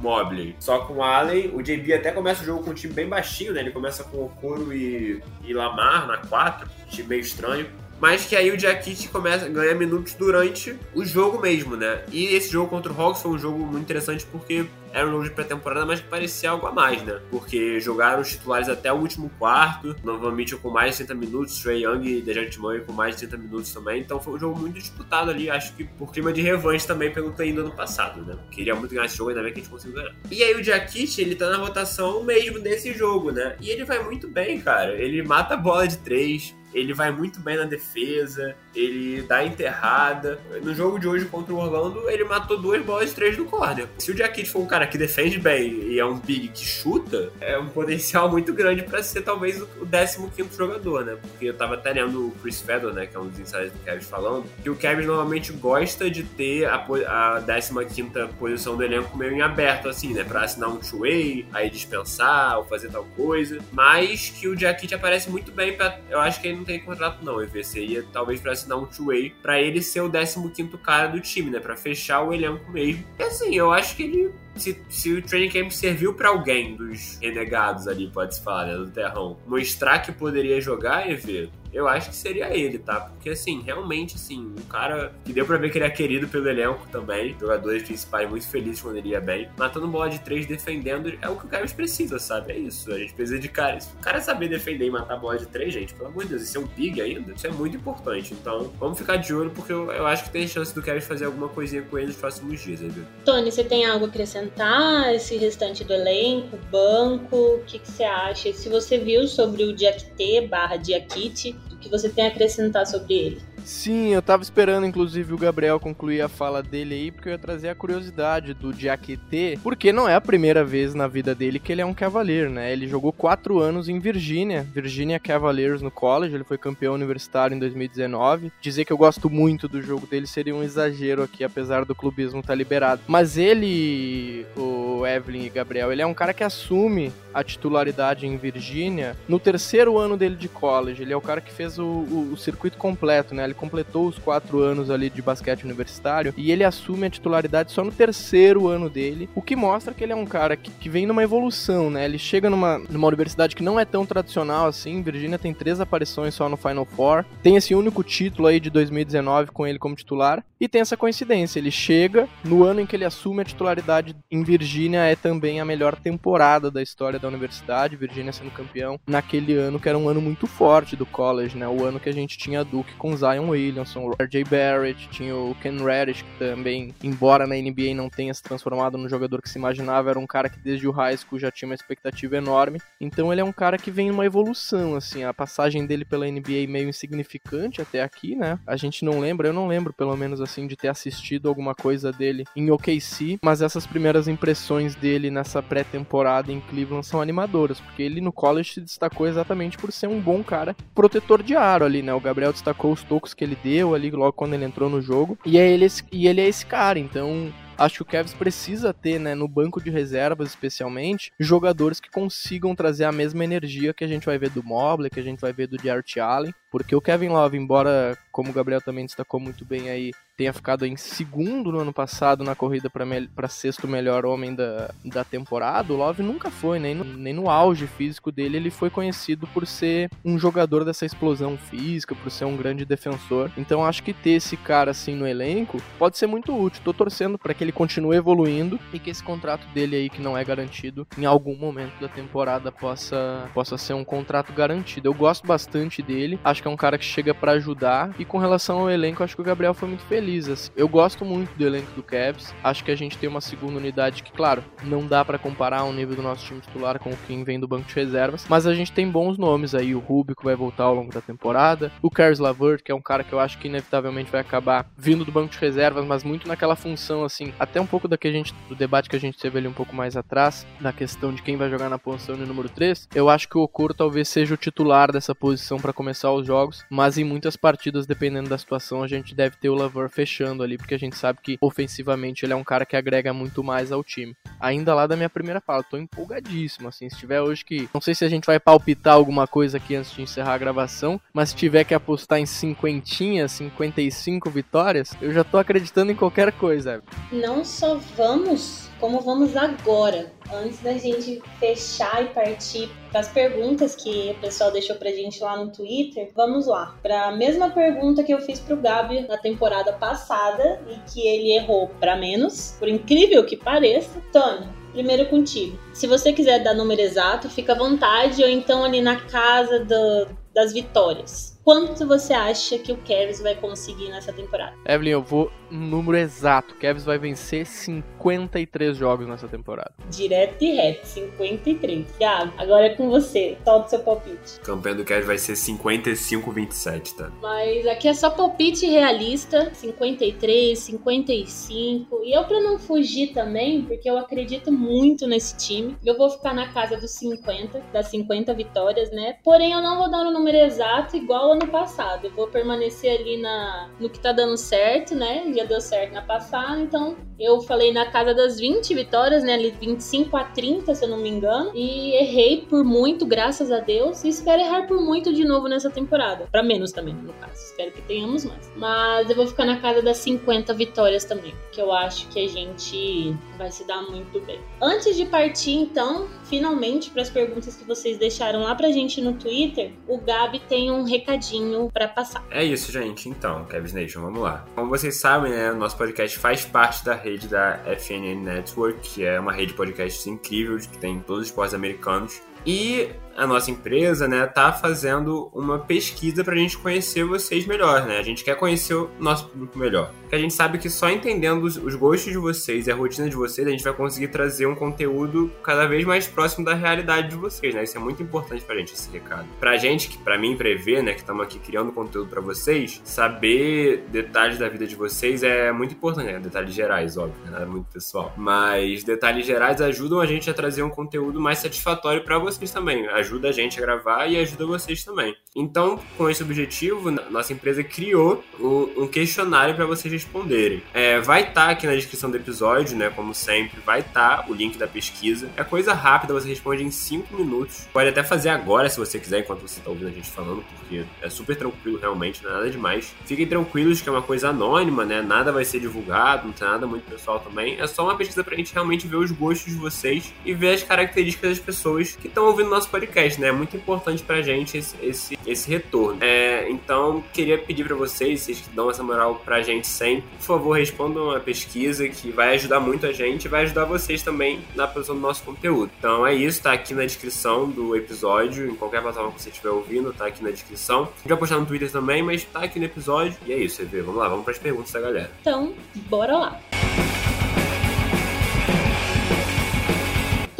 Mobley, 0.00 0.56
só 0.58 0.80
com 0.80 0.94
o 0.94 1.02
Allen. 1.02 1.50
O 1.54 1.62
JB 1.62 1.94
até 1.94 2.10
começa 2.10 2.42
o 2.42 2.46
jogo 2.46 2.64
com 2.64 2.70
um 2.70 2.74
time 2.74 2.92
bem 2.92 3.08
baixinho, 3.08 3.52
né? 3.52 3.60
Ele 3.60 3.70
começa 3.70 4.02
com 4.04 4.16
o 4.18 4.24
Okoro 4.26 4.72
e, 4.72 5.22
e 5.44 5.52
Lamar 5.52 6.06
na 6.06 6.16
4, 6.18 6.68
time 6.88 7.08
meio 7.08 7.20
estranho. 7.20 7.66
Mas 8.00 8.24
que 8.24 8.34
aí 8.34 8.50
o 8.50 8.58
Jackit 8.58 9.08
começa 9.08 9.48
ganha 9.48 9.74
minutos 9.74 10.14
durante 10.14 10.76
o 10.94 11.04
jogo 11.04 11.40
mesmo, 11.40 11.76
né? 11.76 12.04
E 12.10 12.26
esse 12.34 12.50
jogo 12.50 12.68
contra 12.68 12.92
o 12.92 13.00
Hawks 13.00 13.22
foi 13.22 13.32
um 13.32 13.38
jogo 13.38 13.58
muito 13.58 13.82
interessante 13.82 14.26
porque 14.26 14.66
era 14.92 15.06
um 15.06 15.12
jogo 15.12 15.24
de 15.24 15.30
pré-temporada, 15.30 15.86
mas 15.86 16.00
que 16.00 16.08
parecia 16.08 16.50
algo 16.50 16.66
a 16.66 16.72
mais, 16.72 17.02
né? 17.02 17.20
Porque 17.30 17.78
jogaram 17.80 18.20
os 18.20 18.30
titulares 18.30 18.68
até 18.68 18.92
o 18.92 18.96
último 18.96 19.30
quarto, 19.38 19.94
novamente 20.02 20.56
com 20.56 20.70
mais 20.70 20.92
de 20.92 21.04
30 21.04 21.14
minutos, 21.14 21.60
Trey 21.60 21.84
Young 21.84 22.06
e 22.06 22.22
Dejante 22.22 22.58
Murray 22.58 22.80
com 22.80 22.92
mais 22.92 23.14
de 23.14 23.26
30 23.28 23.36
minutos 23.36 23.72
também, 23.72 24.00
então 24.00 24.20
foi 24.20 24.34
um 24.34 24.38
jogo 24.38 24.58
muito 24.58 24.78
disputado 24.78 25.30
ali, 25.30 25.48
acho 25.48 25.74
que 25.74 25.84
por 25.84 26.12
clima 26.12 26.32
de 26.32 26.40
revanche 26.42 26.86
também 26.86 27.12
pelo 27.12 27.32
play 27.32 27.52
do 27.52 27.60
ano 27.60 27.70
passado, 27.70 28.22
né? 28.22 28.36
Queria 28.50 28.74
muito 28.74 28.92
ganhar 28.92 29.06
esse 29.06 29.16
jogo, 29.16 29.30
ainda 29.30 29.42
bem 29.42 29.52
que 29.52 29.60
a 29.60 29.62
gente 29.62 29.70
conseguiu 29.70 29.96
ganhar. 29.96 30.14
E 30.30 30.42
aí 30.42 30.54
o 30.54 30.64
Jackit, 30.64 31.20
ele 31.20 31.36
tá 31.36 31.48
na 31.48 31.56
rotação 31.56 32.24
mesmo 32.24 32.58
desse 32.58 32.92
jogo, 32.92 33.30
né? 33.30 33.56
E 33.60 33.70
ele 33.70 33.84
vai 33.84 34.02
muito 34.02 34.26
bem, 34.26 34.60
cara. 34.60 34.92
Ele 34.94 35.22
mata 35.22 35.54
a 35.54 35.56
bola 35.56 35.86
de 35.86 35.98
três, 35.98 36.54
ele 36.72 36.94
vai 36.94 37.10
muito 37.10 37.40
bem 37.40 37.56
na 37.56 37.64
defesa, 37.64 38.56
ele 38.74 39.22
dá 39.22 39.44
enterrada. 39.44 40.38
No 40.62 40.74
jogo 40.74 40.98
de 40.98 41.08
hoje 41.08 41.24
contra 41.26 41.52
o 41.52 41.58
Orlando, 41.58 42.08
ele 42.08 42.24
matou 42.24 42.58
duas 42.58 42.82
bolas 42.84 43.10
de 43.10 43.14
três 43.14 43.36
do 43.36 43.44
corner. 43.44 43.86
Se 43.98 44.10
o 44.12 44.16
Jackit 44.16 44.48
for 44.48 44.60
um 44.60 44.66
cara 44.66 44.86
que 44.86 44.96
defende 44.96 45.38
bem 45.38 45.82
e 45.82 45.98
é 45.98 46.04
um 46.04 46.18
big 46.18 46.48
que 46.48 46.64
chuta, 46.64 47.30
é 47.40 47.58
um 47.58 47.68
potencial 47.68 48.28
muito 48.30 48.52
grande 48.52 48.82
para 48.82 49.02
ser 49.02 49.22
talvez 49.22 49.60
o 49.60 49.86
15 49.86 50.56
jogador, 50.56 51.04
né? 51.04 51.16
Porque 51.20 51.46
eu 51.46 51.54
tava 51.54 51.74
até 51.74 51.92
lendo 51.92 52.28
o 52.28 52.30
Chris 52.42 52.60
Fedor, 52.60 52.92
né, 52.92 53.06
que 53.06 53.16
é 53.16 53.20
um 53.20 53.28
dos 53.28 53.38
insiders 53.38 53.72
do 53.72 53.78
Kevin 53.80 54.00
falando, 54.00 54.44
que 54.62 54.70
o 54.70 54.76
Kevin 54.76 55.06
normalmente 55.06 55.52
gosta 55.52 56.10
de 56.10 56.22
ter 56.22 56.66
a, 56.66 56.76
a 56.76 57.42
15 57.42 58.10
posição 58.38 58.76
do 58.76 58.82
elenco 58.82 59.16
meio 59.16 59.32
em 59.32 59.40
aberto, 59.40 59.88
assim, 59.88 60.12
né? 60.12 60.24
Pra 60.24 60.42
assinar 60.42 60.68
um 60.68 60.76
two-way, 60.76 61.46
aí 61.52 61.70
dispensar 61.70 62.58
ou 62.58 62.64
fazer 62.64 62.90
tal 62.90 63.04
coisa. 63.16 63.58
Mas 63.72 64.30
que 64.30 64.48
o 64.48 64.56
Jackit 64.56 64.94
aparece 64.94 65.30
muito 65.30 65.52
bem 65.52 65.76
pra. 65.76 65.98
Eu 66.08 66.20
acho 66.20 66.40
que 66.40 66.48
ele 66.48 66.58
não 66.58 66.64
tem 66.64 66.80
contrato, 66.80 67.24
não. 67.24 67.42
EV 67.42 67.64
seria 67.64 68.04
talvez 68.12 68.40
para 68.40 68.52
assinar 68.60 68.78
um 68.78 68.86
two-way 68.86 69.34
pra 69.42 69.60
ele 69.60 69.82
ser 69.82 70.00
o 70.00 70.10
15 70.10 70.68
cara 70.82 71.08
do 71.08 71.20
time, 71.20 71.50
né? 71.50 71.60
Pra 71.60 71.76
fechar 71.76 72.22
o 72.22 72.32
elenco 72.32 72.70
mesmo. 72.70 73.04
E 73.18 73.22
assim, 73.22 73.54
eu 73.54 73.72
acho 73.72 73.96
que 73.96 74.02
ele 74.02 74.32
se, 74.56 74.76
se 74.88 75.12
o 75.12 75.22
training 75.22 75.48
camp 75.48 75.70
serviu 75.70 76.14
para 76.14 76.28
alguém 76.28 76.76
dos 76.76 77.18
renegados 77.20 77.88
ali, 77.88 78.08
pode-se 78.08 78.42
falar, 78.42 78.66
né, 78.66 78.74
do 78.74 78.90
terrão, 78.90 79.38
mostrar 79.46 80.00
que 80.00 80.12
poderia 80.12 80.60
jogar, 80.60 81.10
EV, 81.10 81.50
eu 81.72 81.88
acho 81.88 82.10
que 82.10 82.16
seria 82.16 82.54
ele, 82.56 82.78
tá? 82.78 83.00
Porque, 83.00 83.30
assim, 83.30 83.62
realmente, 83.62 84.16
assim, 84.16 84.52
um 84.58 84.62
cara 84.68 85.12
que 85.24 85.32
deu 85.32 85.46
pra 85.46 85.56
ver 85.56 85.70
que 85.70 85.78
ele 85.78 85.84
é 85.84 85.90
querido 85.90 86.28
pelo 86.28 86.48
elenco 86.48 86.86
também, 86.90 87.36
jogadores 87.38 87.82
principais 87.82 88.28
muito 88.28 88.48
felizes 88.48 88.80
quando 88.80 88.96
ele 88.96 89.10
ia 89.10 89.20
bem, 89.20 89.48
matando 89.56 89.86
bola 89.88 90.10
de 90.10 90.20
três, 90.20 90.46
defendendo, 90.46 91.12
é 91.20 91.28
o 91.28 91.36
que 91.36 91.46
o 91.46 91.48
Cavs 91.48 91.72
precisa, 91.72 92.18
sabe? 92.18 92.52
É 92.52 92.58
isso, 92.58 92.92
a 92.92 92.98
gente 92.98 93.14
precisa 93.14 93.38
de 93.38 93.48
cara. 93.48 93.80
Se 93.80 93.92
o 93.94 93.98
cara 93.98 94.20
saber 94.20 94.48
defender 94.48 94.86
e 94.86 94.90
matar 94.90 95.16
bola 95.16 95.38
de 95.38 95.46
três, 95.46 95.72
gente, 95.72 95.94
pelo 95.94 96.08
amor 96.08 96.24
de 96.24 96.30
Deus, 96.30 96.42
isso 96.42 96.58
é 96.58 96.60
um 96.60 96.66
big 96.66 97.00
ainda, 97.00 97.32
isso 97.32 97.46
é 97.46 97.50
muito 97.50 97.76
importante. 97.76 98.34
Então, 98.34 98.72
vamos 98.78 98.98
ficar 98.98 99.16
de 99.16 99.32
olho, 99.34 99.50
porque 99.50 99.72
eu, 99.72 99.90
eu 99.92 100.06
acho 100.06 100.24
que 100.24 100.30
tem 100.30 100.46
chance 100.48 100.74
do 100.74 100.82
Cavs 100.82 101.04
fazer 101.04 101.26
alguma 101.26 101.48
coisinha 101.48 101.82
com 101.82 101.98
ele 101.98 102.08
nos 102.08 102.16
próximos 102.16 102.60
dias, 102.60 102.80
viu? 102.80 103.04
Tony, 103.24 103.50
você 103.50 103.64
tem 103.64 103.86
algo 103.86 104.06
a 104.06 104.08
acrescentar? 104.08 105.14
Esse 105.14 105.36
restante 105.36 105.84
do 105.84 105.92
elenco, 105.92 106.58
banco, 106.70 107.36
o 107.36 107.62
que, 107.66 107.78
que 107.78 107.90
você 107.90 108.04
acha? 108.04 108.52
Se 108.52 108.68
você 108.68 108.98
viu 108.98 109.26
sobre 109.26 109.64
o 109.64 109.74
T 109.74 110.46
barra 110.48 110.76
Diakite, 110.76 111.56
que 111.80 111.88
você 111.88 112.08
tem 112.08 112.24
a 112.24 112.28
acrescentar 112.28 112.86
sobre 112.86 113.14
ele. 113.14 113.42
Sim, 113.70 114.12
eu 114.12 114.20
tava 114.20 114.42
esperando 114.42 114.84
inclusive 114.84 115.32
o 115.32 115.38
Gabriel 115.38 115.78
concluir 115.78 116.20
a 116.20 116.28
fala 116.28 116.60
dele 116.60 116.92
aí, 116.92 117.10
porque 117.12 117.28
eu 117.28 117.32
ia 117.32 117.38
trazer 117.38 117.68
a 117.68 117.74
curiosidade 117.74 118.52
do 118.52 118.74
Diakite, 118.74 119.60
porque 119.62 119.92
não 119.92 120.08
é 120.08 120.14
a 120.16 120.20
primeira 120.20 120.64
vez 120.64 120.92
na 120.92 121.06
vida 121.06 121.36
dele 121.36 121.60
que 121.60 121.70
ele 121.70 121.80
é 121.80 121.86
um 121.86 121.94
Cavalier, 121.94 122.50
né? 122.50 122.72
Ele 122.72 122.88
jogou 122.88 123.12
quatro 123.12 123.60
anos 123.60 123.88
em 123.88 124.00
Virgínia, 124.00 124.66
Virginia 124.74 125.20
Cavaliers 125.20 125.80
no 125.80 125.90
college, 125.90 126.34
ele 126.34 126.42
foi 126.42 126.58
campeão 126.58 126.94
universitário 126.94 127.54
em 127.54 127.60
2019. 127.60 128.52
Dizer 128.60 128.84
que 128.84 128.92
eu 128.92 128.98
gosto 128.98 129.30
muito 129.30 129.68
do 129.68 129.80
jogo 129.80 130.04
dele 130.04 130.26
seria 130.26 130.54
um 130.54 130.64
exagero 130.64 131.22
aqui, 131.22 131.44
apesar 131.44 131.84
do 131.84 131.94
clubismo 131.94 132.40
estar 132.40 132.54
tá 132.54 132.56
liberado. 132.56 133.02
Mas 133.06 133.38
ele, 133.38 134.44
o 134.56 135.06
Evelyn 135.06 135.44
e 135.44 135.48
Gabriel, 135.48 135.92
ele 135.92 136.02
é 136.02 136.06
um 136.06 136.12
cara 136.12 136.34
que 136.34 136.42
assume 136.42 137.12
a 137.32 137.44
titularidade 137.44 138.26
em 138.26 138.36
Virgínia 138.36 139.16
no 139.28 139.38
terceiro 139.38 139.96
ano 139.96 140.16
dele 140.16 140.34
de 140.34 140.48
college. 140.48 141.02
Ele 141.02 141.12
é 141.12 141.16
o 141.16 141.20
cara 141.20 141.40
que 141.40 141.52
fez 141.52 141.78
o, 141.78 141.84
o, 141.84 142.30
o 142.32 142.36
circuito 142.36 142.76
completo, 142.76 143.32
né? 143.32 143.44
Ele 143.44 143.59
completou 143.60 144.06
os 144.06 144.18
quatro 144.18 144.60
anos 144.60 144.90
ali 144.90 145.10
de 145.10 145.20
basquete 145.20 145.64
universitário 145.64 146.32
e 146.36 146.50
ele 146.50 146.64
assume 146.64 147.06
a 147.06 147.10
titularidade 147.10 147.70
só 147.70 147.84
no 147.84 147.92
terceiro 147.92 148.66
ano 148.66 148.88
dele, 148.88 149.28
o 149.34 149.42
que 149.42 149.54
mostra 149.54 149.92
que 149.92 150.02
ele 150.02 150.14
é 150.14 150.16
um 150.16 150.24
cara 150.24 150.56
que, 150.56 150.70
que 150.70 150.88
vem 150.88 151.06
numa 151.06 151.22
evolução, 151.22 151.90
né? 151.90 152.06
Ele 152.06 152.18
chega 152.18 152.48
numa, 152.48 152.78
numa 152.78 153.06
universidade 153.06 153.54
que 153.54 153.62
não 153.62 153.78
é 153.78 153.84
tão 153.84 154.06
tradicional 154.06 154.66
assim. 154.66 155.02
Virgínia 155.02 155.38
tem 155.38 155.52
três 155.52 155.80
aparições 155.80 156.34
só 156.34 156.48
no 156.48 156.56
Final 156.56 156.86
Four, 156.86 157.24
tem 157.42 157.56
esse 157.56 157.74
único 157.74 158.02
título 158.02 158.48
aí 158.48 158.58
de 158.58 158.70
2019 158.70 159.50
com 159.50 159.66
ele 159.66 159.78
como 159.78 159.94
titular 159.94 160.42
e 160.58 160.68
tem 160.68 160.80
essa 160.80 160.96
coincidência. 160.96 161.58
Ele 161.58 161.70
chega 161.70 162.28
no 162.44 162.64
ano 162.64 162.80
em 162.80 162.86
que 162.86 162.96
ele 162.96 163.04
assume 163.04 163.42
a 163.42 163.44
titularidade 163.44 164.16
em 164.30 164.42
Virgínia, 164.42 165.00
é 165.00 165.16
também 165.16 165.60
a 165.60 165.64
melhor 165.64 165.96
temporada 165.96 166.70
da 166.70 166.82
história 166.82 167.18
da 167.18 167.28
universidade, 167.28 167.96
Virgínia 167.96 168.32
sendo 168.32 168.50
campeão 168.50 168.98
naquele 169.06 169.54
ano 169.54 169.80
que 169.80 169.88
era 169.88 169.98
um 169.98 170.08
ano 170.08 170.20
muito 170.20 170.46
forte 170.46 170.96
do 170.96 171.06
college, 171.06 171.56
né? 171.56 171.68
O 171.68 171.84
ano 171.84 172.00
que 172.00 172.08
a 172.08 172.12
gente 172.12 172.38
tinha 172.38 172.64
Duke 172.64 172.94
com 172.94 173.16
Zion 173.16 173.39
Zion 173.40 173.48
Williamson, 173.48 174.10
RJ 174.20 174.44
Barrett, 174.44 175.08
tinha 175.08 175.34
o 175.34 175.54
Ken 175.56 175.76
Reddish, 175.82 176.22
que 176.22 176.38
também, 176.38 176.94
embora 177.02 177.46
na 177.46 177.56
NBA 177.56 177.94
não 177.94 178.10
tenha 178.10 178.32
se 178.34 178.42
transformado 178.42 178.98
no 178.98 179.08
jogador 179.08 179.40
que 179.40 179.48
se 179.48 179.58
imaginava, 179.58 180.10
era 180.10 180.18
um 180.18 180.26
cara 180.26 180.48
que 180.48 180.58
desde 180.60 180.86
o 180.86 180.90
high 180.90 181.16
school 181.16 181.38
já 181.38 181.50
tinha 181.50 181.68
uma 181.68 181.74
expectativa 181.74 182.36
enorme. 182.36 182.80
Então 183.00 183.32
ele 183.32 183.40
é 183.40 183.44
um 183.44 183.52
cara 183.52 183.78
que 183.78 183.90
vem 183.90 184.08
numa 184.08 184.26
evolução, 184.26 184.94
assim, 184.94 185.24
a 185.24 185.32
passagem 185.32 185.86
dele 185.86 186.04
pela 186.04 186.26
NBA 186.26 186.66
meio 186.68 186.88
insignificante 186.88 187.80
até 187.80 188.02
aqui, 188.02 188.36
né? 188.36 188.58
A 188.66 188.76
gente 188.76 189.04
não 189.04 189.18
lembra, 189.18 189.48
eu 189.48 189.52
não 189.52 189.66
lembro 189.66 189.92
pelo 189.92 190.16
menos 190.16 190.40
assim 190.40 190.66
de 190.66 190.76
ter 190.76 190.88
assistido 190.88 191.48
alguma 191.48 191.74
coisa 191.74 192.12
dele 192.12 192.44
em 192.54 192.70
OKC, 192.70 193.38
mas 193.42 193.62
essas 193.62 193.86
primeiras 193.86 194.28
impressões 194.28 194.94
dele 194.94 195.30
nessa 195.30 195.62
pré-temporada 195.62 196.52
em 196.52 196.60
Cleveland 196.60 197.06
são 197.06 197.20
animadoras, 197.20 197.80
porque 197.80 198.02
ele 198.02 198.20
no 198.20 198.32
college 198.32 198.74
se 198.74 198.80
destacou 198.80 199.26
exatamente 199.26 199.78
por 199.78 199.90
ser 199.92 200.08
um 200.08 200.20
bom 200.20 200.42
cara 200.42 200.76
protetor 200.94 201.42
de 201.42 201.56
aro 201.56 201.84
ali, 201.84 202.02
né? 202.02 202.12
O 202.12 202.20
Gabriel 202.20 202.52
destacou 202.52 202.92
os 202.92 203.02
tocos 203.02 203.29
que 203.34 203.44
ele 203.44 203.56
deu 203.62 203.94
ali 203.94 204.10
logo 204.10 204.32
quando 204.32 204.54
ele 204.54 204.64
entrou 204.64 204.88
no 204.88 205.00
jogo. 205.00 205.38
E, 205.44 205.58
é 205.58 205.70
ele, 205.70 205.86
e 206.12 206.26
ele 206.26 206.40
é 206.40 206.48
esse 206.48 206.64
cara, 206.66 206.98
então 206.98 207.52
acho 207.80 207.96
que 207.96 208.02
o 208.02 208.04
Cavs 208.04 208.34
precisa 208.34 208.92
ter, 208.92 209.18
né, 209.18 209.34
no 209.34 209.48
banco 209.48 209.82
de 209.82 209.88
reservas 209.88 210.50
especialmente, 210.50 211.32
jogadores 211.40 211.98
que 211.98 212.10
consigam 212.10 212.74
trazer 212.74 213.04
a 213.04 213.12
mesma 213.12 213.42
energia 213.42 213.94
que 213.94 214.04
a 214.04 214.06
gente 214.06 214.26
vai 214.26 214.38
ver 214.38 214.50
do 214.50 214.62
Mobley, 214.62 215.10
que 215.10 215.18
a 215.18 215.22
gente 215.22 215.40
vai 215.40 215.52
ver 215.52 215.66
do 215.66 215.82
Jarrett 215.82 216.20
Allen, 216.20 216.54
porque 216.70 216.94
o 216.94 217.00
Kevin 217.00 217.28
Love, 217.28 217.56
embora, 217.56 218.18
como 218.30 218.50
o 218.50 218.52
Gabriel 218.52 218.82
também 218.82 219.06
destacou 219.06 219.40
muito 219.40 219.64
bem 219.64 219.88
aí, 219.88 220.12
tenha 220.40 220.54
ficado 220.54 220.86
em 220.86 220.96
segundo 220.96 221.70
no 221.70 221.80
ano 221.80 221.92
passado 221.92 222.42
na 222.42 222.54
corrida 222.54 222.88
para 222.88 223.46
sexto 223.46 223.86
melhor 223.86 224.24
homem 224.24 224.54
da, 224.54 224.90
da 225.04 225.22
temporada, 225.22 225.92
o 225.92 225.96
Love 225.98 226.22
nunca 226.22 226.50
foi, 226.50 226.78
nem 226.78 226.94
no, 226.94 227.04
nem 227.04 227.34
no 227.34 227.50
auge 227.50 227.86
físico 227.86 228.32
dele, 228.32 228.56
ele 228.56 228.70
foi 228.70 228.88
conhecido 228.88 229.46
por 229.48 229.66
ser 229.66 230.08
um 230.24 230.38
jogador 230.38 230.82
dessa 230.82 231.04
explosão 231.04 231.58
física, 231.58 232.14
por 232.14 232.30
ser 232.30 232.46
um 232.46 232.56
grande 232.56 232.86
defensor. 232.86 233.50
Então 233.54 233.84
acho 233.84 234.02
que 234.02 234.14
ter 234.14 234.30
esse 234.30 234.56
cara 234.56 234.92
assim 234.92 235.14
no 235.14 235.28
elenco 235.28 235.76
pode 235.98 236.16
ser 236.16 236.26
muito 236.26 236.58
útil. 236.58 236.80
Tô 236.82 236.94
torcendo 236.94 237.36
para 237.36 237.52
que 237.52 237.62
ele 237.62 237.70
continue 237.70 238.16
evoluindo 238.16 238.80
e 238.94 238.98
que 238.98 239.10
esse 239.10 239.22
contrato 239.22 239.66
dele 239.74 239.94
aí, 239.94 240.08
que 240.08 240.22
não 240.22 240.38
é 240.38 240.42
garantido, 240.42 241.06
em 241.18 241.26
algum 241.26 241.54
momento 241.54 242.00
da 242.00 242.08
temporada 242.08 242.72
possa, 242.72 243.46
possa 243.52 243.76
ser 243.76 243.92
um 243.92 244.04
contrato 244.04 244.54
garantido. 244.54 245.06
Eu 245.06 245.12
gosto 245.12 245.46
bastante 245.46 246.00
dele, 246.00 246.40
acho 246.42 246.62
que 246.62 246.68
é 246.68 246.70
um 246.70 246.78
cara 246.78 246.96
que 246.96 247.04
chega 247.04 247.34
para 247.34 247.52
ajudar. 247.52 248.14
E 248.18 248.24
com 248.24 248.38
relação 248.38 248.78
ao 248.78 248.90
elenco, 248.90 249.22
acho 249.22 249.36
que 249.36 249.42
o 249.42 249.44
Gabriel 249.44 249.74
foi 249.74 249.86
muito 249.86 250.04
feliz 250.04 250.29
Assim. 250.38 250.70
Eu 250.76 250.88
gosto 250.88 251.24
muito 251.24 251.50
do 251.56 251.66
elenco 251.66 251.90
do 251.92 252.02
Cavs. 252.02 252.54
Acho 252.62 252.84
que 252.84 252.90
a 252.90 252.96
gente 252.96 253.18
tem 253.18 253.28
uma 253.28 253.40
segunda 253.40 253.78
unidade 253.78 254.22
que, 254.22 254.32
claro, 254.32 254.64
não 254.82 255.06
dá 255.06 255.24
para 255.24 255.38
comparar 255.38 255.84
o 255.84 255.92
nível 255.92 256.16
do 256.16 256.22
nosso 256.22 256.44
time 256.46 256.60
titular 256.60 256.98
com 256.98 257.12
quem 257.26 257.44
vem 257.44 257.58
do 257.58 257.68
banco 257.68 257.88
de 257.88 257.94
reservas, 257.94 258.46
mas 258.48 258.66
a 258.66 258.74
gente 258.74 258.92
tem 258.92 259.08
bons 259.08 259.36
nomes 259.36 259.74
aí. 259.74 259.94
O 259.94 259.98
Rubio, 259.98 260.36
que 260.36 260.44
vai 260.44 260.54
voltar 260.54 260.84
ao 260.84 260.94
longo 260.94 261.12
da 261.12 261.20
temporada. 261.20 261.92
O 262.02 262.10
Caris 262.10 262.38
Lavert, 262.38 262.82
que 262.82 262.92
é 262.92 262.94
um 262.94 263.02
cara 263.02 263.24
que 263.24 263.32
eu 263.32 263.40
acho 263.40 263.58
que 263.58 263.68
inevitavelmente 263.68 264.30
vai 264.30 264.40
acabar 264.40 264.86
vindo 264.96 265.24
do 265.24 265.32
banco 265.32 265.52
de 265.52 265.58
reservas, 265.58 266.04
mas 266.04 266.24
muito 266.24 266.46
naquela 266.46 266.76
função, 266.76 267.24
assim, 267.24 267.52
até 267.58 267.80
um 267.80 267.86
pouco 267.86 268.06
da 268.06 268.16
gente, 268.22 268.54
do 268.68 268.74
debate 268.74 269.08
que 269.08 269.16
a 269.16 269.20
gente 269.20 269.38
teve 269.38 269.58
ali 269.58 269.68
um 269.68 269.72
pouco 269.72 269.94
mais 269.94 270.16
atrás, 270.16 270.66
da 270.80 270.92
questão 270.92 271.32
de 271.32 271.42
quem 271.42 271.56
vai 271.56 271.70
jogar 271.70 271.88
na 271.88 271.98
posição 271.98 272.36
de 272.36 272.44
número 272.44 272.68
3. 272.68 273.08
Eu 273.14 273.28
acho 273.28 273.48
que 273.48 273.58
o 273.58 273.62
Okoro 273.62 273.94
talvez 273.94 274.28
seja 274.28 274.54
o 274.54 274.56
titular 274.56 275.10
dessa 275.12 275.34
posição 275.34 275.78
para 275.78 275.92
começar 275.92 276.32
os 276.32 276.46
jogos, 276.46 276.84
mas 276.90 277.18
em 277.18 277.24
muitas 277.24 277.56
partidas, 277.56 278.06
dependendo 278.06 278.48
da 278.48 278.58
situação, 278.58 279.02
a 279.02 279.08
gente 279.08 279.34
deve 279.34 279.56
ter 279.56 279.68
o 279.68 279.74
Lavert 279.74 280.10
fechando 280.20 280.62
ali, 280.62 280.76
porque 280.76 280.94
a 280.94 280.98
gente 280.98 281.16
sabe 281.16 281.38
que 281.42 281.56
ofensivamente 281.62 282.44
ele 282.44 282.52
é 282.52 282.56
um 282.56 282.62
cara 282.62 282.84
que 282.84 282.94
agrega 282.94 283.32
muito 283.32 283.64
mais 283.64 283.90
ao 283.90 284.04
time. 284.04 284.36
Ainda 284.60 284.94
lá 284.94 285.06
da 285.06 285.16
minha 285.16 285.30
primeira 285.30 285.62
fala, 285.62 285.82
tô 285.82 285.96
empolgadíssimo, 285.96 286.88
assim, 286.88 287.08
se 287.08 287.16
tiver 287.16 287.40
hoje 287.40 287.64
que, 287.64 287.88
não 287.94 288.02
sei 288.02 288.14
se 288.14 288.22
a 288.22 288.28
gente 288.28 288.44
vai 288.44 288.60
palpitar 288.60 289.14
alguma 289.14 289.46
coisa 289.46 289.78
aqui 289.78 289.96
antes 289.96 290.12
de 290.12 290.20
encerrar 290.20 290.52
a 290.52 290.58
gravação, 290.58 291.18
mas 291.32 291.50
se 291.50 291.56
tiver 291.56 291.84
que 291.84 291.94
apostar 291.94 292.38
em 292.38 292.44
cinquentinha, 292.44 293.48
55 293.48 294.50
vitórias, 294.50 295.16
eu 295.22 295.32
já 295.32 295.42
tô 295.42 295.56
acreditando 295.56 296.12
em 296.12 296.16
qualquer 296.16 296.52
coisa. 296.52 297.02
Não 297.32 297.64
só 297.64 297.96
vamos 297.96 298.89
como 299.00 299.20
vamos 299.20 299.56
agora, 299.56 300.30
antes 300.52 300.80
da 300.80 300.92
gente 300.92 301.42
fechar 301.58 302.22
e 302.22 302.26
partir 302.28 302.90
para 303.10 303.20
as 303.20 303.28
perguntas 303.28 303.96
que 303.96 304.30
o 304.36 304.40
pessoal 304.40 304.70
deixou 304.70 304.94
pra 304.96 305.10
gente 305.10 305.42
lá 305.42 305.56
no 305.56 305.72
Twitter, 305.72 306.30
vamos 306.36 306.66
lá. 306.66 306.94
Para 307.02 307.28
a 307.28 307.32
mesma 307.32 307.70
pergunta 307.70 308.22
que 308.22 308.32
eu 308.32 308.40
fiz 308.40 308.60
pro 308.60 308.76
Gabi 308.76 309.22
na 309.22 309.38
temporada 309.38 309.92
passada 309.94 310.80
e 310.88 311.10
que 311.10 311.26
ele 311.26 311.52
errou 311.52 311.88
para 311.98 312.14
menos, 312.14 312.76
por 312.78 312.88
incrível 312.88 313.44
que 313.44 313.56
pareça. 313.56 314.20
Tony, 314.32 314.68
primeiro 314.92 315.26
contigo. 315.26 315.78
Se 315.94 316.06
você 316.06 316.32
quiser 316.32 316.62
dar 316.62 316.74
número 316.74 317.00
exato, 317.00 317.48
fica 317.48 317.72
à 317.72 317.78
vontade, 317.78 318.42
ou 318.42 318.48
então 318.48 318.84
ali 318.84 319.00
na 319.00 319.16
casa 319.16 319.84
do, 319.84 320.28
das 320.54 320.72
vitórias. 320.72 321.58
Quanto 321.64 322.06
você 322.06 322.32
acha 322.32 322.78
que 322.78 322.92
o 322.92 322.96
Cavs 322.98 323.40
vai 323.40 323.54
conseguir 323.54 324.08
nessa 324.08 324.32
temporada? 324.32 324.74
Evelyn, 324.86 325.12
eu 325.12 325.22
vou 325.22 325.50
número 325.70 326.16
exato. 326.16 326.74
O 326.74 326.78
Cavs 326.78 327.04
vai 327.04 327.18
vencer 327.18 327.66
53 327.66 328.96
jogos 328.96 329.26
nessa 329.26 329.48
temporada. 329.48 329.92
Direto 330.10 330.62
e 330.62 330.74
reto, 330.74 331.06
53. 331.06 332.06
Gabi, 332.18 332.52
agora 332.58 332.86
é 332.86 332.90
com 332.90 333.08
você. 333.08 333.56
Solta 333.64 333.88
seu 333.88 334.00
palpite. 334.00 334.58
O 334.58 334.62
campeão 334.62 334.96
do 334.96 335.04
Cavs 335.04 335.26
vai 335.26 335.38
ser 335.38 335.54
55-27, 335.54 337.14
tá? 337.16 337.30
Mas 337.40 337.86
aqui 337.86 338.08
é 338.08 338.14
só 338.14 338.30
palpite 338.30 338.86
realista, 338.86 339.72
53, 339.74 340.78
55. 340.78 342.22
E 342.24 342.36
eu 342.36 342.44
pra 342.44 342.60
não 342.60 342.78
fugir 342.78 343.32
também, 343.32 343.82
porque 343.82 344.08
eu 344.08 344.18
acredito 344.18 344.72
muito 344.72 345.26
nesse 345.26 345.56
time, 345.56 345.96
eu 346.04 346.16
vou 346.16 346.30
ficar 346.30 346.54
na 346.54 346.72
casa 346.72 346.96
dos 346.96 347.10
50, 347.12 347.80
das 347.92 348.06
50 348.06 348.52
vitórias, 348.54 349.10
né? 349.10 349.36
Porém, 349.44 349.72
eu 349.72 349.80
não 349.80 349.98
vou 349.98 350.10
dar 350.10 350.26
um 350.26 350.32
número 350.32 350.58
exato 350.58 351.16
igual 351.16 351.52
ano 351.52 351.66
passado. 351.66 352.26
Eu 352.26 352.30
vou 352.32 352.48
permanecer 352.48 353.18
ali 353.18 353.40
na, 353.40 353.90
no 353.98 354.08
que 354.08 354.18
tá 354.18 354.32
dando 354.32 354.56
certo, 354.56 355.14
né? 355.14 355.44
Já 355.60 355.66
deu 355.66 355.80
certo 355.80 356.14
na 356.14 356.22
passada, 356.22 356.80
então 356.80 357.16
eu 357.38 357.60
falei 357.60 357.92
na 357.92 358.10
casa 358.10 358.32
das 358.34 358.58
20 358.58 358.94
vitórias, 358.94 359.42
né? 359.42 359.54
Ali 359.54 359.70
25 359.70 360.34
a 360.36 360.44
30, 360.44 360.94
se 360.94 361.04
eu 361.04 361.08
não 361.08 361.18
me 361.18 361.28
engano. 361.28 361.70
E 361.74 362.14
errei 362.16 362.66
por 362.68 362.82
muito, 362.82 363.26
graças 363.26 363.70
a 363.70 363.78
Deus. 363.78 364.24
E 364.24 364.28
espero 364.28 364.62
errar 364.62 364.86
por 364.86 365.00
muito 365.00 365.32
de 365.34 365.44
novo 365.44 365.68
nessa 365.68 365.90
temporada. 365.90 366.46
Para 366.50 366.62
menos 366.62 366.92
também, 366.92 367.14
no 367.14 367.32
caso. 367.34 367.52
Espero 367.54 367.92
que 367.92 368.00
tenhamos 368.02 368.44
mais. 368.44 368.70
Mas 368.74 369.28
eu 369.28 369.36
vou 369.36 369.46
ficar 369.46 369.66
na 369.66 369.80
casa 369.80 370.00
das 370.00 370.16
50 370.18 370.72
vitórias 370.72 371.24
também. 371.24 371.54
Que 371.72 371.80
eu 371.80 371.92
acho 371.92 372.26
que 372.28 372.42
a 372.42 372.48
gente 372.48 373.36
vai 373.58 373.70
se 373.70 373.86
dar 373.86 374.02
muito 374.02 374.40
bem. 374.40 374.60
Antes 374.80 375.16
de 375.16 375.26
partir, 375.26 375.76
então, 375.76 376.26
finalmente, 376.44 377.10
para 377.10 377.22
as 377.22 377.30
perguntas 377.30 377.76
que 377.76 377.84
vocês 377.84 378.18
deixaram 378.18 378.62
lá 378.62 378.74
pra 378.74 378.90
gente 378.90 379.20
no 379.20 379.34
Twitter, 379.34 379.92
o 380.08 380.18
Gabi 380.18 380.60
tem 380.60 380.90
um 380.90 381.04
recadinho 381.04 381.90
para 381.92 382.08
passar. 382.08 382.46
É 382.50 382.64
isso, 382.64 382.90
gente. 382.92 383.28
Então, 383.28 383.64
Cavs 383.64 383.92
Nation, 383.92 384.20
vamos 384.20 384.42
lá. 384.42 384.66
Como 384.74 384.88
vocês 384.88 385.18
sabem, 385.18 385.49
né, 385.50 385.72
o 385.72 385.76
nosso 385.76 385.96
podcast 385.96 386.38
faz 386.38 386.64
parte 386.64 387.04
da 387.04 387.14
rede 387.14 387.48
da 387.48 387.80
FNN 387.98 388.42
Network, 388.42 389.00
que 389.00 389.24
é 389.24 389.38
uma 389.38 389.52
rede 389.52 389.72
de 389.72 389.74
podcasts 389.74 390.26
incrível, 390.26 390.78
que 390.78 390.98
tem 390.98 391.20
todos 391.20 391.42
os 391.42 391.48
esportes 391.48 391.74
americanos. 391.74 392.40
E 392.66 393.10
a 393.40 393.46
nossa 393.46 393.70
empresa, 393.70 394.28
né, 394.28 394.46
tá 394.46 394.70
fazendo 394.70 395.50
uma 395.54 395.78
pesquisa 395.78 396.44
pra 396.44 396.54
gente 396.54 396.76
conhecer 396.76 397.24
vocês 397.24 397.64
melhor, 397.64 398.06
né? 398.06 398.18
A 398.18 398.22
gente 398.22 398.44
quer 398.44 398.54
conhecer 398.54 398.92
o 398.94 399.08
nosso 399.18 399.48
público 399.48 399.78
melhor. 399.78 400.12
Porque 400.20 400.34
a 400.36 400.38
gente 400.38 400.52
sabe 400.52 400.76
que 400.76 400.90
só 400.90 401.08
entendendo 401.08 401.64
os, 401.64 401.78
os 401.78 401.94
gostos 401.94 402.30
de 402.30 402.38
vocês 402.38 402.86
e 402.86 402.92
a 402.92 402.94
rotina 402.94 403.30
de 403.30 403.34
vocês, 403.34 403.66
a 403.66 403.70
gente 403.70 403.82
vai 403.82 403.94
conseguir 403.94 404.28
trazer 404.28 404.66
um 404.66 404.74
conteúdo 404.74 405.50
cada 405.62 405.86
vez 405.86 406.04
mais 406.04 406.28
próximo 406.28 406.66
da 406.66 406.74
realidade 406.74 407.30
de 407.30 407.36
vocês, 407.36 407.74
né? 407.74 407.82
Isso 407.82 407.96
é 407.96 408.00
muito 408.00 408.22
importante 408.22 408.62
pra 408.62 408.76
gente, 408.76 408.92
esse 408.92 409.10
recado. 409.10 409.48
Pra 409.58 409.78
gente, 409.78 410.08
que 410.08 410.18
pra 410.18 410.36
mim, 410.36 410.54
prever, 410.54 411.02
né, 411.02 411.14
que 411.14 411.20
estamos 411.20 411.42
aqui 411.42 411.58
criando 411.58 411.92
conteúdo 411.92 412.28
pra 412.28 412.42
vocês, 412.42 413.00
saber 413.04 414.04
detalhes 414.08 414.58
da 414.58 414.68
vida 414.68 414.86
de 414.86 414.94
vocês 414.94 415.42
é 415.42 415.72
muito 415.72 415.94
importante, 415.94 416.26
né? 416.26 416.38
Detalhes 416.38 416.74
gerais, 416.74 417.16
óbvio, 417.16 417.42
né? 417.46 417.52
Nada 417.52 417.64
muito 417.64 417.86
pessoal. 417.90 418.34
Mas 418.36 419.02
detalhes 419.02 419.46
gerais 419.46 419.80
ajudam 419.80 420.20
a 420.20 420.26
gente 420.26 420.50
a 420.50 420.52
trazer 420.52 420.82
um 420.82 420.90
conteúdo 420.90 421.40
mais 421.40 421.58
satisfatório 421.58 422.22
pra 422.22 422.38
vocês 422.38 422.70
também 422.70 423.08
ajuda 423.08 423.29
a 423.38 423.52
gente 423.52 423.78
a 423.78 423.82
gravar 423.82 424.26
e 424.26 424.38
ajuda 424.38 424.66
vocês 424.66 425.04
também. 425.04 425.36
Então, 425.54 426.00
com 426.16 426.30
esse 426.30 426.42
objetivo, 426.42 427.10
nossa 427.10 427.52
empresa 427.52 427.82
criou 427.82 428.44
um 428.60 429.06
questionário 429.06 429.74
para 429.74 429.86
vocês 429.86 430.12
responderem. 430.12 430.82
É, 430.94 431.20
vai 431.20 431.42
estar 431.42 431.66
tá 431.66 431.70
aqui 431.70 431.86
na 431.86 431.94
descrição 431.94 432.30
do 432.30 432.36
episódio, 432.36 432.96
né? 432.96 433.10
Como 433.10 433.34
sempre, 433.34 433.80
vai 433.80 434.00
estar 434.00 434.42
tá 434.42 434.44
o 434.48 434.54
link 434.54 434.78
da 434.78 434.86
pesquisa. 434.86 435.48
É 435.56 435.64
coisa 435.64 435.92
rápida, 435.92 436.32
você 436.32 436.48
responde 436.48 436.82
em 436.82 436.90
5 436.90 437.36
minutos. 437.36 437.88
Pode 437.92 438.08
até 438.08 438.22
fazer 438.22 438.50
agora 438.50 438.88
se 438.88 438.98
você 438.98 439.18
quiser, 439.18 439.40
enquanto 439.40 439.62
você 439.62 439.78
está 439.78 439.90
ouvindo 439.90 440.08
a 440.08 440.12
gente 440.12 440.30
falando, 440.30 440.64
porque 440.78 441.04
é 441.20 441.28
super 441.28 441.56
tranquilo 441.56 441.98
realmente, 441.98 442.42
não 442.42 442.50
é 442.50 442.54
nada 442.54 442.70
demais. 442.70 443.14
Fiquem 443.24 443.46
tranquilos 443.46 444.00
que 444.00 444.08
é 444.08 444.12
uma 444.12 444.22
coisa 444.22 444.50
anônima, 444.50 445.04
né? 445.04 445.20
Nada 445.20 445.52
vai 445.52 445.64
ser 445.64 445.80
divulgado, 445.80 446.46
não 446.46 446.52
tem 446.52 446.66
nada 446.66 446.86
muito 446.86 447.10
pessoal 447.10 447.40
também. 447.40 447.80
É 447.80 447.86
só 447.86 448.04
uma 448.04 448.16
pesquisa 448.16 448.44
pra 448.44 448.56
gente 448.56 448.72
realmente 448.72 449.06
ver 449.06 449.16
os 449.16 449.30
gostos 449.30 449.72
de 449.72 449.78
vocês 449.78 450.32
e 450.44 450.54
ver 450.54 450.74
as 450.74 450.82
características 450.82 451.50
das 451.50 451.58
pessoas 451.58 452.12
que 452.14 452.28
estão 452.28 452.46
ouvindo 452.46 452.70
nosso 452.70 452.88
podcast, 452.88 453.19
né? 453.38 453.48
É 453.48 453.52
muito 453.52 453.76
importante 453.76 454.22
pra 454.22 454.42
gente 454.42 454.78
esse, 454.78 454.96
esse, 455.02 455.38
esse 455.46 455.68
retorno. 455.68 456.18
É, 456.20 456.68
então, 456.70 457.22
queria 457.32 457.58
pedir 457.58 457.84
para 457.84 457.96
vocês, 457.96 458.40
vocês 458.40 458.60
que 458.60 458.70
dão 458.70 458.90
essa 458.90 459.02
moral 459.02 459.40
pra 459.44 459.62
gente 459.62 459.86
sempre, 459.86 460.24
por 460.38 460.44
favor, 460.44 460.78
respondam 460.78 461.30
a 461.30 461.40
pesquisa 461.40 462.08
que 462.08 462.30
vai 462.30 462.54
ajudar 462.54 462.80
muito 462.80 463.06
a 463.06 463.12
gente 463.12 463.44
e 463.44 463.48
vai 463.48 463.62
ajudar 463.62 463.84
vocês 463.84 464.22
também 464.22 464.60
na 464.74 464.86
produção 464.86 465.14
do 465.14 465.20
nosso 465.20 465.42
conteúdo. 465.42 465.90
Então 465.98 466.26
é 466.26 466.34
isso, 466.34 466.62
tá 466.62 466.72
aqui 466.72 466.94
na 466.94 467.02
descrição 467.02 467.68
do 467.68 467.96
episódio, 467.96 468.70
em 468.70 468.74
qualquer 468.74 469.02
plataforma 469.02 469.32
que 469.32 469.42
você 469.42 469.50
estiver 469.50 469.70
ouvindo, 469.70 470.12
tá 470.12 470.26
aqui 470.26 470.42
na 470.42 470.50
descrição. 470.50 471.08
Vai 471.24 471.36
postar 471.36 471.58
no 471.58 471.66
Twitter 471.66 471.90
também, 471.90 472.22
mas 472.22 472.44
tá 472.44 472.60
aqui 472.60 472.78
no 472.78 472.84
episódio. 472.84 473.36
E 473.46 473.52
é 473.52 473.56
isso, 473.56 473.82
EV. 473.82 474.02
Vamos 474.02 474.20
lá, 474.20 474.28
vamos 474.28 474.44
para 474.44 474.52
as 474.52 474.58
perguntas 474.58 474.92
da 474.92 475.00
galera. 475.00 475.30
Então, 475.40 475.74
bora 476.08 476.36
lá. 476.36 476.60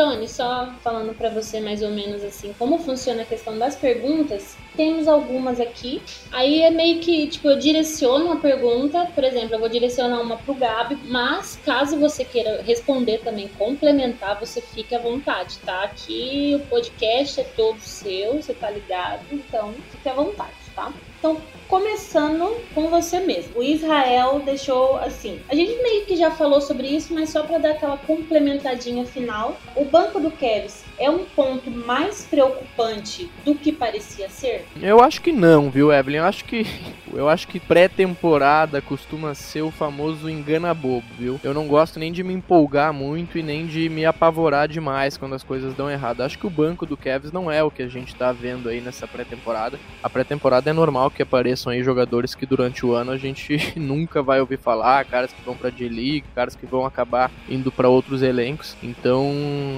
Tony, 0.00 0.26
só 0.26 0.72
falando 0.82 1.14
para 1.14 1.28
você 1.28 1.60
mais 1.60 1.82
ou 1.82 1.90
menos 1.90 2.24
assim, 2.24 2.54
como 2.58 2.78
funciona 2.78 3.20
a 3.20 3.26
questão 3.26 3.58
das 3.58 3.76
perguntas, 3.76 4.56
temos 4.74 5.06
algumas 5.06 5.60
aqui. 5.60 6.00
Aí 6.32 6.62
é 6.62 6.70
meio 6.70 7.00
que, 7.00 7.26
tipo, 7.26 7.46
eu 7.50 7.58
direciono 7.58 8.32
a 8.32 8.36
pergunta, 8.36 9.04
por 9.14 9.22
exemplo, 9.22 9.56
eu 9.56 9.58
vou 9.58 9.68
direcionar 9.68 10.22
uma 10.22 10.38
pro 10.38 10.54
Gabi, 10.54 10.96
mas 11.04 11.60
caso 11.66 11.98
você 11.98 12.24
queira 12.24 12.62
responder 12.62 13.18
também, 13.18 13.48
complementar, 13.58 14.40
você 14.40 14.62
fique 14.62 14.94
à 14.94 14.98
vontade, 14.98 15.58
tá? 15.66 15.82
Aqui 15.84 16.58
o 16.58 16.66
podcast 16.70 17.38
é 17.38 17.44
todo 17.44 17.78
seu, 17.80 18.36
você 18.36 18.54
tá 18.54 18.70
ligado? 18.70 19.20
Então, 19.30 19.74
fique 19.90 20.08
à 20.08 20.14
vontade, 20.14 20.54
tá? 20.74 20.90
Então, 21.20 21.36
começando 21.68 22.56
com 22.74 22.88
você 22.88 23.20
mesmo. 23.20 23.60
O 23.60 23.62
Israel 23.62 24.40
deixou 24.40 24.96
assim. 24.96 25.38
A 25.50 25.54
gente 25.54 25.80
meio 25.82 26.06
que 26.06 26.16
já 26.16 26.30
falou 26.30 26.62
sobre 26.62 26.88
isso, 26.88 27.12
mas 27.12 27.28
só 27.28 27.42
para 27.42 27.58
dar 27.58 27.72
aquela 27.72 27.98
complementadinha 27.98 29.04
final. 29.04 29.60
O 29.76 29.84
banco 29.84 30.18
do 30.18 30.30
Kevs 30.30 30.82
é 31.00 31.08
um 31.10 31.24
ponto 31.24 31.70
mais 31.70 32.26
preocupante 32.26 33.30
do 33.42 33.54
que 33.54 33.72
parecia 33.72 34.28
ser? 34.28 34.66
Eu 34.80 35.00
acho 35.00 35.22
que 35.22 35.32
não, 35.32 35.70
viu, 35.70 35.90
Evelyn? 35.90 36.18
Eu 36.18 36.24
acho 36.26 36.44
que 36.44 36.66
eu 37.12 37.28
acho 37.28 37.48
que 37.48 37.58
pré-temporada 37.58 38.80
costuma 38.82 39.34
ser 39.34 39.62
o 39.62 39.70
famoso 39.70 40.28
engana 40.28 40.74
bobo, 40.74 41.06
viu? 41.18 41.40
Eu 41.42 41.54
não 41.54 41.66
gosto 41.66 41.98
nem 41.98 42.12
de 42.12 42.22
me 42.22 42.34
empolgar 42.34 42.92
muito 42.92 43.38
e 43.38 43.42
nem 43.42 43.66
de 43.66 43.88
me 43.88 44.04
apavorar 44.04 44.68
demais 44.68 45.16
quando 45.16 45.34
as 45.34 45.42
coisas 45.42 45.74
dão 45.74 45.90
errado. 45.90 46.20
Acho 46.20 46.38
que 46.38 46.46
o 46.46 46.50
banco 46.50 46.84
do 46.84 46.96
Cavs 46.96 47.32
não 47.32 47.50
é 47.50 47.62
o 47.62 47.70
que 47.70 47.82
a 47.82 47.88
gente 47.88 48.14
tá 48.14 48.30
vendo 48.30 48.68
aí 48.68 48.80
nessa 48.80 49.08
pré-temporada. 49.08 49.78
A 50.02 50.10
pré-temporada 50.10 50.68
é 50.68 50.72
normal 50.72 51.10
que 51.10 51.22
apareçam 51.22 51.72
aí 51.72 51.82
jogadores 51.82 52.34
que 52.34 52.44
durante 52.44 52.84
o 52.84 52.94
ano 52.94 53.10
a 53.12 53.16
gente 53.16 53.72
nunca 53.74 54.22
vai 54.22 54.38
ouvir 54.38 54.58
falar, 54.58 55.04
caras 55.06 55.32
que 55.32 55.42
vão 55.42 55.56
para 55.56 55.70
J-League, 55.70 56.24
caras 56.34 56.54
que 56.54 56.66
vão 56.66 56.84
acabar 56.84 57.30
indo 57.48 57.72
para 57.72 57.88
outros 57.88 58.22
elencos. 58.22 58.76
Então, 58.82 59.32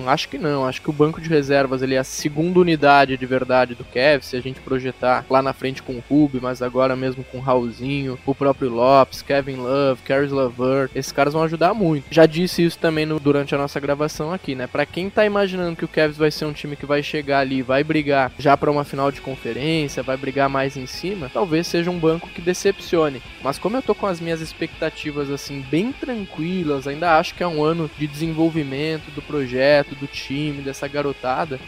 acho 0.07 0.29
que 0.29 0.37
não, 0.37 0.67
acho 0.67 0.83
que 0.83 0.91
o 0.91 0.93
banco 0.93 1.12
banco 1.13 1.21
de 1.21 1.29
reservas 1.29 1.83
ele 1.83 1.95
é 1.95 1.99
a 1.99 2.05
segunda 2.05 2.59
unidade 2.59 3.19
de 3.19 3.27
verdade 3.27 3.75
do 3.75 3.85
Kev, 3.85 4.23
se 4.23 4.35
a 4.35 4.41
gente 4.41 4.61
projetar 4.61 5.27
lá 5.29 5.43
na 5.43 5.53
frente 5.53 5.83
com 5.83 5.93
o 5.93 6.03
Ruby, 6.09 6.39
mas 6.41 6.63
agora 6.63 6.97
mesmo 6.97 7.23
com 7.23 7.37
o 7.37 7.41
Raulzinho, 7.41 8.19
o 8.25 8.35
próprio 8.35 8.71
Lopes, 8.71 9.21
Kevin 9.21 9.57
Love, 9.57 10.01
Caris 10.03 10.33
Lavert, 10.33 10.91
esses 10.95 11.13
caras 11.13 11.35
vão 11.35 11.43
ajudar 11.43 11.75
muito. 11.75 12.07
Já 12.11 12.25
disse 12.25 12.65
isso 12.65 12.79
também 12.79 13.05
no, 13.05 13.21
durante 13.21 13.55
a 13.55 13.59
nossa 13.59 13.79
gravação 13.79 14.33
aqui, 14.33 14.55
né? 14.55 14.67
Para 14.67 14.87
quem 14.87 15.11
tá 15.11 15.27
imaginando 15.27 15.77
que 15.77 15.85
o 15.85 15.89
Cavs 15.89 16.17
vai 16.17 16.31
ser 16.31 16.47
um 16.47 16.53
time 16.53 16.77
que 16.77 16.87
vai 16.87 17.03
chegar 17.03 17.41
ali, 17.41 17.61
vai 17.61 17.85
brigar 17.85 18.33
já 18.39 18.57
para 18.57 18.71
uma 18.71 18.85
final 18.85 19.13
de 19.13 19.21
conferência, 19.21 20.03
vai 20.03 20.17
brigar 20.17 20.49
mais 20.49 20.79
em 20.79 20.87
cima, 20.87 21.31
talvez 21.31 21.67
seja 21.67 21.91
um 21.91 21.99
banco 21.99 22.31
que 22.31 22.41
decepcione. 22.41 23.21
Mas 23.43 23.59
como 23.59 23.77
eu 23.77 23.83
tô 23.83 23.95
com 23.95 24.07
as 24.07 24.19
minhas 24.19 24.41
expectativas 24.41 25.31
assim 25.31 25.63
bem 25.71 25.93
tranquilas, 25.93 26.87
ainda 26.87 27.19
acho 27.19 27.35
que 27.35 27.43
é 27.43 27.47
um 27.47 27.63
ano 27.63 27.91
de 27.99 28.07
desenvolvimento 28.07 29.11
do 29.15 29.21
projeto, 29.21 29.95
do 29.95 30.07
time, 30.07 30.63
dessa 30.63 30.89
garotada, 30.89 31.02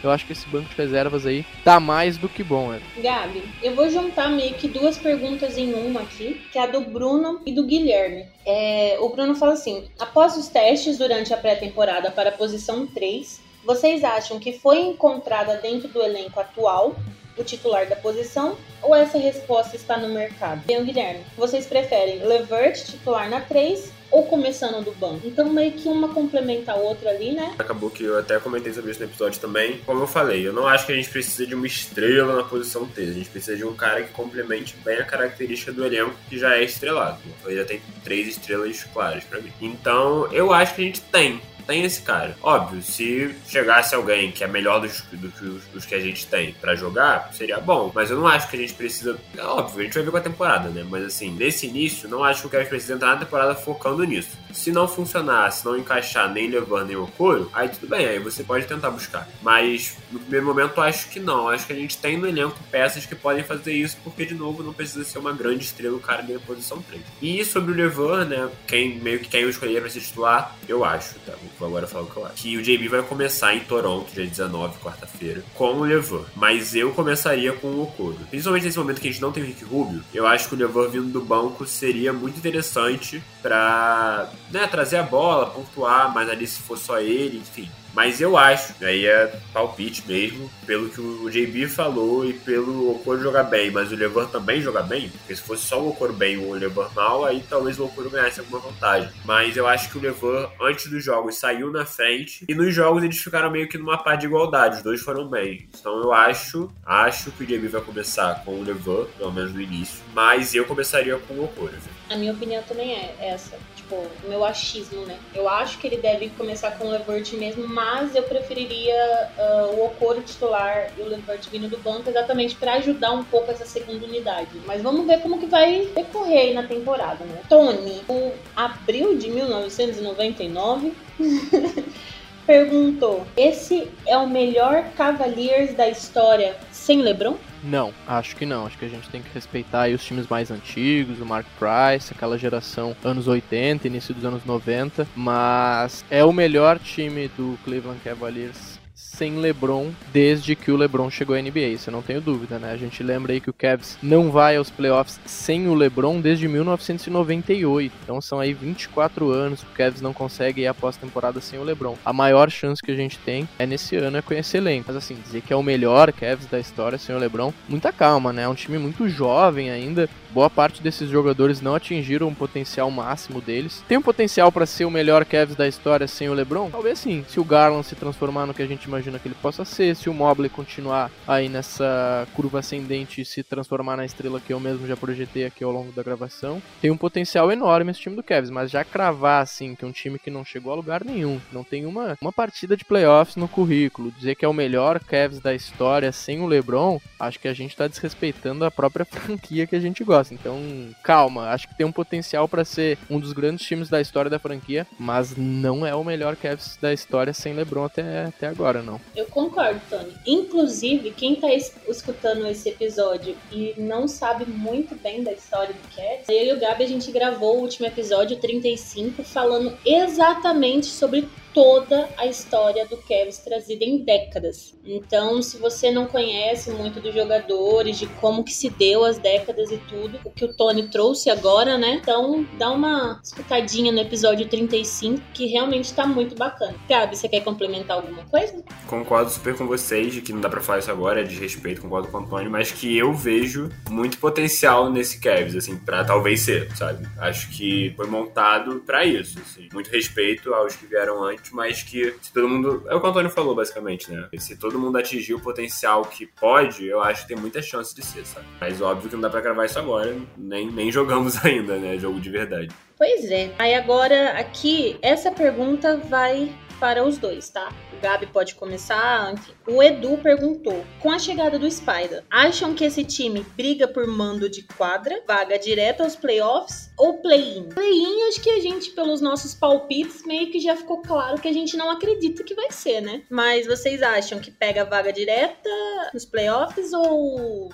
eu 0.03 0.11
acho 0.11 0.25
que 0.25 0.33
esse 0.33 0.47
banco 0.47 0.69
de 0.69 0.75
reservas 0.75 1.25
aí 1.25 1.45
tá 1.63 1.79
mais 1.79 2.17
do 2.17 2.29
que 2.29 2.43
bom, 2.43 2.69
né? 2.69 2.81
Gabi, 2.97 3.43
eu 3.61 3.75
vou 3.75 3.89
juntar 3.89 4.29
meio 4.29 4.53
que 4.55 4.67
duas 4.67 4.97
perguntas 4.97 5.57
em 5.57 5.73
uma 5.73 6.01
aqui, 6.01 6.41
que 6.51 6.57
é 6.57 6.63
a 6.63 6.67
do 6.67 6.81
Bruno 6.81 7.41
e 7.45 7.51
do 7.53 7.63
Guilherme. 7.63 8.25
É, 8.45 8.97
o 8.99 9.09
Bruno 9.09 9.35
fala 9.35 9.53
assim: 9.53 9.87
após 9.99 10.37
os 10.37 10.47
testes 10.47 10.97
durante 10.97 11.33
a 11.33 11.37
pré-temporada 11.37 12.11
para 12.11 12.29
a 12.29 12.33
posição 12.33 12.85
3, 12.87 13.41
vocês 13.65 14.03
acham 14.03 14.39
que 14.39 14.53
foi 14.53 14.79
encontrada 14.79 15.55
dentro 15.57 15.87
do 15.87 16.01
elenco 16.01 16.39
atual 16.39 16.95
o 17.37 17.43
titular 17.43 17.87
da 17.87 17.95
posição 17.95 18.57
ou 18.81 18.95
essa 18.95 19.17
resposta 19.17 19.75
está 19.75 19.97
no 19.97 20.09
mercado? 20.09 20.61
Bem, 20.65 20.83
Guilherme, 20.83 21.23
vocês 21.37 21.65
preferem 21.65 22.19
Levert 22.19 22.85
titular 22.85 23.29
na 23.29 23.41
3 23.41 23.91
ou 24.15 24.23
começando 24.23 24.81
do 24.81 24.93
banco. 24.93 25.27
Então 25.27 25.51
meio 25.51 25.73
que 25.73 25.89
uma 25.89 26.07
complementa 26.07 26.71
a 26.71 26.75
outra 26.75 27.09
ali, 27.09 27.33
né? 27.33 27.53
Acabou 27.59 27.89
que 27.89 28.05
eu 28.05 28.17
até 28.17 28.39
comentei 28.39 28.71
sobre 28.71 28.91
isso 28.91 29.01
no 29.01 29.07
episódio 29.07 29.41
também. 29.41 29.81
Como 29.85 30.03
eu 30.03 30.07
falei, 30.07 30.47
eu 30.47 30.53
não 30.53 30.65
acho 30.65 30.85
que 30.85 30.93
a 30.93 30.95
gente 30.95 31.09
precisa 31.09 31.45
de 31.45 31.53
uma 31.53 31.67
estrela 31.67 32.37
na 32.37 32.43
posição 32.43 32.87
3. 32.87 33.09
A 33.09 33.13
gente 33.13 33.29
precisa 33.29 33.57
de 33.57 33.65
um 33.65 33.75
cara 33.75 34.03
que 34.03 34.13
complemente 34.13 34.77
bem 34.85 34.99
a 34.99 35.03
característica 35.03 35.73
do 35.73 35.85
elenco 35.85 36.15
que 36.29 36.39
já 36.39 36.55
é 36.55 36.63
estrelado. 36.63 37.19
Ele 37.45 37.57
já 37.57 37.65
tem 37.65 37.81
três 38.05 38.29
estrelas 38.29 38.85
claras 38.85 39.25
para 39.25 39.41
mim. 39.41 39.51
Então 39.59 40.31
eu 40.31 40.53
acho 40.53 40.75
que 40.75 40.81
a 40.81 40.85
gente 40.85 41.01
tem 41.01 41.41
tem 41.65 41.83
esse 41.83 42.01
cara. 42.01 42.35
Óbvio, 42.41 42.81
se 42.81 43.35
chegasse 43.47 43.95
alguém 43.95 44.31
que 44.31 44.43
é 44.43 44.47
melhor 44.47 44.79
dos, 44.79 45.01
dos, 45.11 45.65
dos 45.65 45.85
que 45.85 45.95
a 45.95 45.99
gente 45.99 46.27
tem 46.27 46.53
para 46.53 46.75
jogar, 46.75 47.29
seria 47.33 47.59
bom. 47.59 47.91
Mas 47.93 48.09
eu 48.09 48.17
não 48.17 48.27
acho 48.27 48.49
que 48.49 48.55
a 48.55 48.59
gente 48.59 48.73
precisa. 48.73 49.17
É 49.37 49.43
óbvio, 49.43 49.81
a 49.81 49.83
gente 49.83 49.93
vai 49.93 50.03
ver 50.03 50.11
com 50.11 50.17
a 50.17 50.21
temporada, 50.21 50.69
né? 50.69 50.85
Mas 50.87 51.03
assim, 51.05 51.31
nesse 51.31 51.67
início, 51.67 52.09
não 52.09 52.23
acho 52.23 52.47
que 52.49 52.55
a 52.55 52.59
gente 52.59 52.69
precisa 52.69 52.93
entrar 52.93 53.13
na 53.13 53.17
temporada 53.17 53.55
focando 53.55 54.03
nisso. 54.03 54.37
Se 54.55 54.71
não 54.71 54.87
funcionar, 54.87 55.51
se 55.51 55.65
não 55.65 55.77
encaixar 55.77 56.31
nem 56.31 56.49
levando 56.49 56.87
nem 56.87 56.95
o 56.95 57.05
couro, 57.07 57.51
aí 57.53 57.67
tudo 57.69 57.87
bem, 57.87 58.05
aí 58.05 58.19
você 58.19 58.43
pode 58.43 58.65
tentar 58.65 58.89
buscar. 58.89 59.27
Mas 59.43 59.97
no 60.11 60.19
primeiro 60.19 60.45
momento, 60.45 60.81
acho 60.81 61.09
que 61.09 61.19
não. 61.19 61.49
Acho 61.49 61.67
que 61.67 61.73
a 61.73 61.75
gente 61.75 61.97
tem 61.97 62.17
no 62.17 62.27
elenco 62.27 62.57
peças 62.71 63.05
que 63.05 63.13
podem 63.13 63.43
fazer 63.43 63.73
isso, 63.73 63.97
porque 64.03 64.25
de 64.25 64.33
novo 64.33 64.63
não 64.63 64.73
precisa 64.73 65.03
ser 65.03 65.19
uma 65.19 65.33
grande 65.33 65.65
estrela 65.65 65.95
o 65.95 65.99
cara 65.99 66.23
na 66.23 66.39
posição 66.39 66.81
3. 66.81 67.01
E 67.21 67.43
sobre 67.43 67.73
o 67.73 67.75
Levan, 67.75 68.25
né? 68.25 68.49
Quem 68.65 68.97
meio 68.99 69.19
que 69.19 69.27
quem 69.27 69.41
eu 69.41 69.49
escolher 69.49 69.81
pra 69.81 69.89
se 69.89 69.99
titular, 69.99 70.55
eu 70.67 70.85
acho, 70.85 71.15
tá? 71.25 71.33
Vou 71.59 71.67
agora 71.67 71.85
falar 71.85 72.05
o 72.05 72.09
que 72.09 72.17
eu 72.17 72.25
acho. 72.25 72.35
Que 72.35 72.57
o 72.57 72.61
JB 72.61 72.87
vai 72.87 73.03
começar 73.03 73.53
em 73.53 73.59
Toronto, 73.59 74.13
dia 74.13 74.25
19, 74.25 74.79
quarta-feira, 74.79 75.43
com 75.53 75.73
o 75.73 75.83
Levan. 75.83 76.23
Mas 76.35 76.73
eu 76.75 76.91
começaria 76.93 77.51
com 77.51 77.67
o 77.67 77.83
Okoro. 77.83 78.17
Principalmente 78.29 78.63
nesse 78.63 78.77
momento 78.77 79.01
que 79.01 79.09
a 79.09 79.11
gente 79.11 79.21
não 79.21 79.31
tem 79.31 79.43
o 79.43 79.45
Rick 79.45 79.65
Rubio, 79.65 80.03
eu 80.13 80.25
acho 80.25 80.47
que 80.47 80.55
o 80.55 80.57
Levan 80.57 80.87
vindo 80.87 81.11
do 81.11 81.21
banco 81.21 81.65
seria 81.65 82.13
muito 82.13 82.37
interessante 82.37 83.21
pra 83.41 84.29
né, 84.51 84.67
trazer 84.67 84.97
a 84.97 85.03
bola, 85.03 85.47
pontuar, 85.47 86.13
mas 86.13 86.29
ali 86.29 86.47
se 86.47 86.61
for 86.61 86.77
só 86.77 86.99
ele, 86.99 87.37
enfim. 87.37 87.69
Mas 87.95 88.19
eu 88.19 88.37
acho, 88.37 88.73
aí 88.83 89.05
é 89.05 89.39
palpite 89.53 90.03
mesmo, 90.05 90.51
pelo 90.65 90.89
que 90.89 90.99
o 90.99 91.29
JB 91.29 91.69
falou 91.69 92.25
e 92.25 92.33
pelo 92.33 92.91
Okoro 92.91 93.21
jogar 93.21 93.43
bem, 93.43 93.71
mas 93.71 93.89
o 93.89 93.95
Levan 93.95 94.25
também 94.25 94.61
jogar 94.61 94.83
bem, 94.83 95.07
porque 95.07 95.33
se 95.33 95.41
fosse 95.41 95.63
só 95.63 95.81
o 95.81 95.91
Okoro 95.91 96.11
bem 96.11 96.33
e 96.33 96.37
o 96.37 96.51
Levan 96.51 96.89
mal, 96.93 97.23
aí 97.23 97.41
talvez 97.49 97.79
o 97.79 97.85
Okoro 97.85 98.09
ganhasse 98.09 98.41
alguma 98.41 98.59
vantagem. 98.59 99.09
Mas 99.23 99.55
eu 99.55 99.65
acho 99.65 99.89
que 99.89 99.97
o 99.97 100.01
Levan, 100.01 100.49
antes 100.59 100.87
dos 100.87 101.01
jogos, 101.01 101.37
saiu 101.37 101.71
na 101.71 101.85
frente 101.85 102.43
e 102.49 102.53
nos 102.53 102.75
jogos 102.75 103.01
eles 103.01 103.17
ficaram 103.17 103.49
meio 103.49 103.69
que 103.69 103.77
numa 103.77 103.97
par 103.97 104.17
de 104.17 104.25
igualdade, 104.25 104.75
os 104.75 104.83
dois 104.83 104.99
foram 104.99 105.29
bem. 105.29 105.65
Então 105.79 105.97
eu 106.01 106.11
acho, 106.11 106.69
acho 106.85 107.31
que 107.31 107.43
o 107.43 107.47
JB 107.47 107.69
vai 107.69 107.81
começar 107.81 108.43
com 108.43 108.59
o 108.59 108.63
Levan, 108.63 109.05
pelo 109.17 109.31
menos 109.31 109.53
no 109.53 109.61
início, 109.61 110.03
mas 110.13 110.53
eu 110.53 110.65
começaria 110.65 111.17
com 111.17 111.35
o 111.35 111.45
Okoro. 111.45 111.71
A 112.09 112.17
minha 112.17 112.33
opinião 112.33 112.61
também 112.63 112.93
é 112.93 113.15
essa 113.19 113.57
tipo, 113.85 114.07
meu 114.27 114.43
achismo, 114.43 115.05
né? 115.05 115.17
Eu 115.33 115.47
acho 115.47 115.77
que 115.77 115.87
ele 115.87 115.97
deve 115.97 116.29
começar 116.31 116.71
com 116.71 116.87
o 116.87 116.89
Levert 116.89 117.31
mesmo, 117.33 117.67
mas 117.67 118.15
eu 118.15 118.23
preferiria 118.23 119.29
uh, 119.37 119.75
o 119.75 119.85
Okoro 119.85 120.21
titular 120.21 120.91
e 120.97 121.01
o 121.01 121.07
Levert 121.07 121.47
vindo 121.49 121.69
do 121.69 121.77
banco 121.77 122.09
exatamente 122.09 122.55
para 122.55 122.73
ajudar 122.73 123.11
um 123.11 123.23
pouco 123.23 123.51
essa 123.51 123.65
segunda 123.65 124.05
unidade. 124.05 124.49
Mas 124.65 124.81
vamos 124.81 125.05
ver 125.05 125.21
como 125.21 125.39
que 125.39 125.45
vai 125.45 125.87
decorrer 125.93 126.39
aí 126.39 126.53
na 126.53 126.63
temporada, 126.63 127.23
né? 127.25 127.41
Tony, 127.47 128.01
o 128.09 128.31
abril 128.55 129.17
de 129.17 129.29
1999 129.29 130.93
perguntou: 132.45 133.25
esse 133.35 133.89
é 134.05 134.17
o 134.17 134.27
melhor 134.27 134.85
Cavaliers 134.95 135.73
da 135.73 135.89
história 135.89 136.55
sem 136.71 137.01
LeBron? 137.01 137.37
Não, 137.63 137.91
acho 138.07 138.35
que 138.35 138.45
não. 138.45 138.65
Acho 138.65 138.77
que 138.77 138.85
a 138.85 138.89
gente 138.89 139.09
tem 139.09 139.21
que 139.21 139.33
respeitar 139.33 139.89
os 139.89 140.03
times 140.03 140.27
mais 140.27 140.51
antigos, 140.51 141.19
o 141.19 141.25
Mark 141.25 141.47
Price, 141.57 142.13
aquela 142.13 142.37
geração 142.37 142.95
anos 143.03 143.27
80, 143.27 143.87
início 143.87 144.13
dos 144.13 144.23
anos 144.23 144.45
90, 144.45 145.07
mas 145.15 146.05
é 146.09 146.23
o 146.23 146.31
melhor 146.31 146.77
time 146.77 147.27
do 147.29 147.57
Cleveland 147.63 147.99
Cavaliers 148.03 148.74
sem 149.15 149.37
LeBron 149.37 149.91
desde 150.11 150.55
que 150.55 150.71
o 150.71 150.75
LeBron 150.75 151.09
chegou 151.09 151.35
à 151.35 151.41
NBA, 151.41 151.67
isso 151.67 151.89
eu 151.89 151.93
não 151.93 152.01
tenho 152.01 152.19
dúvida, 152.19 152.59
né? 152.59 152.71
A 152.71 152.77
gente 152.77 153.01
lembra 153.01 153.31
aí 153.31 153.39
que 153.39 153.49
o 153.49 153.53
Cavs 153.53 153.97
não 154.03 154.29
vai 154.29 154.57
aos 154.57 154.69
playoffs 154.69 155.19
sem 155.25 155.67
o 155.67 155.73
LeBron 155.73 156.19
desde 156.19 156.47
1998. 156.47 157.93
Então 158.03 158.19
são 158.19 158.39
aí 158.39 158.53
24 158.53 159.31
anos 159.31 159.63
que 159.63 159.71
o 159.71 159.75
Cavs 159.75 160.01
não 160.01 160.13
consegue 160.13 160.61
ir 160.61 160.67
à 160.67 160.73
pós-temporada 160.73 161.39
sem 161.39 161.57
o 161.57 161.63
LeBron. 161.63 161.95
A 162.03 162.11
maior 162.11 162.51
chance 162.51 162.81
que 162.81 162.91
a 162.91 162.95
gente 162.95 163.17
tem 163.19 163.47
é 163.57 163.65
nesse 163.65 163.95
ano 163.95 164.17
é 164.17 164.21
com 164.21 164.33
esse 164.33 164.57
elenco. 164.57 164.85
Mas 164.87 164.97
assim, 164.97 165.15
dizer 165.15 165.41
que 165.41 165.53
é 165.53 165.55
o 165.55 165.63
melhor 165.63 166.11
Cavs 166.11 166.47
da 166.47 166.59
história 166.59 166.97
sem 166.97 167.15
o 167.15 167.19
LeBron, 167.19 167.53
muita 167.69 167.93
calma, 167.93 168.33
né? 168.33 168.43
É 168.43 168.49
um 168.49 168.55
time 168.55 168.77
muito 168.77 169.07
jovem 169.07 169.69
ainda. 169.69 170.09
Boa 170.35 170.49
parte 170.49 170.83
desses 170.83 171.09
jogadores 171.09 171.61
não 171.61 171.75
atingiram 171.75 172.27
o 172.27 172.35
potencial 172.35 172.91
máximo 172.91 173.39
deles. 173.39 173.81
Tem 173.87 173.97
um 173.97 174.01
potencial 174.01 174.51
para 174.51 174.65
ser 174.65 174.83
o 174.83 174.91
melhor 174.91 175.23
Cavs 175.23 175.55
da 175.55 175.65
história 175.65 176.09
sem 176.09 176.27
o 176.27 176.33
LeBron? 176.33 176.69
Talvez 176.69 176.99
sim. 176.99 177.23
Se 177.29 177.39
o 177.39 177.43
Garland 177.45 177.87
se 177.87 177.95
transformar 177.95 178.45
no 178.45 178.53
que 178.53 178.61
a 178.61 178.67
gente 178.67 178.83
imagina 178.83 179.17
que 179.17 179.29
ele 179.29 179.37
possa 179.41 179.63
ser, 179.63 179.95
se 179.95 180.09
o 180.09 180.13
Mobley 180.13 180.49
continuar 180.49 181.09
aí 181.25 181.47
nessa 181.47 182.27
curva 182.33 182.59
ascendente 182.59 183.21
e 183.21 183.25
se 183.25 183.43
transformar 183.43 183.95
na 183.95 184.03
estrela 184.03 184.41
que 184.41 184.51
eu 184.51 184.59
mesmo 184.59 184.85
já 184.85 184.97
projetei 184.97 185.45
aqui 185.45 185.63
ao 185.63 185.71
longo 185.71 185.93
da 185.93 186.03
gravação, 186.03 186.61
tem 186.81 186.91
um 186.91 186.97
potencial 186.97 187.49
enorme 187.49 187.91
esse 187.91 188.01
time 188.01 188.17
do 188.17 188.21
Cavs, 188.21 188.49
mas 188.49 188.69
já 188.69 188.83
cravar 188.83 189.41
assim 189.41 189.73
que 189.73 189.85
é 189.85 189.87
um 189.87 189.93
time 189.93 190.19
que 190.19 190.29
não 190.29 190.43
chegou 190.43 190.73
a 190.73 190.75
lugar 190.75 191.05
nenhum, 191.05 191.39
não 191.49 191.63
tem 191.63 191.85
uma, 191.85 192.17
uma 192.21 192.33
partida 192.33 192.75
de 192.75 192.83
playoffs 192.83 193.37
no 193.37 193.47
currículo, 193.47 194.11
dizer 194.11 194.35
que 194.35 194.43
é 194.43 194.49
o 194.49 194.53
melhor 194.53 194.99
Cavs 194.99 195.39
da 195.39 195.55
história 195.55 196.11
sem 196.11 196.41
o 196.41 196.45
LeBron, 196.45 196.99
acho 197.17 197.39
que 197.39 197.47
a 197.47 197.53
gente 197.53 197.73
tá 197.73 197.87
desrespeitando 197.87 198.65
a 198.65 198.69
própria 198.69 199.05
franquia 199.09 199.65
que 199.65 199.77
a 199.77 199.79
gente 199.79 200.03
gosta. 200.03 200.24
Então, 200.31 200.59
calma, 201.03 201.49
acho 201.49 201.67
que 201.67 201.75
tem 201.75 201.85
um 201.85 201.91
potencial 201.91 202.47
para 202.47 202.65
ser 202.65 202.97
um 203.09 203.19
dos 203.19 203.33
grandes 203.33 203.65
times 203.65 203.89
da 203.89 204.01
história 204.01 204.29
da 204.29 204.39
franquia, 204.39 204.85
mas 204.99 205.35
não 205.35 205.85
é 205.85 205.93
o 205.95 206.03
melhor 206.03 206.35
Cavs 206.35 206.77
da 206.81 206.93
história 206.93 207.33
sem 207.33 207.53
LeBron 207.53 207.85
até, 207.85 208.25
até 208.25 208.47
agora, 208.47 208.81
não. 208.81 208.99
Eu 209.15 209.25
concordo, 209.25 209.79
Tony. 209.89 210.13
Inclusive, 210.25 211.11
quem 211.11 211.35
tá 211.35 211.47
escutando 211.53 212.47
esse 212.47 212.69
episódio 212.69 213.35
e 213.51 213.73
não 213.77 214.07
sabe 214.07 214.45
muito 214.45 214.95
bem 214.95 215.23
da 215.23 215.31
história 215.31 215.73
do 215.73 215.95
Cavs, 215.95 216.29
eu 216.29 216.45
e 216.45 216.53
o 216.53 216.59
Gabi 216.59 216.83
a 216.83 216.87
gente 216.87 217.11
gravou 217.11 217.57
o 217.57 217.61
último 217.61 217.87
episódio 217.87 218.37
35 218.37 219.23
falando 219.23 219.77
exatamente 219.85 220.87
sobre 220.87 221.27
toda 221.55 222.09
a 222.17 222.27
história 222.27 222.85
do 222.85 222.97
Cavs 222.97 223.37
trazida 223.37 223.85
em 223.85 223.99
décadas. 223.99 224.75
Então, 224.85 225.41
se 225.41 225.57
você 225.57 225.89
não 225.89 226.05
conhece 226.05 226.69
muito 226.71 226.99
dos 226.99 227.15
jogadores, 227.15 227.97
de 227.97 228.07
como 228.07 228.43
que 228.43 228.51
se 228.51 228.69
deu 228.69 229.05
as 229.05 229.17
décadas 229.17 229.71
e 229.71 229.77
tudo, 229.77 230.19
o 230.25 230.29
que 230.29 230.43
o 230.43 230.53
Tony 230.53 230.89
trouxe 230.89 231.29
agora, 231.29 231.77
né? 231.77 231.93
Então, 232.01 232.45
dá 232.57 232.69
uma 232.69 233.21
escutadinha 233.23 233.89
no 233.93 234.01
episódio 234.01 234.45
35, 234.49 235.21
que 235.33 235.45
realmente 235.45 235.93
tá 235.93 236.05
muito 236.05 236.35
bacana. 236.35 236.75
Gabi, 236.89 237.15
você 237.15 237.29
quer 237.29 237.41
complementar 237.41 237.97
alguma 237.97 238.25
coisa? 238.25 238.61
Concordo 238.85 239.31
super 239.31 239.55
com 239.55 239.65
vocês 239.65 240.13
de 240.13 240.21
que 240.21 240.33
não 240.33 240.41
dá 240.41 240.49
pra 240.49 240.59
falar 240.59 240.79
isso 240.79 240.91
agora, 240.91 241.21
é 241.21 241.23
de 241.23 241.39
respeito, 241.39 241.81
concordo 241.81 242.09
com 242.09 242.17
o 242.17 242.19
Antônio, 242.19 242.51
mas 242.51 242.69
que 242.69 242.97
eu 242.97 243.13
vejo 243.13 243.69
muito 243.89 244.17
potencial 244.17 244.91
nesse 244.91 245.21
Cavs, 245.21 245.55
assim, 245.55 245.77
pra 245.77 246.03
talvez 246.03 246.41
ser, 246.41 246.75
sabe? 246.75 247.07
Acho 247.17 247.49
que 247.51 247.93
foi 247.95 248.07
montado 248.07 248.83
para 248.85 249.05
isso, 249.05 249.39
assim. 249.39 249.69
Muito 249.73 249.89
respeito 249.89 250.53
aos 250.53 250.75
que 250.75 250.85
vieram 250.85 251.23
antes 251.23 251.44
mas 251.53 251.83
que 251.83 252.15
se 252.21 252.33
todo 252.33 252.47
mundo. 252.47 252.83
É 252.87 252.95
o 252.95 252.99
que 252.99 253.05
o 253.05 253.09
Antônio 253.09 253.29
falou, 253.29 253.55
basicamente, 253.55 254.11
né? 254.11 254.27
Se 254.37 254.55
todo 254.57 254.79
mundo 254.79 254.97
atingir 254.97 255.33
o 255.33 255.39
potencial 255.39 256.03
que 256.05 256.25
pode, 256.25 256.87
eu 256.87 257.01
acho 257.01 257.23
que 257.23 257.29
tem 257.29 257.37
muita 257.37 257.61
chance 257.61 257.93
de 257.93 258.03
ser, 258.03 258.25
sabe? 258.25 258.45
Mas 258.59 258.81
óbvio 258.81 259.09
que 259.09 259.15
não 259.15 259.21
dá 259.21 259.29
pra 259.29 259.41
gravar 259.41 259.65
isso 259.65 259.79
agora, 259.79 260.15
nem, 260.37 260.71
nem 260.71 260.91
jogamos 260.91 261.43
ainda, 261.45 261.77
né? 261.77 261.97
Jogo 261.97 262.19
de 262.19 262.29
verdade. 262.29 262.69
Pois 262.97 263.29
é. 263.29 263.53
Aí 263.59 263.73
agora 263.73 264.31
aqui, 264.39 264.97
essa 265.01 265.31
pergunta 265.31 265.97
vai 265.97 266.53
para 266.79 267.03
os 267.03 267.17
dois, 267.17 267.49
tá? 267.49 267.69
O 267.93 268.01
Gabi 268.01 268.27
pode 268.27 268.55
começar. 268.55 269.33
Enfim. 269.33 269.53
O 269.67 269.81
Edu 269.81 270.17
perguntou: 270.17 270.85
com 270.99 271.11
a 271.11 271.17
chegada 271.17 271.57
do 271.57 271.69
Spider, 271.69 272.23
acham 272.29 272.73
que 272.73 272.83
esse 272.83 273.03
time 273.03 273.45
briga 273.55 273.87
por 273.87 274.05
mando 274.05 274.49
de 274.49 274.63
quadra, 274.63 275.21
vaga 275.27 275.57
direta 275.57 276.03
aos 276.03 276.15
playoffs 276.15 276.91
ou 276.97 277.21
play-in? 277.21 277.69
Play-in, 277.69 278.27
acho 278.27 278.41
que 278.41 278.49
a 278.49 278.59
gente, 278.59 278.91
pelos 278.91 279.21
nossos 279.21 279.53
palpites, 279.53 280.23
meio 280.25 280.51
que 280.51 280.59
já 280.59 280.75
ficou 280.75 281.01
claro 281.01 281.41
que 281.41 281.47
a 281.47 281.53
gente 281.53 281.75
não 281.75 281.89
acredita 281.89 282.43
que 282.43 282.53
vai 282.53 282.71
ser, 282.71 283.01
né? 283.01 283.23
Mas 283.29 283.65
vocês 283.65 284.01
acham 284.03 284.39
que 284.39 284.51
pega 284.51 284.83
a 284.83 284.85
vaga 284.85 285.11
direta 285.11 285.69
nos 286.13 286.25
playoffs 286.25 286.93
ou 286.93 287.69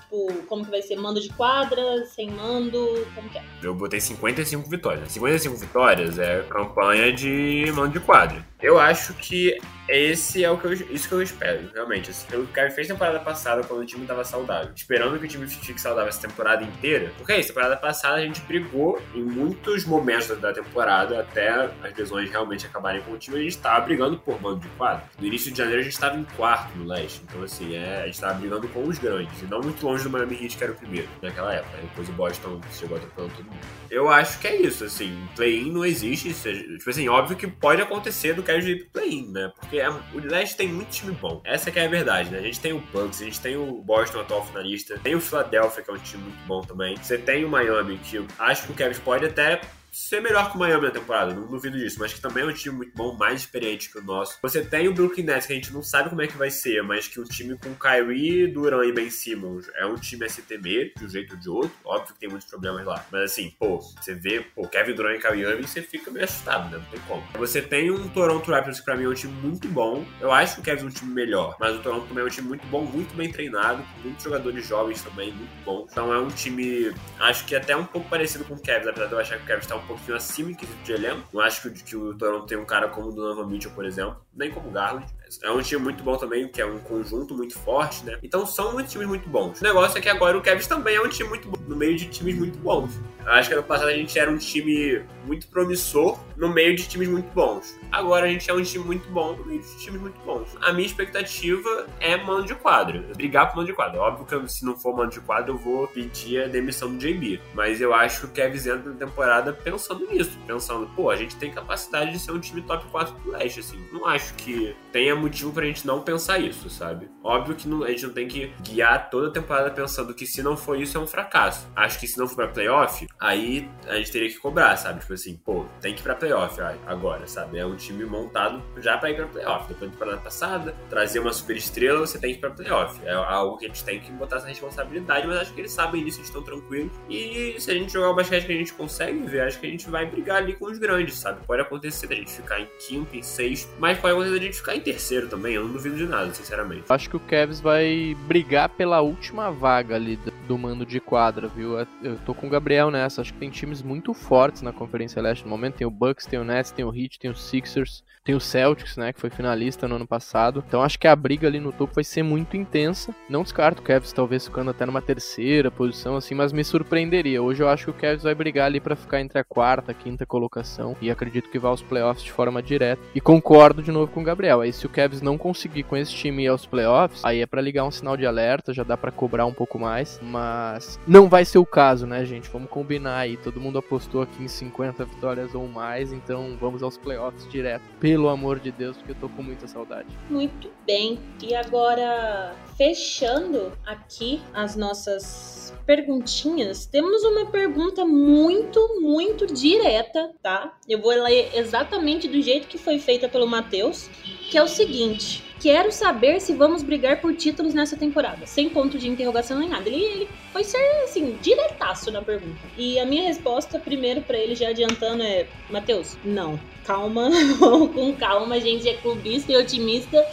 como 0.47 0.63
que 0.63 0.71
vai 0.71 0.81
ser? 0.81 0.95
Mando 0.95 1.19
de 1.19 1.29
quadra, 1.29 2.05
sem 2.05 2.29
mando? 2.29 3.05
Como 3.13 3.29
que 3.29 3.37
é? 3.37 3.43
Eu 3.61 3.75
botei 3.75 3.99
55 3.99 4.69
vitórias. 4.69 5.11
55 5.11 5.55
vitórias 5.57 6.19
é 6.19 6.43
campanha 6.43 7.11
de 7.11 7.71
mando 7.73 7.93
de 7.93 7.99
quadra. 7.99 8.45
Eu 8.61 8.79
acho 8.79 9.13
que 9.15 9.57
esse 9.91 10.43
é 10.43 10.49
o 10.49 10.57
que 10.57 10.65
eu, 10.65 10.73
isso 10.73 11.07
que 11.07 11.13
eu 11.13 11.21
espero. 11.21 11.69
realmente. 11.73 12.11
Assim, 12.11 12.27
pelo 12.27 12.45
que 12.45 12.51
o 12.51 12.53
Kevin 12.53 12.71
fez 12.71 12.87
temporada 12.87 13.19
passada, 13.19 13.63
quando 13.63 13.81
o 13.81 13.85
time 13.85 14.05
tava 14.05 14.23
saudável. 14.23 14.71
Esperando 14.75 15.19
que 15.19 15.25
o 15.25 15.27
time 15.27 15.47
fique 15.47 15.79
saudável 15.79 16.09
essa 16.09 16.27
temporada 16.27 16.63
inteira. 16.63 17.11
Porque 17.17 17.33
é 17.33 17.39
isso, 17.39 17.49
temporada 17.49 17.77
passada 17.77 18.15
a 18.15 18.21
gente 18.21 18.41
brigou 18.41 19.01
em 19.13 19.23
muitos 19.23 19.85
momentos 19.85 20.27
da 20.39 20.53
temporada, 20.53 21.19
até 21.19 21.49
as 21.49 21.97
lesões 21.97 22.29
realmente 22.29 22.65
acabarem 22.65 23.01
com 23.01 23.11
o 23.11 23.17
time, 23.17 23.37
a 23.37 23.41
gente 23.41 23.57
tava 23.57 23.81
brigando 23.81 24.17
por 24.17 24.41
mando 24.41 24.59
de 24.59 24.67
quadro. 24.69 25.03
No 25.19 25.27
início 25.27 25.51
de 25.51 25.57
janeiro 25.57 25.81
a 25.81 25.83
gente 25.83 25.99
tava 25.99 26.17
em 26.17 26.23
quarto 26.23 26.77
no 26.77 26.85
leste. 26.85 27.21
Então, 27.27 27.43
assim, 27.43 27.75
é, 27.75 28.03
a 28.03 28.05
gente 28.05 28.19
tava 28.19 28.35
brigando 28.35 28.67
com 28.69 28.83
os 28.83 28.97
grandes. 28.97 29.41
E 29.41 29.45
não 29.45 29.61
muito 29.61 29.85
longe 29.85 30.03
do 30.03 30.09
Miami 30.09 30.41
Heat, 30.41 30.57
que 30.57 30.63
era 30.63 30.73
o 30.73 30.75
primeiro 30.75 31.07
naquela 31.21 31.53
época. 31.53 31.77
Depois 31.81 32.09
o 32.09 32.13
Boston 32.13 32.61
chegou 32.71 32.97
atropelando 32.97 33.33
todo 33.35 33.45
mundo. 33.45 33.59
Eu 33.89 34.09
acho 34.09 34.39
que 34.39 34.47
é 34.47 34.55
isso, 34.55 34.85
assim. 34.85 35.27
Play-in 35.35 35.71
não 35.71 35.85
existe. 35.85 36.33
Tipo 36.33 36.89
assim, 36.89 37.09
óbvio 37.09 37.35
que 37.35 37.47
pode 37.47 37.81
acontecer 37.81 38.33
do 38.33 38.43
pro 38.43 38.85
play-in, 38.93 39.31
né? 39.31 39.51
Porque 39.59 39.80
é, 39.81 39.89
o 39.89 40.19
leste 40.19 40.55
tem 40.57 40.67
muito 40.67 40.89
time 40.89 41.11
bom. 41.13 41.41
Essa 41.43 41.71
que 41.71 41.79
é 41.79 41.85
a 41.85 41.89
verdade, 41.89 42.29
né? 42.29 42.39
A 42.39 42.41
gente 42.41 42.59
tem 42.59 42.73
o 42.73 42.79
Bucks, 42.79 43.21
a 43.21 43.25
gente 43.25 43.39
tem 43.39 43.57
o 43.57 43.81
Boston 43.81 44.21
atual 44.21 44.45
finalista, 44.45 44.99
tem 44.99 45.15
o 45.15 45.21
Philadelphia, 45.21 45.83
que 45.83 45.89
é 45.89 45.93
um 45.93 45.97
time 45.97 46.23
muito 46.23 46.47
bom 46.47 46.61
também. 46.61 46.95
Você 46.97 47.17
tem 47.17 47.43
o 47.43 47.49
Miami, 47.49 47.97
que 47.97 48.25
acho 48.39 48.65
que 48.65 48.71
o 48.71 48.75
Cavs 48.75 48.99
pode 48.99 49.25
até 49.25 49.61
ser 49.91 50.21
melhor 50.21 50.49
que 50.49 50.55
o 50.55 50.59
Miami 50.59 50.85
na 50.85 50.91
temporada, 50.91 51.33
não 51.33 51.45
duvido 51.47 51.77
disso, 51.77 51.97
mas 51.99 52.13
que 52.13 52.21
também 52.21 52.43
é 52.43 52.47
um 52.47 52.53
time 52.53 52.75
muito 52.75 52.95
bom, 52.95 53.13
mais 53.15 53.41
experiente 53.41 53.91
que 53.91 53.97
o 53.99 54.03
nosso. 54.03 54.37
Você 54.41 54.63
tem 54.63 54.87
o 54.87 54.93
Brooklyn 54.93 55.25
Nets, 55.25 55.45
que 55.45 55.53
a 55.53 55.55
gente 55.55 55.73
não 55.73 55.83
sabe 55.83 56.09
como 56.09 56.21
é 56.21 56.27
que 56.27 56.37
vai 56.37 56.49
ser, 56.49 56.81
mas 56.81 57.07
que 57.07 57.19
um 57.19 57.23
time 57.23 57.57
com 57.57 57.75
Kyrie, 57.75 58.47
Duran 58.47 58.85
e 58.85 58.93
Ben 58.93 59.09
Simmons 59.09 59.69
é 59.75 59.85
um 59.85 59.95
time 59.95 60.27
temer, 60.47 60.93
de 60.97 61.05
um 61.05 61.09
jeito 61.09 61.33
ou 61.33 61.39
de 61.39 61.49
outro. 61.49 61.71
Óbvio 61.83 62.13
que 62.13 62.19
tem 62.19 62.29
muitos 62.29 62.47
problemas 62.47 62.85
lá. 62.85 63.05
Mas 63.11 63.31
assim, 63.31 63.53
pô, 63.59 63.79
você 63.79 64.15
vê, 64.15 64.41
pô, 64.55 64.67
Kevin 64.67 64.93
Durant 64.93 65.17
e 65.17 65.21
Kyrie 65.21 65.43
Irving, 65.43 65.67
você 65.67 65.81
fica 65.81 66.09
meio 66.09 66.25
assustado, 66.25 66.69
né? 66.69 66.77
Não 66.77 66.85
tem 66.85 66.99
como. 67.01 67.23
Você 67.37 67.61
tem 67.61 67.91
um 67.91 68.07
Toronto 68.09 68.49
Raptors, 68.49 68.79
que 68.79 68.85
pra 68.85 68.95
mim 68.95 69.05
é 69.05 69.09
um 69.09 69.13
time 69.13 69.33
muito 69.41 69.67
bom. 69.67 70.05
Eu 70.19 70.31
acho 70.31 70.55
que 70.55 70.61
o 70.61 70.63
Kevin 70.63 70.83
é 70.83 70.85
um 70.85 70.89
time 70.89 71.13
melhor, 71.13 71.55
mas 71.59 71.75
o 71.75 71.79
Toronto 71.79 72.07
também 72.07 72.23
é 72.23 72.27
um 72.27 72.29
time 72.29 72.47
muito 72.47 72.65
bom, 72.67 72.83
muito 72.83 73.13
bem 73.15 73.31
treinado, 73.31 73.83
com 73.83 74.01
muitos 74.01 74.23
jogadores 74.23 74.67
jovens 74.67 75.01
também, 75.01 75.31
muito 75.31 75.63
bom. 75.65 75.87
Então 75.91 76.13
é 76.13 76.19
um 76.19 76.29
time, 76.29 76.93
acho 77.19 77.45
que 77.45 77.55
até 77.55 77.75
um 77.75 77.85
pouco 77.85 78.09
parecido 78.09 78.45
com 78.45 78.53
o 78.53 78.61
Kevin, 78.61 78.89
apesar 78.89 79.07
de 79.07 79.13
eu 79.13 79.19
achar 79.19 79.37
que 79.37 79.43
o 79.43 79.47
Kevin 79.47 79.61
está 79.61 79.75
um 79.75 79.80
pouquinho 79.87 80.17
acima 80.17 80.51
de 80.53 80.91
elenco. 80.91 81.27
Não 81.33 81.41
acho 81.41 81.61
que, 81.61 81.83
que 81.83 81.95
o 81.95 82.13
Toronto 82.15 82.45
tem 82.45 82.57
um 82.57 82.65
cara 82.65 82.87
como 82.89 83.09
o 83.09 83.11
Donovan 83.11 83.47
Mitchell, 83.47 83.71
por 83.71 83.85
exemplo, 83.85 84.17
nem 84.33 84.51
como 84.51 84.69
o 84.69 84.71
Garland. 84.71 85.05
É 85.41 85.51
um 85.51 85.61
time 85.61 85.81
muito 85.81 86.03
bom 86.03 86.17
também, 86.17 86.47
que 86.47 86.61
é 86.61 86.65
um 86.65 86.79
conjunto 86.79 87.35
muito 87.35 87.57
forte, 87.57 88.05
né? 88.05 88.17
Então 88.23 88.45
são 88.45 88.73
muitos 88.73 88.91
times 88.91 89.07
muito 89.07 89.29
bons. 89.29 89.61
O 89.61 89.63
negócio 89.63 89.97
é 89.97 90.01
que 90.01 90.09
agora 90.09 90.37
o 90.37 90.41
Cavs 90.41 90.67
também 90.67 90.95
é 90.95 91.01
um 91.01 91.09
time 91.09 91.29
muito 91.29 91.47
bom, 91.47 91.57
no 91.67 91.75
meio 91.75 91.95
de 91.95 92.07
times 92.07 92.37
muito 92.37 92.57
bons. 92.59 92.99
Acho 93.25 93.49
que 93.49 93.53
ano 93.53 93.63
passado 93.63 93.89
a 93.89 93.93
gente 93.93 94.17
era 94.17 94.31
um 94.31 94.37
time 94.37 95.03
muito 95.25 95.47
promissor 95.47 96.19
no 96.35 96.49
meio 96.49 96.75
de 96.75 96.87
times 96.87 97.07
muito 97.07 97.31
bons. 97.33 97.79
Agora 97.91 98.25
a 98.25 98.29
gente 98.29 98.49
é 98.49 98.53
um 98.53 98.63
time 98.63 98.83
muito 98.83 99.07
bom 99.09 99.35
no 99.35 99.45
meio 99.45 99.61
de 99.61 99.77
times 99.77 100.01
muito 100.01 100.19
bons. 100.25 100.57
A 100.59 100.73
minha 100.73 100.87
expectativa 100.87 101.87
é 101.99 102.17
mano 102.17 102.43
de 102.45 102.55
quadro. 102.55 103.03
Brigar 103.15 103.47
por 103.49 103.57
mano 103.57 103.67
de 103.67 103.73
quadro. 103.73 103.99
Óbvio 103.99 104.25
que 104.25 104.51
se 104.51 104.65
não 104.65 104.75
for 104.75 104.95
mano 104.95 105.11
de 105.11 105.19
quadro, 105.19 105.53
eu 105.53 105.57
vou 105.57 105.87
pedir 105.87 106.43
a 106.43 106.47
demissão 106.47 106.91
do 106.91 106.97
JB. 106.97 107.39
Mas 107.53 107.79
eu 107.79 107.93
acho 107.93 108.21
que 108.21 108.25
o 108.25 108.29
Cavs 108.29 108.65
entra 108.65 108.89
na 108.89 108.97
temporada 108.97 109.53
pensando 109.53 110.07
nisso. 110.07 110.37
Pensando, 110.47 110.89
pô, 110.95 111.11
a 111.11 111.15
gente 111.15 111.35
tem 111.35 111.51
capacidade 111.51 112.11
de 112.11 112.19
ser 112.19 112.31
um 112.31 112.39
time 112.39 112.61
top 112.63 112.85
4 112.91 113.13
do 113.19 113.31
leste, 113.31 113.59
assim. 113.59 113.79
Não 113.91 114.07
acho 114.07 114.33
que 114.33 114.75
tenha 114.91 115.15
motivo 115.21 115.51
pra 115.51 115.65
gente 115.65 115.85
não 115.85 116.01
pensar 116.01 116.39
isso, 116.39 116.69
sabe? 116.69 117.09
Óbvio 117.23 117.55
que 117.55 117.67
não, 117.67 117.83
a 117.83 117.89
gente 117.89 118.05
não 118.05 118.13
tem 118.13 118.27
que 118.27 118.51
guiar 118.61 119.09
toda 119.09 119.27
a 119.27 119.31
temporada 119.31 119.69
pensando 119.69 120.13
que 120.13 120.25
se 120.25 120.41
não 120.41 120.57
for 120.57 120.79
isso 120.79 120.97
é 120.97 121.01
um 121.01 121.07
fracasso. 121.07 121.67
Acho 121.75 121.99
que 121.99 122.07
se 122.07 122.17
não 122.17 122.27
for 122.27 122.35
pra 122.35 122.47
playoff, 122.47 123.07
aí 123.19 123.69
a 123.87 123.95
gente 123.95 124.11
teria 124.11 124.29
que 124.29 124.37
cobrar, 124.37 124.75
sabe? 124.77 124.99
Tipo 124.99 125.13
assim, 125.13 125.37
pô, 125.37 125.65
tem 125.79 125.93
que 125.93 126.01
ir 126.01 126.03
pra 126.03 126.15
playoff 126.15 126.59
agora, 126.85 127.27
sabe? 127.27 127.59
É 127.59 127.65
um 127.65 127.75
time 127.75 128.05
montado 128.05 128.61
já 128.77 128.97
pra 128.97 129.11
ir 129.11 129.15
pra 129.15 129.27
playoff. 129.27 129.67
Depois 129.67 129.91
da 129.91 129.97
temporada 129.97 130.21
passada, 130.21 130.75
trazer 130.89 131.19
uma 131.19 131.33
super 131.33 131.55
estrela, 131.55 131.99
você 131.99 132.17
tem 132.17 132.31
que 132.31 132.37
ir 132.37 132.41
pra 132.41 132.49
playoff. 132.49 132.99
É 133.05 133.13
algo 133.13 133.57
que 133.57 133.65
a 133.65 133.67
gente 133.67 133.83
tem 133.83 133.99
que 133.99 134.11
botar 134.11 134.37
essa 134.37 134.47
responsabilidade, 134.47 135.27
mas 135.27 135.37
acho 135.37 135.53
que 135.53 135.61
eles 135.61 135.71
sabem 135.71 136.03
disso, 136.03 136.17
eles 136.19 136.27
estão 136.27 136.41
tranquilos. 136.41 136.91
E 137.09 137.55
se 137.59 137.69
a 137.69 137.73
gente 137.73 137.93
jogar 137.93 138.09
o 138.09 138.15
basquete 138.15 138.45
que 138.45 138.51
a 138.51 138.55
gente 138.55 138.73
consegue 138.73 139.19
ver, 139.27 139.41
acho 139.41 139.59
que 139.59 139.67
a 139.67 139.69
gente 139.69 139.89
vai 139.89 140.05
brigar 140.05 140.37
ali 140.37 140.53
com 140.53 140.65
os 140.65 140.79
grandes, 140.79 141.19
sabe? 141.19 141.45
Pode 141.45 141.61
acontecer 141.61 142.07
da 142.07 142.15
gente 142.15 142.31
ficar 142.31 142.59
em 142.59 142.67
quinto, 142.79 143.15
em 143.15 143.21
sexto, 143.21 143.69
mas 143.77 143.99
pode 143.99 144.13
acontecer 144.13 144.39
da 144.39 144.45
gente 144.45 144.57
ficar 144.57 144.75
em 144.75 144.81
terceiro 144.81 145.10
também, 145.27 145.55
eu 145.55 145.63
não 145.63 145.73
duvido 145.73 145.95
de 145.95 146.05
nada, 146.05 146.33
sinceramente. 146.33 146.83
Acho 146.89 147.09
que 147.09 147.15
o 147.15 147.19
Cavs 147.19 147.59
vai 147.59 148.15
brigar 148.27 148.69
pela 148.69 149.01
última 149.01 149.51
vaga 149.51 149.95
ali 149.95 150.17
do 150.47 150.57
mando 150.57 150.85
de 150.85 150.99
quadra, 150.99 151.47
viu? 151.47 151.77
Eu 152.01 152.17
tô 152.25 152.33
com 152.33 152.47
o 152.47 152.49
Gabriel 152.49 152.89
nessa, 152.89 153.21
acho 153.21 153.33
que 153.33 153.39
tem 153.39 153.49
times 153.49 153.81
muito 153.81 154.13
fortes 154.13 154.61
na 154.61 154.71
Conferência 154.71 155.21
Leste 155.21 155.43
no 155.43 155.49
momento, 155.49 155.75
tem 155.75 155.87
o 155.87 155.91
Bucks, 155.91 156.25
tem 156.25 156.39
o 156.39 156.43
Nets, 156.43 156.71
tem 156.71 156.85
o 156.85 156.95
Heat, 156.95 157.19
tem 157.19 157.31
o 157.31 157.35
Sixers, 157.35 158.03
tem 158.23 158.35
o 158.35 158.39
Celtics, 158.39 158.97
né, 158.97 159.11
que 159.11 159.19
foi 159.19 159.31
finalista 159.31 159.87
no 159.87 159.95
ano 159.95 160.05
passado. 160.05 160.63
Então 160.67 160.83
acho 160.83 160.99
que 160.99 161.07
a 161.07 161.15
briga 161.15 161.47
ali 161.47 161.59
no 161.59 161.71
topo 161.71 161.95
vai 161.95 162.03
ser 162.03 162.21
muito 162.21 162.55
intensa. 162.55 163.15
Não 163.27 163.41
descarto 163.41 163.81
o 163.81 163.83
Cavs 163.83 164.13
talvez 164.13 164.45
ficando 164.45 164.69
até 164.69 164.85
numa 164.85 165.01
terceira 165.01 165.71
posição 165.71 166.15
assim, 166.15 166.35
mas 166.35 166.53
me 166.53 166.63
surpreenderia. 166.63 167.41
Hoje 167.41 167.63
eu 167.63 167.67
acho 167.67 167.85
que 167.85 167.91
o 167.91 167.93
Cavs 167.95 168.21
vai 168.21 168.35
brigar 168.35 168.67
ali 168.67 168.79
para 168.79 168.95
ficar 168.95 169.21
entre 169.21 169.39
a 169.39 169.43
quarta, 169.43 169.93
quinta 169.93 170.23
colocação 170.23 170.95
e 171.01 171.09
acredito 171.09 171.49
que 171.49 171.57
vai 171.57 171.71
aos 171.71 171.81
playoffs 171.81 172.23
de 172.23 172.31
forma 172.31 172.61
direta. 172.61 173.01
E 173.15 173.19
concordo 173.19 173.81
de 173.81 173.91
novo 173.91 174.11
com 174.11 174.21
o 174.21 174.23
Gabriel. 174.23 174.61
Aí 174.61 174.71
se 174.71 174.85
o 174.85 174.89
Cavs 174.89 175.00
não 175.21 175.37
conseguir 175.37 175.83
com 175.83 175.95
esse 175.95 176.13
time 176.13 176.47
aos 176.47 176.65
playoffs, 176.65 177.23
aí 177.23 177.41
é 177.41 177.45
para 177.45 177.61
ligar 177.61 177.83
um 177.85 177.91
sinal 177.91 178.17
de 178.17 178.25
alerta, 178.25 178.73
já 178.73 178.83
dá 178.83 178.97
para 178.97 179.11
cobrar 179.11 179.45
um 179.45 179.53
pouco 179.53 179.79
mais, 179.79 180.19
mas 180.21 180.99
não 181.07 181.29
vai 181.29 181.45
ser 181.45 181.57
o 181.57 181.65
caso, 181.65 182.05
né, 182.05 182.25
gente? 182.25 182.49
Vamos 182.49 182.69
combinar 182.69 183.17
aí. 183.17 183.37
Todo 183.37 183.59
mundo 183.59 183.77
apostou 183.77 184.21
aqui 184.21 184.43
em 184.43 184.47
50 184.47 185.05
vitórias 185.05 185.55
ou 185.55 185.67
mais, 185.67 186.11
então 186.11 186.57
vamos 186.59 186.83
aos 186.83 186.97
playoffs 186.97 187.49
direto 187.49 187.83
pelo 187.99 188.29
amor 188.29 188.59
de 188.59 188.71
Deus, 188.71 188.97
porque 188.97 189.11
eu 189.11 189.15
tô 189.15 189.29
com 189.29 189.43
muita 189.43 189.67
saudade. 189.67 190.07
Muito 190.29 190.69
bem. 190.85 191.19
E 191.41 191.55
agora, 191.55 192.53
fechando 192.81 193.71
aqui 193.85 194.41
as 194.51 194.75
nossas 194.75 195.71
perguntinhas, 195.85 196.87
temos 196.87 197.21
uma 197.21 197.45
pergunta 197.51 198.03
muito, 198.03 198.99
muito 198.99 199.45
direta, 199.45 200.31
tá? 200.41 200.75
Eu 200.89 200.99
vou 200.99 201.11
ler 201.11 201.51
exatamente 201.53 202.27
do 202.27 202.41
jeito 202.41 202.67
que 202.67 202.79
foi 202.79 202.97
feita 202.97 203.29
pelo 203.29 203.45
Matheus, 203.45 204.09
que 204.49 204.57
é 204.57 204.63
o 204.63 204.67
seguinte: 204.67 205.43
Quero 205.61 205.91
saber 205.91 206.41
se 206.41 206.55
vamos 206.55 206.81
brigar 206.81 207.21
por 207.21 207.35
títulos 207.35 207.75
nessa 207.75 207.95
temporada. 207.95 208.47
Sem 208.47 208.67
ponto 208.67 208.97
de 208.97 209.07
interrogação 209.07 209.59
nem 209.59 209.69
nada. 209.69 209.87
Ele, 209.87 210.03
ele 210.03 210.29
foi 210.51 210.63
ser, 210.63 211.03
assim, 211.03 211.37
diretaço 211.39 212.09
na 212.09 212.19
pergunta. 212.19 212.57
E 212.75 212.97
a 212.97 213.05
minha 213.05 213.21
resposta, 213.21 213.77
primeiro, 213.77 214.23
para 214.23 214.39
ele, 214.39 214.55
já 214.55 214.69
adiantando, 214.69 215.21
é: 215.21 215.45
Matheus, 215.69 216.17
não. 216.25 216.59
Calma, 216.83 217.29
com 217.93 218.11
calma, 218.15 218.55
a 218.55 218.59
gente 218.59 218.89
é 218.89 218.95
clubista 218.95 219.51
e 219.51 219.55
otimista. 219.55 220.25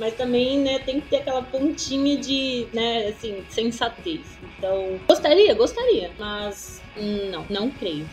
Mas 0.00 0.14
também, 0.14 0.58
né, 0.58 0.80
tem 0.80 1.00
que 1.00 1.08
ter 1.08 1.18
aquela 1.18 1.42
pontinha 1.42 2.16
de, 2.16 2.66
né, 2.72 3.08
assim, 3.08 3.44
sensatez. 3.50 4.22
Então, 4.58 4.98
gostaria, 5.06 5.54
gostaria. 5.54 6.10
Mas, 6.18 6.82
não, 7.30 7.46
não 7.48 7.70
creio 7.70 8.06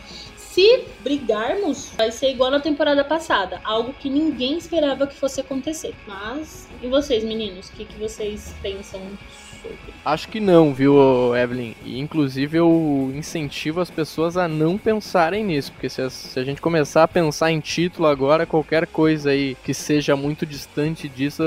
se 0.58 0.84
brigarmos, 1.04 1.90
vai 1.96 2.10
ser 2.10 2.30
igual 2.30 2.50
na 2.50 2.58
temporada 2.58 3.04
passada, 3.04 3.60
algo 3.62 3.92
que 3.92 4.10
ninguém 4.10 4.58
esperava 4.58 5.06
que 5.06 5.14
fosse 5.14 5.40
acontecer. 5.40 5.94
Mas, 6.04 6.68
e 6.82 6.88
vocês, 6.88 7.22
meninos, 7.22 7.68
o 7.68 7.72
que, 7.74 7.84
que 7.84 7.96
vocês 7.96 8.52
pensam? 8.60 9.00
Acho 10.04 10.28
que 10.28 10.40
não, 10.40 10.72
viu, 10.72 11.36
Evelyn? 11.36 11.74
E, 11.84 11.98
inclusive 11.98 12.56
eu 12.56 13.12
incentivo 13.14 13.80
as 13.80 13.90
pessoas 13.90 14.38
a 14.38 14.48
não 14.48 14.78
pensarem 14.78 15.44
nisso, 15.44 15.70
porque 15.72 15.90
se 15.90 16.00
a, 16.00 16.08
se 16.08 16.40
a, 16.40 16.44
gente 16.44 16.62
começar 16.62 17.02
a 17.02 17.08
pensar 17.08 17.50
em 17.50 17.60
título 17.60 18.08
agora, 18.08 18.46
qualquer 18.46 18.86
coisa 18.86 19.30
aí 19.30 19.54
que 19.62 19.74
seja 19.74 20.16
muito 20.16 20.46
distante 20.46 21.08
disso, 21.10 21.42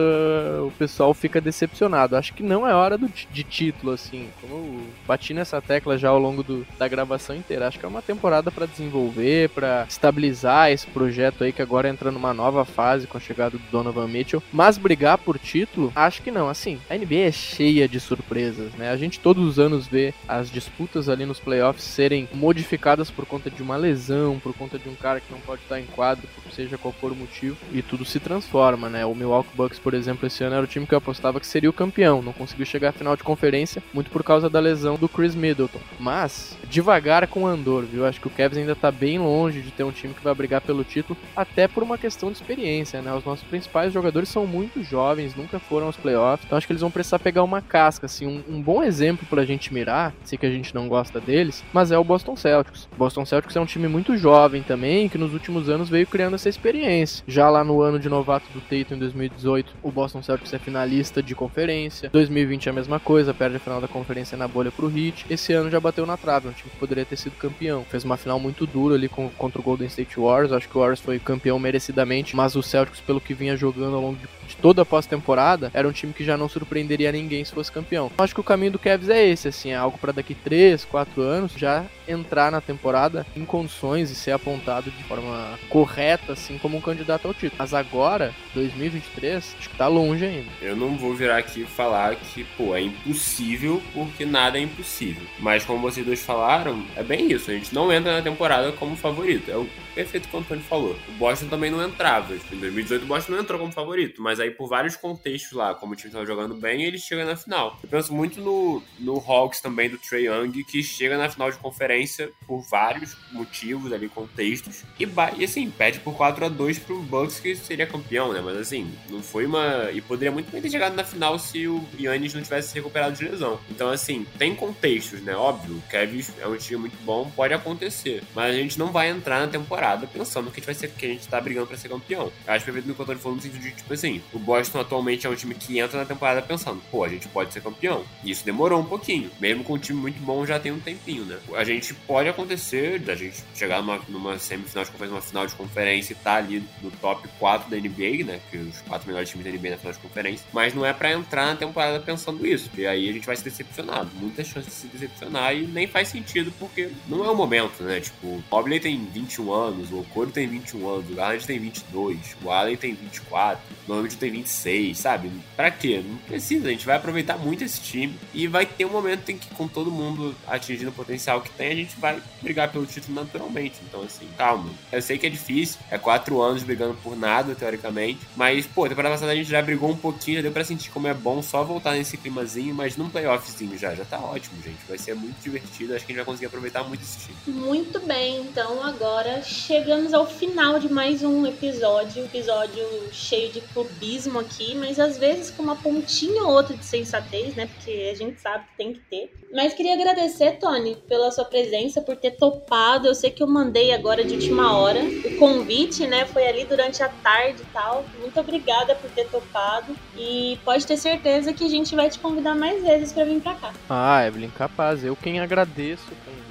o 0.67 0.72
pessoal 0.78 1.11
fica 1.13 1.41
decepcionado. 1.41 2.15
Acho 2.15 2.34
que 2.36 2.43
não 2.43 2.67
é 2.67 2.74
hora 2.74 2.99
do, 2.99 3.07
de 3.07 3.43
título, 3.43 3.93
assim. 3.93 4.28
Como 4.39 4.53
eu 4.53 4.82
bati 5.07 5.34
nessa 5.34 5.59
tecla 5.59 5.97
já 5.97 6.09
ao 6.09 6.19
longo 6.19 6.43
do, 6.43 6.65
da 6.78 6.88
gravação 6.88 7.36
inteira. 7.36 7.67
Acho 7.67 7.80
que 7.80 7.86
é 7.86 7.89
uma 7.89 8.01
temporada 8.01 8.51
para 8.51 8.67
desenvolver, 8.67 9.49
para 9.49 9.86
estabilizar 9.89 10.69
esse 10.72 10.86
projeto 10.86 11.43
aí 11.43 11.51
que 11.51 11.61
agora 11.63 11.89
entra 11.89 12.11
numa 12.11 12.34
nova 12.34 12.63
fase 12.63 13.07
com 13.07 13.17
a 13.17 13.22
chegada 13.22 13.57
do 13.57 13.63
Donovan 13.72 14.07
Mitchell. 14.07 14.43
Mas 14.53 14.78
brigar 14.78 15.17
por 15.17 15.39
título, 15.39 15.91
acho 15.95 16.22
que 16.22 16.30
não. 16.30 16.47
Assim, 16.47 16.80
a 16.89 16.95
NBA 16.95 17.15
é 17.15 17.32
cheia 17.32 17.88
de 17.88 17.99
surpresas, 18.12 18.74
né? 18.74 18.89
A 18.89 18.97
gente 18.97 19.20
todos 19.20 19.47
os 19.47 19.57
anos 19.57 19.88
vê 19.88 20.14
as 20.28 20.51
disputas 20.51 21.07
ali 21.07 21.26
nos 21.26 21.39
playoffs 21.39 21.86
serem 21.86 22.28
modificadas 22.34 23.09
por 23.09 23.26
conta 23.26 23.49
de 23.49 23.64
uma 23.64 23.78
lesão, 23.78 24.38
por 24.39 24.53
conta 24.53 24.78
de 24.78 24.89
um 24.89 24.95
cara 24.95 25.22
que 25.22 25.32
não 25.32 25.39
pode 25.39 25.62
estar 25.62 25.80
em 25.80 25.86
quadro, 25.86 26.28
seja 26.51 26.78
qual 26.78 26.93
for 26.93 27.14
o 27.14 27.16
motivo, 27.16 27.55
e 27.72 27.82
tudo 27.82 28.03
se 28.03 28.20
transforma, 28.20 28.89
né? 28.89 29.05
O 29.05 29.16
Milwaukee 29.16 29.55
Bucks, 29.55 29.80
por 29.80 29.93
exemplo, 29.93 30.28
esse 30.28 30.43
ano 30.43 30.55
era 30.55 30.64
o 30.64 30.68
time 30.68 30.86
que 30.86 30.93
eu 30.93 30.97
apostava 30.97 31.39
que 31.39 31.47
seria 31.47 31.70
o 31.70 31.74
campeão, 31.74 32.22
não 32.22 32.34
conseguiu 32.34 32.66
chegar 32.66 32.89
à 32.89 32.91
final 32.91 33.16
de 33.16 33.24
conferência, 33.24 33.82
muito 33.93 34.12
por 34.12 34.24
causa 34.24 34.49
da 34.49 34.59
lesão 34.59 34.95
do 34.95 35.07
Chris 35.07 35.34
Middleton. 35.34 35.80
Mas, 35.99 36.57
devagar 36.70 37.26
com 37.28 37.43
o 37.43 37.47
Andor, 37.47 37.84
viu? 37.84 38.05
Acho 38.05 38.20
que 38.20 38.28
o 38.28 38.32
Cavs 38.32 38.57
ainda 38.57 38.76
tá 38.76 38.91
bem 38.91 39.20
longe 39.20 39.62
de 39.62 39.72
ter 39.72 39.84
um 39.84 39.91
time 39.91 40.14
que 40.14 40.24
vai 40.24 40.34
brigar 40.34 40.59
pelo 40.59 40.84
título, 40.84 41.18
até 41.36 41.68
por 41.68 41.84
uma 41.84 41.97
questão 41.97 42.30
de 42.32 42.38
experiência, 42.38 43.01
né? 43.01 43.14
Os 43.14 43.24
nossos 43.24 43.47
principais 43.47 43.93
jogadores 43.93 44.28
são 44.28 44.45
muito 44.45 44.84
jovens, 44.84 45.36
nunca 45.36 45.59
foram 45.59 45.88
aos 45.88 45.95
playoffs, 45.95 46.45
então 46.45 46.57
acho 46.57 46.68
que 46.68 46.74
eles 46.74 46.82
vão 46.82 46.91
precisar 46.91 47.20
pegar 47.20 47.43
uma 47.43 47.62
casca 47.62 47.90
assim, 47.99 48.25
um, 48.25 48.43
um, 48.47 48.61
bom 48.61 48.83
exemplo 48.83 49.25
pra 49.29 49.45
gente 49.45 49.73
mirar, 49.73 50.13
sei 50.23 50.37
que 50.37 50.45
a 50.45 50.51
gente 50.51 50.73
não 50.73 50.87
gosta 50.87 51.19
deles, 51.19 51.63
mas 51.73 51.91
é 51.91 51.97
o 51.97 52.03
Boston 52.03 52.35
Celtics. 52.35 52.87
O 52.91 52.95
Boston 52.95 53.25
Celtics 53.25 53.55
é 53.55 53.59
um 53.59 53.65
time 53.65 53.87
muito 53.87 54.15
jovem 54.17 54.61
também, 54.61 55.09
que 55.09 55.17
nos 55.17 55.33
últimos 55.33 55.69
anos 55.69 55.89
veio 55.89 56.07
criando 56.07 56.35
essa 56.35 56.49
experiência. 56.49 57.23
Já 57.27 57.49
lá 57.49 57.63
no 57.63 57.81
ano 57.81 57.99
de 57.99 58.09
novato 58.09 58.45
do 58.53 58.61
Tatum 58.61 58.95
em 58.95 58.99
2018, 58.99 59.75
o 59.81 59.91
Boston 59.91 60.21
Celtics 60.21 60.53
é 60.53 60.59
finalista 60.59 61.21
de 61.21 61.35
conferência. 61.35 62.09
2020 62.11 62.67
é 62.67 62.69
a 62.69 62.73
mesma 62.73 62.99
coisa, 62.99 63.33
perde 63.33 63.57
a 63.57 63.59
final 63.59 63.81
da 63.81 63.87
conferência 63.87 64.37
na 64.37 64.47
bolha 64.47 64.71
pro 64.71 64.89
Heat. 64.89 65.25
Esse 65.29 65.53
ano 65.53 65.69
já 65.69 65.79
bateu 65.79 66.05
na 66.05 66.17
trave, 66.17 66.47
um 66.47 66.51
time 66.51 66.69
que 66.69 66.77
poderia 66.77 67.05
ter 67.05 67.17
sido 67.17 67.35
campeão. 67.37 67.83
Fez 67.89 68.03
uma 68.03 68.17
final 68.17 68.39
muito 68.39 68.65
dura 68.65 68.95
ali 68.95 69.09
com, 69.09 69.29
contra 69.29 69.59
o 69.59 69.63
Golden 69.63 69.87
State 69.87 70.19
Warriors, 70.19 70.51
acho 70.51 70.67
que 70.67 70.77
o 70.77 70.79
Warriors 70.79 70.99
foi 70.99 71.19
campeão 71.19 71.59
merecidamente, 71.59 72.35
mas 72.35 72.55
o 72.55 72.63
Celtics, 72.63 72.99
pelo 72.99 73.21
que 73.21 73.33
vinha 73.33 73.55
jogando 73.55 73.95
ao 73.95 74.01
longo 74.01 74.17
de 74.17 74.27
de 74.51 74.57
toda 74.57 74.81
a 74.81 74.85
pós-temporada, 74.85 75.71
era 75.73 75.87
um 75.87 75.91
time 75.91 76.13
que 76.13 76.23
já 76.23 76.37
não 76.37 76.49
surpreenderia 76.49 77.11
ninguém 77.11 77.43
se 77.43 77.53
fosse 77.53 77.71
campeão. 77.71 77.80
Acho 78.17 78.34
que 78.34 78.39
o 78.39 78.43
caminho 78.43 78.73
do 78.73 78.79
Cavs 78.79 79.09
é 79.09 79.25
esse, 79.27 79.47
assim, 79.47 79.71
é 79.71 79.75
algo 79.75 79.97
para 79.97 80.11
daqui 80.11 80.36
3, 80.36 80.86
4 80.86 81.21
anos 81.21 81.53
já 81.53 81.86
entrar 82.07 82.51
na 82.51 82.59
temporada 82.59 83.25
em 83.36 83.45
condições 83.45 84.11
e 84.11 84.15
ser 84.15 84.32
apontado 84.32 84.91
de 84.91 85.03
forma 85.03 85.57
correta, 85.69 86.34
assim, 86.34 86.57
como 86.57 86.77
um 86.77 86.82
candidato 86.82 87.27
ao 87.27 87.34
título. 87.34 87.55
Mas 87.57 87.73
agora, 87.73 88.34
2023, 88.53 89.55
acho 89.57 89.69
que 89.69 89.77
tá 89.77 89.88
longe 89.88 90.25
ainda. 90.25 90.49
Eu 90.61 90.75
não 90.75 90.97
vou 90.97 91.13
virar 91.13 91.38
aqui 91.38 91.61
e 91.61 91.65
falar 91.65 92.15
que, 92.15 92.43
pô, 92.57 92.75
é 92.75 92.82
impossível, 92.82 93.82
porque 93.93 94.25
nada 94.25 94.57
é 94.57 94.61
impossível. 94.61 95.23
Mas 95.39 95.63
como 95.63 95.79
vocês 95.79 96.05
dois 96.05 96.23
falaram, 96.23 96.84
é 96.95 97.03
bem 97.03 97.32
isso. 97.32 97.49
A 97.49 97.53
gente 97.53 97.73
não 97.73 97.91
entra 97.91 98.13
na 98.13 98.21
temporada 98.21 98.71
como 98.73 98.95
favorito. 98.95 99.49
É 99.49 99.55
o 99.55 99.67
perfeito 99.95 100.27
que 100.27 100.36
o 100.36 100.39
Antônio 100.39 100.63
falou. 100.63 100.95
O 101.09 101.11
Boston 101.13 101.47
também 101.47 101.71
não 101.71 101.84
entrava. 101.84 102.36
Tipo, 102.36 102.55
em 102.55 102.59
2018 102.59 103.03
o 103.03 103.07
Boston 103.07 103.34
não 103.34 103.39
entrou 103.39 103.59
como 103.59 103.71
favorito, 103.71 104.21
mas 104.21 104.39
aí 104.39 104.51
por 104.51 104.67
vários 104.67 104.95
contextos 104.95 105.53
lá, 105.53 105.73
como 105.73 105.93
o 105.93 105.95
time 105.95 106.09
estava 106.09 106.25
jogando 106.25 106.55
bem, 106.55 106.84
ele 106.84 106.97
chega 106.97 107.25
na 107.25 107.36
final. 107.36 107.70
Eu 107.84 107.89
penso 107.89 108.13
muito 108.13 108.39
no, 108.39 108.82
no 108.99 109.17
Hawks 109.17 109.61
também 109.61 109.89
do 109.89 109.97
Trey 109.97 110.28
Young, 110.28 110.63
que 110.63 110.84
chega 110.84 111.17
na 111.17 111.30
final 111.30 111.51
de 111.51 111.57
conferência 111.57 112.32
por 112.47 112.61
vários 112.61 113.15
motivos 113.32 113.91
ali, 113.93 114.09
contextos, 114.09 114.84
e, 114.99 115.07
e 115.38 115.43
assim, 115.43 115.69
pede 115.69 115.99
por 115.99 116.15
4 116.15 116.45
a 116.45 116.49
2 116.49 116.80
pro 116.80 117.01
Bucks, 117.01 117.39
que 117.39 117.55
seria 117.55 117.88
campeão, 117.88 118.34
né? 118.34 118.41
Mas 118.43 118.57
assim, 118.57 118.91
não 119.09 119.22
foi 119.22 119.45
uma. 119.45 119.89
E 119.91 120.01
poderia 120.01 120.32
muito 120.32 120.51
bem 120.51 120.61
ter 120.61 120.69
chegado 120.69 120.95
na 120.95 121.03
final 121.03 121.38
se 121.39 121.67
o 121.67 121.84
Yannis 121.99 122.34
não 122.34 122.41
tivesse 122.41 122.69
se 122.69 122.76
recuperado 122.76 123.15
de 123.15 123.24
lesão. 123.24 123.59
Então, 123.69 123.89
assim, 123.89 124.26
tem 124.38 124.55
contextos, 124.55 125.22
né? 125.22 125.36
Óbvio, 125.36 125.76
o 125.78 125.82
Kevin 125.89 126.24
é 126.39 126.47
um 126.47 126.57
time 126.57 126.82
muito 126.82 126.97
bom, 127.03 127.32
pode 127.36 127.53
acontecer. 127.53 128.24
Mas 128.36 128.55
a 128.55 128.57
gente 128.57 128.78
não 128.78 128.91
vai 128.91 129.09
entrar 129.09 129.41
na 129.41 129.47
temporada 129.47 130.07
pensando 130.07 130.51
que 130.51 130.59
a 130.59 130.61
gente 130.61 130.65
vai 130.65 130.76
ser 130.76 130.91
que 130.91 131.05
a 131.05 131.09
gente 131.09 131.28
tá 131.28 131.39
brigando 131.39 131.67
pra 131.67 131.78
ser 131.78 131.89
campeão. 131.89 132.32
Eu 132.45 132.53
acho 132.53 132.65
perfeito 132.65 132.88
no 132.88 132.95
que 132.95 133.01
eu 133.01 133.05
tô 133.05 133.15
falando 133.15 133.38
no 133.38 133.41
sentido 133.41 133.61
de, 133.61 133.72
tipo 133.72 133.93
assim, 133.93 134.22
o 134.34 134.39
Boston 134.39 134.80
atualmente 134.80 135.26
é 135.26 135.30
um 135.30 135.36
time 135.36 135.55
que 135.55 135.80
entra 135.80 135.99
na 135.99 136.05
temporada 136.05 136.41
pensando, 136.41 136.82
pô, 136.91 137.03
a 137.03 137.09
gente 137.09 137.28
pode 137.28 137.53
ser 137.53 137.61
campeão. 137.62 138.03
E 138.24 138.32
isso 138.32 138.45
demorou 138.45 138.80
um 138.80 138.86
pouquinho. 138.86 139.30
Mesmo 139.39 139.64
com 139.64 139.74
um 139.74 139.78
time 139.78 139.99
muito 139.99 140.20
bom 140.22 140.45
já 140.45 140.59
tem 140.59 140.72
um 140.72 140.80
tempinho, 140.80 141.26
né? 141.26 141.38
A 141.55 141.64
gente 141.64 141.93
pode 141.93 142.30
acontecer 142.30 142.99
da 142.99 143.16
gente 143.16 143.43
chegar 143.55 143.82
numa, 143.82 143.99
numa 144.07 144.39
semifinal 144.39 144.84
de 144.84 144.91
conferência, 144.91 145.16
uma 145.16 145.22
final 145.22 145.47
de 145.47 145.55
conferência 145.55 146.14
e 146.14 146.16
tá 146.16 146.36
ali 146.36 146.64
no 146.82 146.91
top 146.91 147.28
4 147.39 147.70
da 147.70 147.78
NBA, 147.78 148.26
né? 148.26 148.39
Que 148.49 148.57
os 148.57 148.82
quatro 148.82 149.07
melhores 149.07 149.30
times 149.30 149.45
da 149.45 149.51
NBA 149.51 149.72
na 149.72 149.78
final 149.78 149.93
de 149.93 149.99
conferência. 149.99 150.45
Mas 150.53 150.74
não 150.74 150.86
é 150.86 150.93
para 150.93 151.12
entrar 151.12 151.47
na 151.47 151.55
temporada 151.55 151.99
pensando 151.99 152.45
isso. 152.45 152.70
E 152.78 152.86
aí 152.86 153.09
a 153.09 153.14
gente 153.14 153.26
vai 153.26 153.36
se 153.36 153.43
decepcionar. 153.43 154.05
Muitas 154.16 154.47
chances 154.47 154.74
de 154.74 154.80
se 154.82 154.88
decepcionar 154.88 155.55
e 155.55 155.66
nem 155.68 155.88
faz 155.88 156.07
sentido 156.07 156.51
porque 156.59 156.89
não 157.07 157.26
é 157.26 157.30
o 157.30 157.36
momento, 157.36 157.84
né? 157.84 157.99
Tipo, 157.99 158.28
o 158.28 158.43
Mobley 158.51 158.80
tem 158.80 159.03
21 159.05 159.51
anos, 159.51 159.91
o 159.91 159.99
Okoro 159.99 160.32
tem 160.32 160.47
21 160.47 160.89
anos, 160.89 161.09
o 161.09 161.16
Garland 161.16 161.45
tem 161.45 161.59
22, 161.59 162.38
o 162.43 162.49
Allen 162.49 162.78
tem 162.78 162.93
24, 162.93 163.62
o 163.88 163.93
Novid 163.93 164.18
tem 164.18 164.32
26, 164.32 164.97
sabe? 164.97 165.32
Pra 165.55 165.72
quê? 165.72 166.03
Não 166.05 166.18
precisa, 166.18 166.68
a 166.68 166.72
gente 166.72 166.86
vai 166.86 166.95
aproveitar 166.95 167.38
muito 167.38 167.50
esse 167.59 167.81
time 167.81 168.17
e 168.33 168.47
vai 168.47 168.65
ter 168.65 168.85
um 168.85 168.89
momento 168.89 169.29
em 169.29 169.37
que, 169.37 169.53
com 169.55 169.67
todo 169.67 169.91
mundo 169.91 170.35
atingindo 170.47 170.89
o 170.89 170.93
potencial 170.93 171.41
que 171.41 171.49
tem, 171.51 171.71
a 171.71 171.75
gente 171.75 171.99
vai 171.99 172.21
brigar 172.41 172.71
pelo 172.71 172.85
título 172.85 173.15
naturalmente. 173.15 173.79
Então, 173.87 174.01
assim, 174.03 174.27
calma. 174.37 174.69
Eu 174.91 175.01
sei 175.01 175.17
que 175.17 175.25
é 175.27 175.29
difícil, 175.29 175.79
é 175.89 175.97
quatro 175.97 176.41
anos 176.41 176.63
brigando 176.63 176.93
por 176.95 177.15
nada, 177.15 177.55
teoricamente, 177.55 178.19
mas, 178.35 178.65
pô, 178.65 178.87
temporada 178.87 179.15
passada 179.15 179.31
a 179.31 179.35
gente 179.35 179.49
já 179.49 179.61
brigou 179.61 179.89
um 179.89 179.97
pouquinho, 179.97 180.37
já 180.37 180.43
deu 180.43 180.51
pra 180.51 180.63
sentir 180.63 180.89
como 180.91 181.07
é 181.07 181.13
bom 181.13 181.41
só 181.41 181.63
voltar 181.63 181.93
nesse 181.93 182.17
climazinho, 182.17 182.73
mas 182.73 182.97
num 182.97 183.09
playoffzinho 183.09 183.77
já, 183.77 183.93
já 183.95 184.05
tá 184.05 184.19
ótimo, 184.19 184.61
gente. 184.63 184.79
Vai 184.87 184.97
ser 184.97 185.15
muito 185.15 185.41
divertido, 185.41 185.95
acho 185.95 186.05
que 186.05 186.11
a 186.11 186.15
gente 186.15 186.23
vai 186.23 186.25
conseguir 186.25 186.47
aproveitar 186.47 186.83
muito 186.83 187.01
esse 187.01 187.19
time. 187.19 187.37
Muito 187.47 187.99
bem, 187.99 188.41
então 188.41 188.83
agora 188.83 189.41
chegamos 189.43 190.13
ao 190.13 190.27
final 190.27 190.79
de 190.79 190.91
mais 190.91 191.23
um 191.23 191.45
episódio, 191.45 192.23
episódio 192.25 192.83
cheio 193.11 193.51
de 193.51 193.61
clubismo 193.61 194.39
aqui, 194.39 194.75
mas 194.75 194.99
às 194.99 195.17
vezes 195.17 195.51
com 195.51 195.63
uma 195.63 195.75
pontinha 195.75 196.43
ou 196.43 196.51
outra 196.51 196.75
de 196.75 196.85
sensatez, 196.85 197.40
né? 197.49 197.67
Porque 197.67 198.09
a 198.11 198.15
gente 198.15 198.39
sabe 198.39 198.65
que 198.65 198.77
tem 198.77 198.93
que 198.93 198.99
ter. 198.99 199.31
Mas 199.53 199.73
queria 199.73 199.93
agradecer, 199.93 200.53
Tony, 200.59 200.95
pela 201.07 201.31
sua 201.31 201.45
presença, 201.45 202.01
por 202.01 202.15
ter 202.15 202.31
topado. 202.31 203.07
Eu 203.07 203.15
sei 203.15 203.31
que 203.31 203.43
eu 203.43 203.47
mandei 203.47 203.93
agora 203.93 204.23
de 204.23 204.33
última 204.33 204.77
hora 204.77 204.99
o 205.03 205.37
convite, 205.37 206.07
né? 206.07 206.25
Foi 206.25 206.47
ali 206.47 206.65
durante 206.65 207.03
a 207.03 207.09
tarde 207.09 207.61
e 207.61 207.73
tal. 207.73 208.05
Muito 208.19 208.39
obrigada 208.39 208.95
por 208.95 209.09
ter 209.11 209.27
topado. 209.27 209.95
E 210.17 210.57
pode 210.63 210.85
ter 210.85 210.97
certeza 210.97 211.53
que 211.53 211.65
a 211.65 211.69
gente 211.69 211.95
vai 211.95 212.09
te 212.09 212.19
convidar 212.19 212.55
mais 212.55 212.81
vezes 212.83 213.11
para 213.11 213.25
vir 213.25 213.41
para 213.41 213.55
cá. 213.55 213.73
Ah, 213.89 214.25
Evelyn, 214.25 214.49
capaz. 214.49 215.03
Eu 215.03 215.15
quem 215.15 215.39
agradeço 215.39 216.03
o 216.11 216.15
convite 216.25 216.50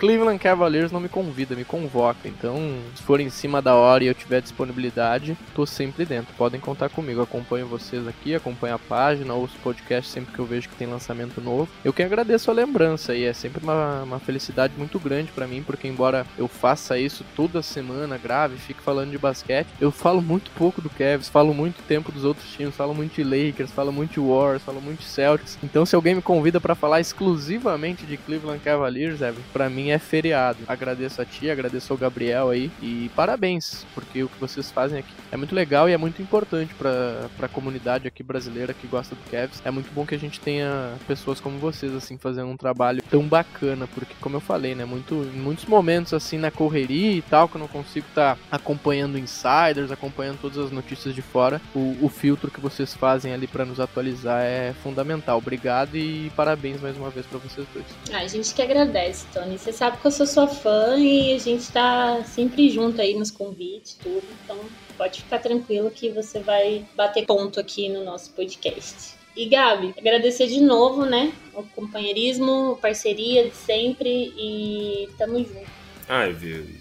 Cleveland 0.00 0.38
Cavaliers 0.38 0.90
não 0.90 0.98
me 0.98 1.10
convida, 1.10 1.54
me 1.54 1.62
convoca. 1.62 2.26
Então, 2.26 2.56
se 2.94 3.02
for 3.02 3.20
em 3.20 3.28
cima 3.28 3.60
da 3.60 3.74
hora 3.74 4.02
e 4.02 4.06
eu 4.06 4.14
tiver 4.14 4.40
disponibilidade, 4.40 5.36
tô 5.54 5.66
sempre 5.66 6.06
dentro. 6.06 6.32
Podem 6.38 6.58
contar 6.58 6.88
comigo. 6.88 7.20
Acompanho 7.20 7.66
vocês 7.66 8.08
aqui, 8.08 8.34
acompanho 8.34 8.76
a 8.76 8.78
página, 8.78 9.34
ouço 9.34 9.58
podcast 9.62 10.10
sempre 10.10 10.32
que 10.32 10.38
eu 10.38 10.46
vejo 10.46 10.70
que 10.70 10.74
tem 10.74 10.86
lançamento 10.86 11.38
novo. 11.42 11.68
Eu 11.84 11.92
que 11.92 12.02
agradeço 12.02 12.50
a 12.50 12.54
lembrança 12.54 13.14
e 13.14 13.24
é 13.24 13.34
sempre 13.34 13.62
uma, 13.62 14.02
uma 14.04 14.18
felicidade 14.18 14.72
muito 14.78 14.98
grande 14.98 15.30
para 15.32 15.46
mim, 15.46 15.62
porque 15.62 15.86
embora 15.86 16.26
eu 16.38 16.48
faça 16.48 16.98
isso 16.98 17.22
toda 17.36 17.60
semana, 17.60 18.16
grave, 18.16 18.56
fique 18.56 18.80
falando 18.80 19.10
de 19.10 19.18
basquete, 19.18 19.68
eu 19.78 19.90
falo 19.90 20.22
muito 20.22 20.50
pouco 20.52 20.80
do 20.80 20.88
Cavs, 20.88 21.28
falo 21.28 21.52
muito 21.52 21.82
tempo 21.82 22.10
dos 22.10 22.24
outros 22.24 22.50
times, 22.50 22.74
falo 22.74 22.94
muito 22.94 23.16
de 23.16 23.22
Lakers, 23.22 23.70
falo 23.70 23.92
muito 23.92 24.12
de 24.12 24.20
Warriors, 24.20 24.62
falo 24.62 24.80
muito 24.80 25.00
de 25.00 25.04
Celtics. 25.04 25.58
Então, 25.62 25.84
se 25.84 25.94
alguém 25.94 26.14
me 26.14 26.22
convida 26.22 26.58
para 26.58 26.74
falar 26.74 27.00
exclusivamente 27.00 28.06
de 28.06 28.16
Cleveland 28.16 28.60
Cavaliers, 28.60 29.20
Evan, 29.20 29.42
para 29.52 29.68
mim 29.68 29.89
é 29.90 29.98
feriado. 29.98 30.58
Agradeço 30.66 31.20
a 31.20 31.24
ti, 31.24 31.50
agradeço 31.50 31.92
ao 31.92 31.98
Gabriel 31.98 32.50
aí 32.50 32.70
e 32.82 33.10
parabéns, 33.14 33.84
porque 33.94 34.22
o 34.22 34.28
que 34.28 34.38
vocês 34.40 34.70
fazem 34.70 34.98
aqui 34.98 35.12
é 35.32 35.36
muito 35.36 35.54
legal 35.54 35.88
e 35.88 35.92
é 35.92 35.96
muito 35.96 36.20
importante 36.20 36.74
para 36.74 37.28
a 37.40 37.48
comunidade 37.48 38.06
aqui 38.06 38.22
brasileira 38.22 38.74
que 38.74 38.86
gosta 38.86 39.14
do 39.14 39.30
Cavs. 39.30 39.62
É 39.64 39.70
muito 39.70 39.92
bom 39.92 40.04
que 40.04 40.14
a 40.14 40.18
gente 40.18 40.40
tenha 40.40 40.92
pessoas 41.06 41.40
como 41.40 41.58
vocês 41.58 41.94
assim 41.94 42.18
fazendo 42.18 42.48
um 42.48 42.56
trabalho 42.56 43.02
tão 43.10 43.22
bacana, 43.22 43.86
porque 43.86 44.14
como 44.20 44.36
eu 44.36 44.40
falei, 44.40 44.74
né, 44.74 44.84
muito 44.84 45.14
em 45.14 45.38
muitos 45.38 45.64
momentos 45.66 46.12
assim 46.12 46.38
na 46.38 46.50
correria 46.50 47.12
e 47.12 47.22
tal 47.22 47.48
que 47.48 47.56
eu 47.56 47.60
não 47.60 47.68
consigo 47.68 48.06
estar 48.08 48.36
tá 48.36 48.40
acompanhando 48.50 49.18
insiders, 49.18 49.90
acompanhando 49.90 50.38
todas 50.40 50.58
as 50.58 50.70
notícias 50.70 51.14
de 51.14 51.22
fora, 51.22 51.60
o, 51.74 51.96
o 52.00 52.08
filtro 52.08 52.50
que 52.50 52.60
vocês 52.60 52.94
fazem 52.94 53.32
ali 53.32 53.46
para 53.46 53.64
nos 53.64 53.80
atualizar 53.80 54.42
é 54.42 54.74
fundamental. 54.82 55.38
Obrigado 55.38 55.96
e 55.96 56.30
parabéns 56.36 56.80
mais 56.80 56.96
uma 56.96 57.10
vez 57.10 57.26
para 57.26 57.38
vocês 57.38 57.66
dois. 57.72 57.86
A 58.12 58.26
gente 58.26 58.54
que 58.54 58.62
agradece, 58.62 59.26
Tony. 59.32 59.58
Você 59.58 59.72
sabe 59.80 59.96
que 59.96 60.06
eu 60.06 60.10
sou 60.10 60.26
sua 60.26 60.46
fã 60.46 60.98
e 60.98 61.32
a 61.32 61.38
gente 61.38 61.72
tá 61.72 62.22
sempre 62.24 62.68
junto 62.68 63.00
aí 63.00 63.14
nos 63.14 63.30
convites, 63.30 63.94
tudo. 63.94 64.22
Então 64.44 64.58
pode 64.98 65.22
ficar 65.22 65.38
tranquilo 65.38 65.90
que 65.90 66.10
você 66.10 66.38
vai 66.38 66.84
bater 66.94 67.24
ponto 67.24 67.58
aqui 67.58 67.88
no 67.88 68.04
nosso 68.04 68.30
podcast. 68.32 69.14
E 69.34 69.48
Gabi, 69.48 69.94
agradecer 69.96 70.48
de 70.48 70.60
novo, 70.60 71.06
né? 71.06 71.32
O 71.54 71.62
companheirismo, 71.62 72.78
parceria 72.82 73.48
de 73.48 73.56
sempre 73.56 74.34
e 74.36 75.08
tamo 75.16 75.38
junto. 75.38 75.70
Ah, 76.06 76.24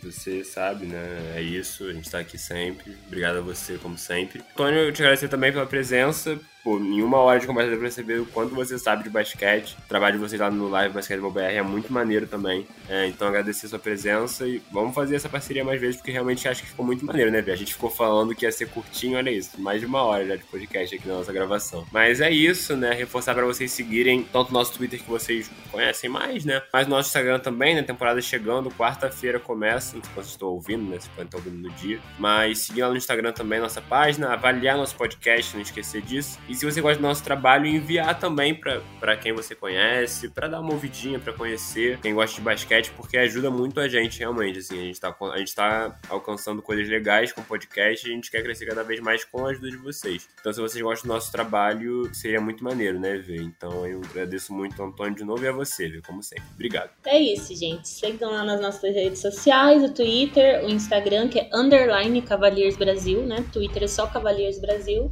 você 0.03 0.43
sabe, 0.43 0.85
né? 0.85 1.35
É 1.37 1.41
isso, 1.41 1.85
a 1.85 1.93
gente 1.93 2.11
tá 2.11 2.19
aqui 2.19 2.37
sempre. 2.37 2.97
Obrigado 3.07 3.37
a 3.37 3.41
você, 3.41 3.77
como 3.77 3.97
sempre. 3.97 4.41
Tônio, 4.57 4.79
eu 4.79 4.91
te 4.91 5.01
agradecer 5.01 5.29
também 5.29 5.53
pela 5.53 5.65
presença, 5.65 6.37
pô, 6.63 6.77
em 6.77 7.01
uma 7.01 7.17
hora 7.17 7.39
de 7.39 7.47
conversa 7.47 7.71
pra 7.71 7.79
perceber 7.79 8.19
o 8.19 8.25
quanto 8.25 8.53
você 8.53 8.77
sabe 8.77 9.03
de 9.03 9.09
basquete. 9.09 9.77
O 9.85 9.87
trabalho 9.87 10.17
de 10.17 10.19
vocês 10.19 10.39
lá 10.39 10.49
no 10.49 10.69
Live 10.69 10.93
Basquete 10.93 11.19
BR 11.19 11.39
é 11.39 11.61
muito 11.61 11.91
maneiro 11.91 12.27
também. 12.27 12.67
É, 12.87 13.07
então 13.07 13.27
agradecer 13.27 13.67
a 13.67 13.69
sua 13.69 13.79
presença 13.79 14.47
e 14.47 14.61
vamos 14.71 14.93
fazer 14.93 15.15
essa 15.15 15.29
parceria 15.29 15.63
mais 15.63 15.79
vezes, 15.79 15.97
porque 15.97 16.11
realmente 16.11 16.47
acho 16.47 16.63
que 16.63 16.69
ficou 16.69 16.85
muito 16.85 17.05
maneiro, 17.05 17.31
né, 17.31 17.43
A 17.47 17.55
gente 17.55 17.73
ficou 17.73 17.89
falando 17.89 18.35
que 18.35 18.45
ia 18.45 18.51
ser 18.51 18.67
curtinho, 18.69 19.17
olha 19.17 19.29
isso, 19.29 19.59
mais 19.59 19.79
de 19.79 19.85
uma 19.85 20.01
hora 20.01 20.25
já 20.25 20.35
de 20.35 20.43
podcast 20.43 20.95
aqui 20.95 21.07
na 21.07 21.15
nossa 21.15 21.31
gravação. 21.31 21.85
Mas 21.91 22.21
é 22.21 22.31
isso, 22.31 22.75
né? 22.75 22.93
Reforçar 22.93 23.33
para 23.33 23.45
vocês 23.45 23.71
seguirem 23.71 24.23
tanto 24.23 24.49
o 24.49 24.53
nosso 24.53 24.73
Twitter 24.73 24.99
que 25.01 25.09
vocês 25.09 25.49
conhecem 25.71 26.09
mais, 26.09 26.45
né? 26.45 26.61
Mas 26.71 26.87
o 26.87 26.89
nosso 26.89 27.09
Instagram 27.09 27.39
também, 27.39 27.75
né? 27.75 27.83
Temporada 27.83 28.21
chegando, 28.21 28.71
quarta-feira 28.71 29.39
começa, 29.39 29.97
enquanto 29.97 30.15
vocês 30.15 30.29
estão 30.29 30.49
ouvindo, 30.49 30.89
né? 30.89 30.99
Se 30.99 31.09
podem 31.09 31.25
estar 31.25 31.37
ouvindo 31.37 31.57
no 31.57 31.69
dia. 31.75 31.99
Mas 32.17 32.59
seguir 32.59 32.83
lá 32.83 32.89
no 32.89 32.97
Instagram 32.97 33.31
também 33.31 33.59
nossa 33.59 33.81
página, 33.81 34.33
avaliar 34.33 34.77
nosso 34.77 34.95
podcast, 34.95 35.55
não 35.55 35.61
esquecer 35.61 36.01
disso. 36.01 36.39
E 36.49 36.55
se 36.55 36.65
você 36.65 36.81
gosta 36.81 36.99
do 36.99 37.07
nosso 37.07 37.23
trabalho, 37.23 37.67
enviar 37.67 38.19
também 38.19 38.55
para 38.55 39.15
quem 39.15 39.31
você 39.31 39.53
conhece, 39.53 40.29
para 40.29 40.47
dar 40.47 40.59
uma 40.59 40.73
ouvidinha, 40.73 41.19
para 41.19 41.31
conhecer 41.31 41.99
quem 42.01 42.15
gosta 42.15 42.35
de 42.35 42.41
basquete, 42.41 42.91
porque 42.97 43.19
ajuda 43.19 43.51
muito 43.51 43.79
a 43.79 43.87
gente 43.87 44.17
realmente. 44.17 44.57
Assim, 44.57 44.79
a 44.79 44.83
gente 44.83 44.99
tá, 44.99 45.15
a 45.31 45.37
gente 45.37 45.53
tá 45.53 45.95
alcançando 46.09 46.59
coisas 46.63 46.89
legais 46.89 47.31
com 47.31 47.41
o 47.41 47.43
podcast 47.43 48.07
e 48.07 48.11
a 48.11 48.15
gente 48.15 48.31
quer 48.31 48.41
crescer 48.41 48.65
cada 48.65 48.83
vez 48.83 48.99
mais 48.99 49.23
com 49.23 49.45
a 49.45 49.51
ajuda 49.51 49.69
de 49.69 49.77
vocês. 49.77 50.27
Então, 50.39 50.51
se 50.51 50.59
vocês 50.59 50.83
gostam 50.83 51.07
do 51.07 51.13
nosso 51.13 51.31
trabalho, 51.31 52.11
seria 52.15 52.41
muito 52.41 52.63
maneiro, 52.63 52.99
né, 52.99 53.15
ver? 53.17 53.43
Então, 53.43 53.85
eu 53.85 54.01
agradeço 54.09 54.51
muito 54.51 54.81
Antônio 54.81 55.13
de 55.13 55.23
novo 55.23 55.43
e 55.43 55.47
a 55.47 55.51
você, 55.51 55.87
ver, 55.87 56.01
como 56.01 56.23
sempre. 56.23 56.45
Obrigado. 56.55 56.89
É 57.05 57.19
isso, 57.19 57.55
gente. 57.55 57.87
Sigam 57.87 58.31
lá 58.31 58.43
nas 58.43 58.59
nossas 58.59 58.95
redes 58.95 59.21
sociais, 59.21 59.83
o 59.83 59.93
Twitter, 59.93 60.65
o 60.65 60.69
Instagram, 60.69 61.29
que 61.29 61.37
é 61.37 61.49
underline 61.53 62.23
Cavaliers 62.23 62.75
Brasil, 62.75 63.21
né? 63.21 63.45
Twitter 63.53 63.83
é 63.83 63.87
só 63.87 64.07
Cavaliers 64.07 64.59
Brasil. 64.59 65.11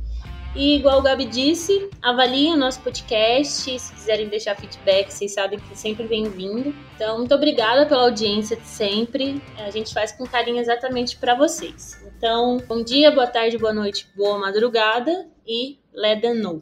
E 0.57 0.75
igual 0.75 0.97
o 0.97 1.03
Gabi 1.03 1.25
disse, 1.25 1.87
avaliem 2.01 2.55
o 2.55 2.57
nosso 2.57 2.81
podcast. 2.81 3.79
Se 3.79 3.93
quiserem 3.93 4.27
deixar 4.27 4.55
feedback, 4.55 5.11
vocês 5.11 5.31
sabem 5.31 5.59
que 5.59 5.77
sempre 5.77 6.07
bem-vindo. 6.07 6.73
Então, 6.95 7.19
muito 7.19 7.35
obrigada 7.35 7.85
pela 7.85 8.05
audiência 8.05 8.57
de 8.57 8.65
sempre. 8.65 9.39
A 9.59 9.69
gente 9.69 9.93
faz 9.93 10.11
com 10.11 10.25
carinho 10.25 10.59
exatamente 10.59 11.15
para 11.15 11.35
vocês. 11.35 12.03
Então, 12.17 12.57
bom 12.67 12.83
dia, 12.83 13.11
boa 13.11 13.27
tarde, 13.27 13.55
boa 13.55 13.71
noite, 13.71 14.07
boa 14.15 14.39
madrugada 14.39 15.29
e 15.45 15.77
let 15.93 16.21
them 16.21 16.41
know. 16.41 16.59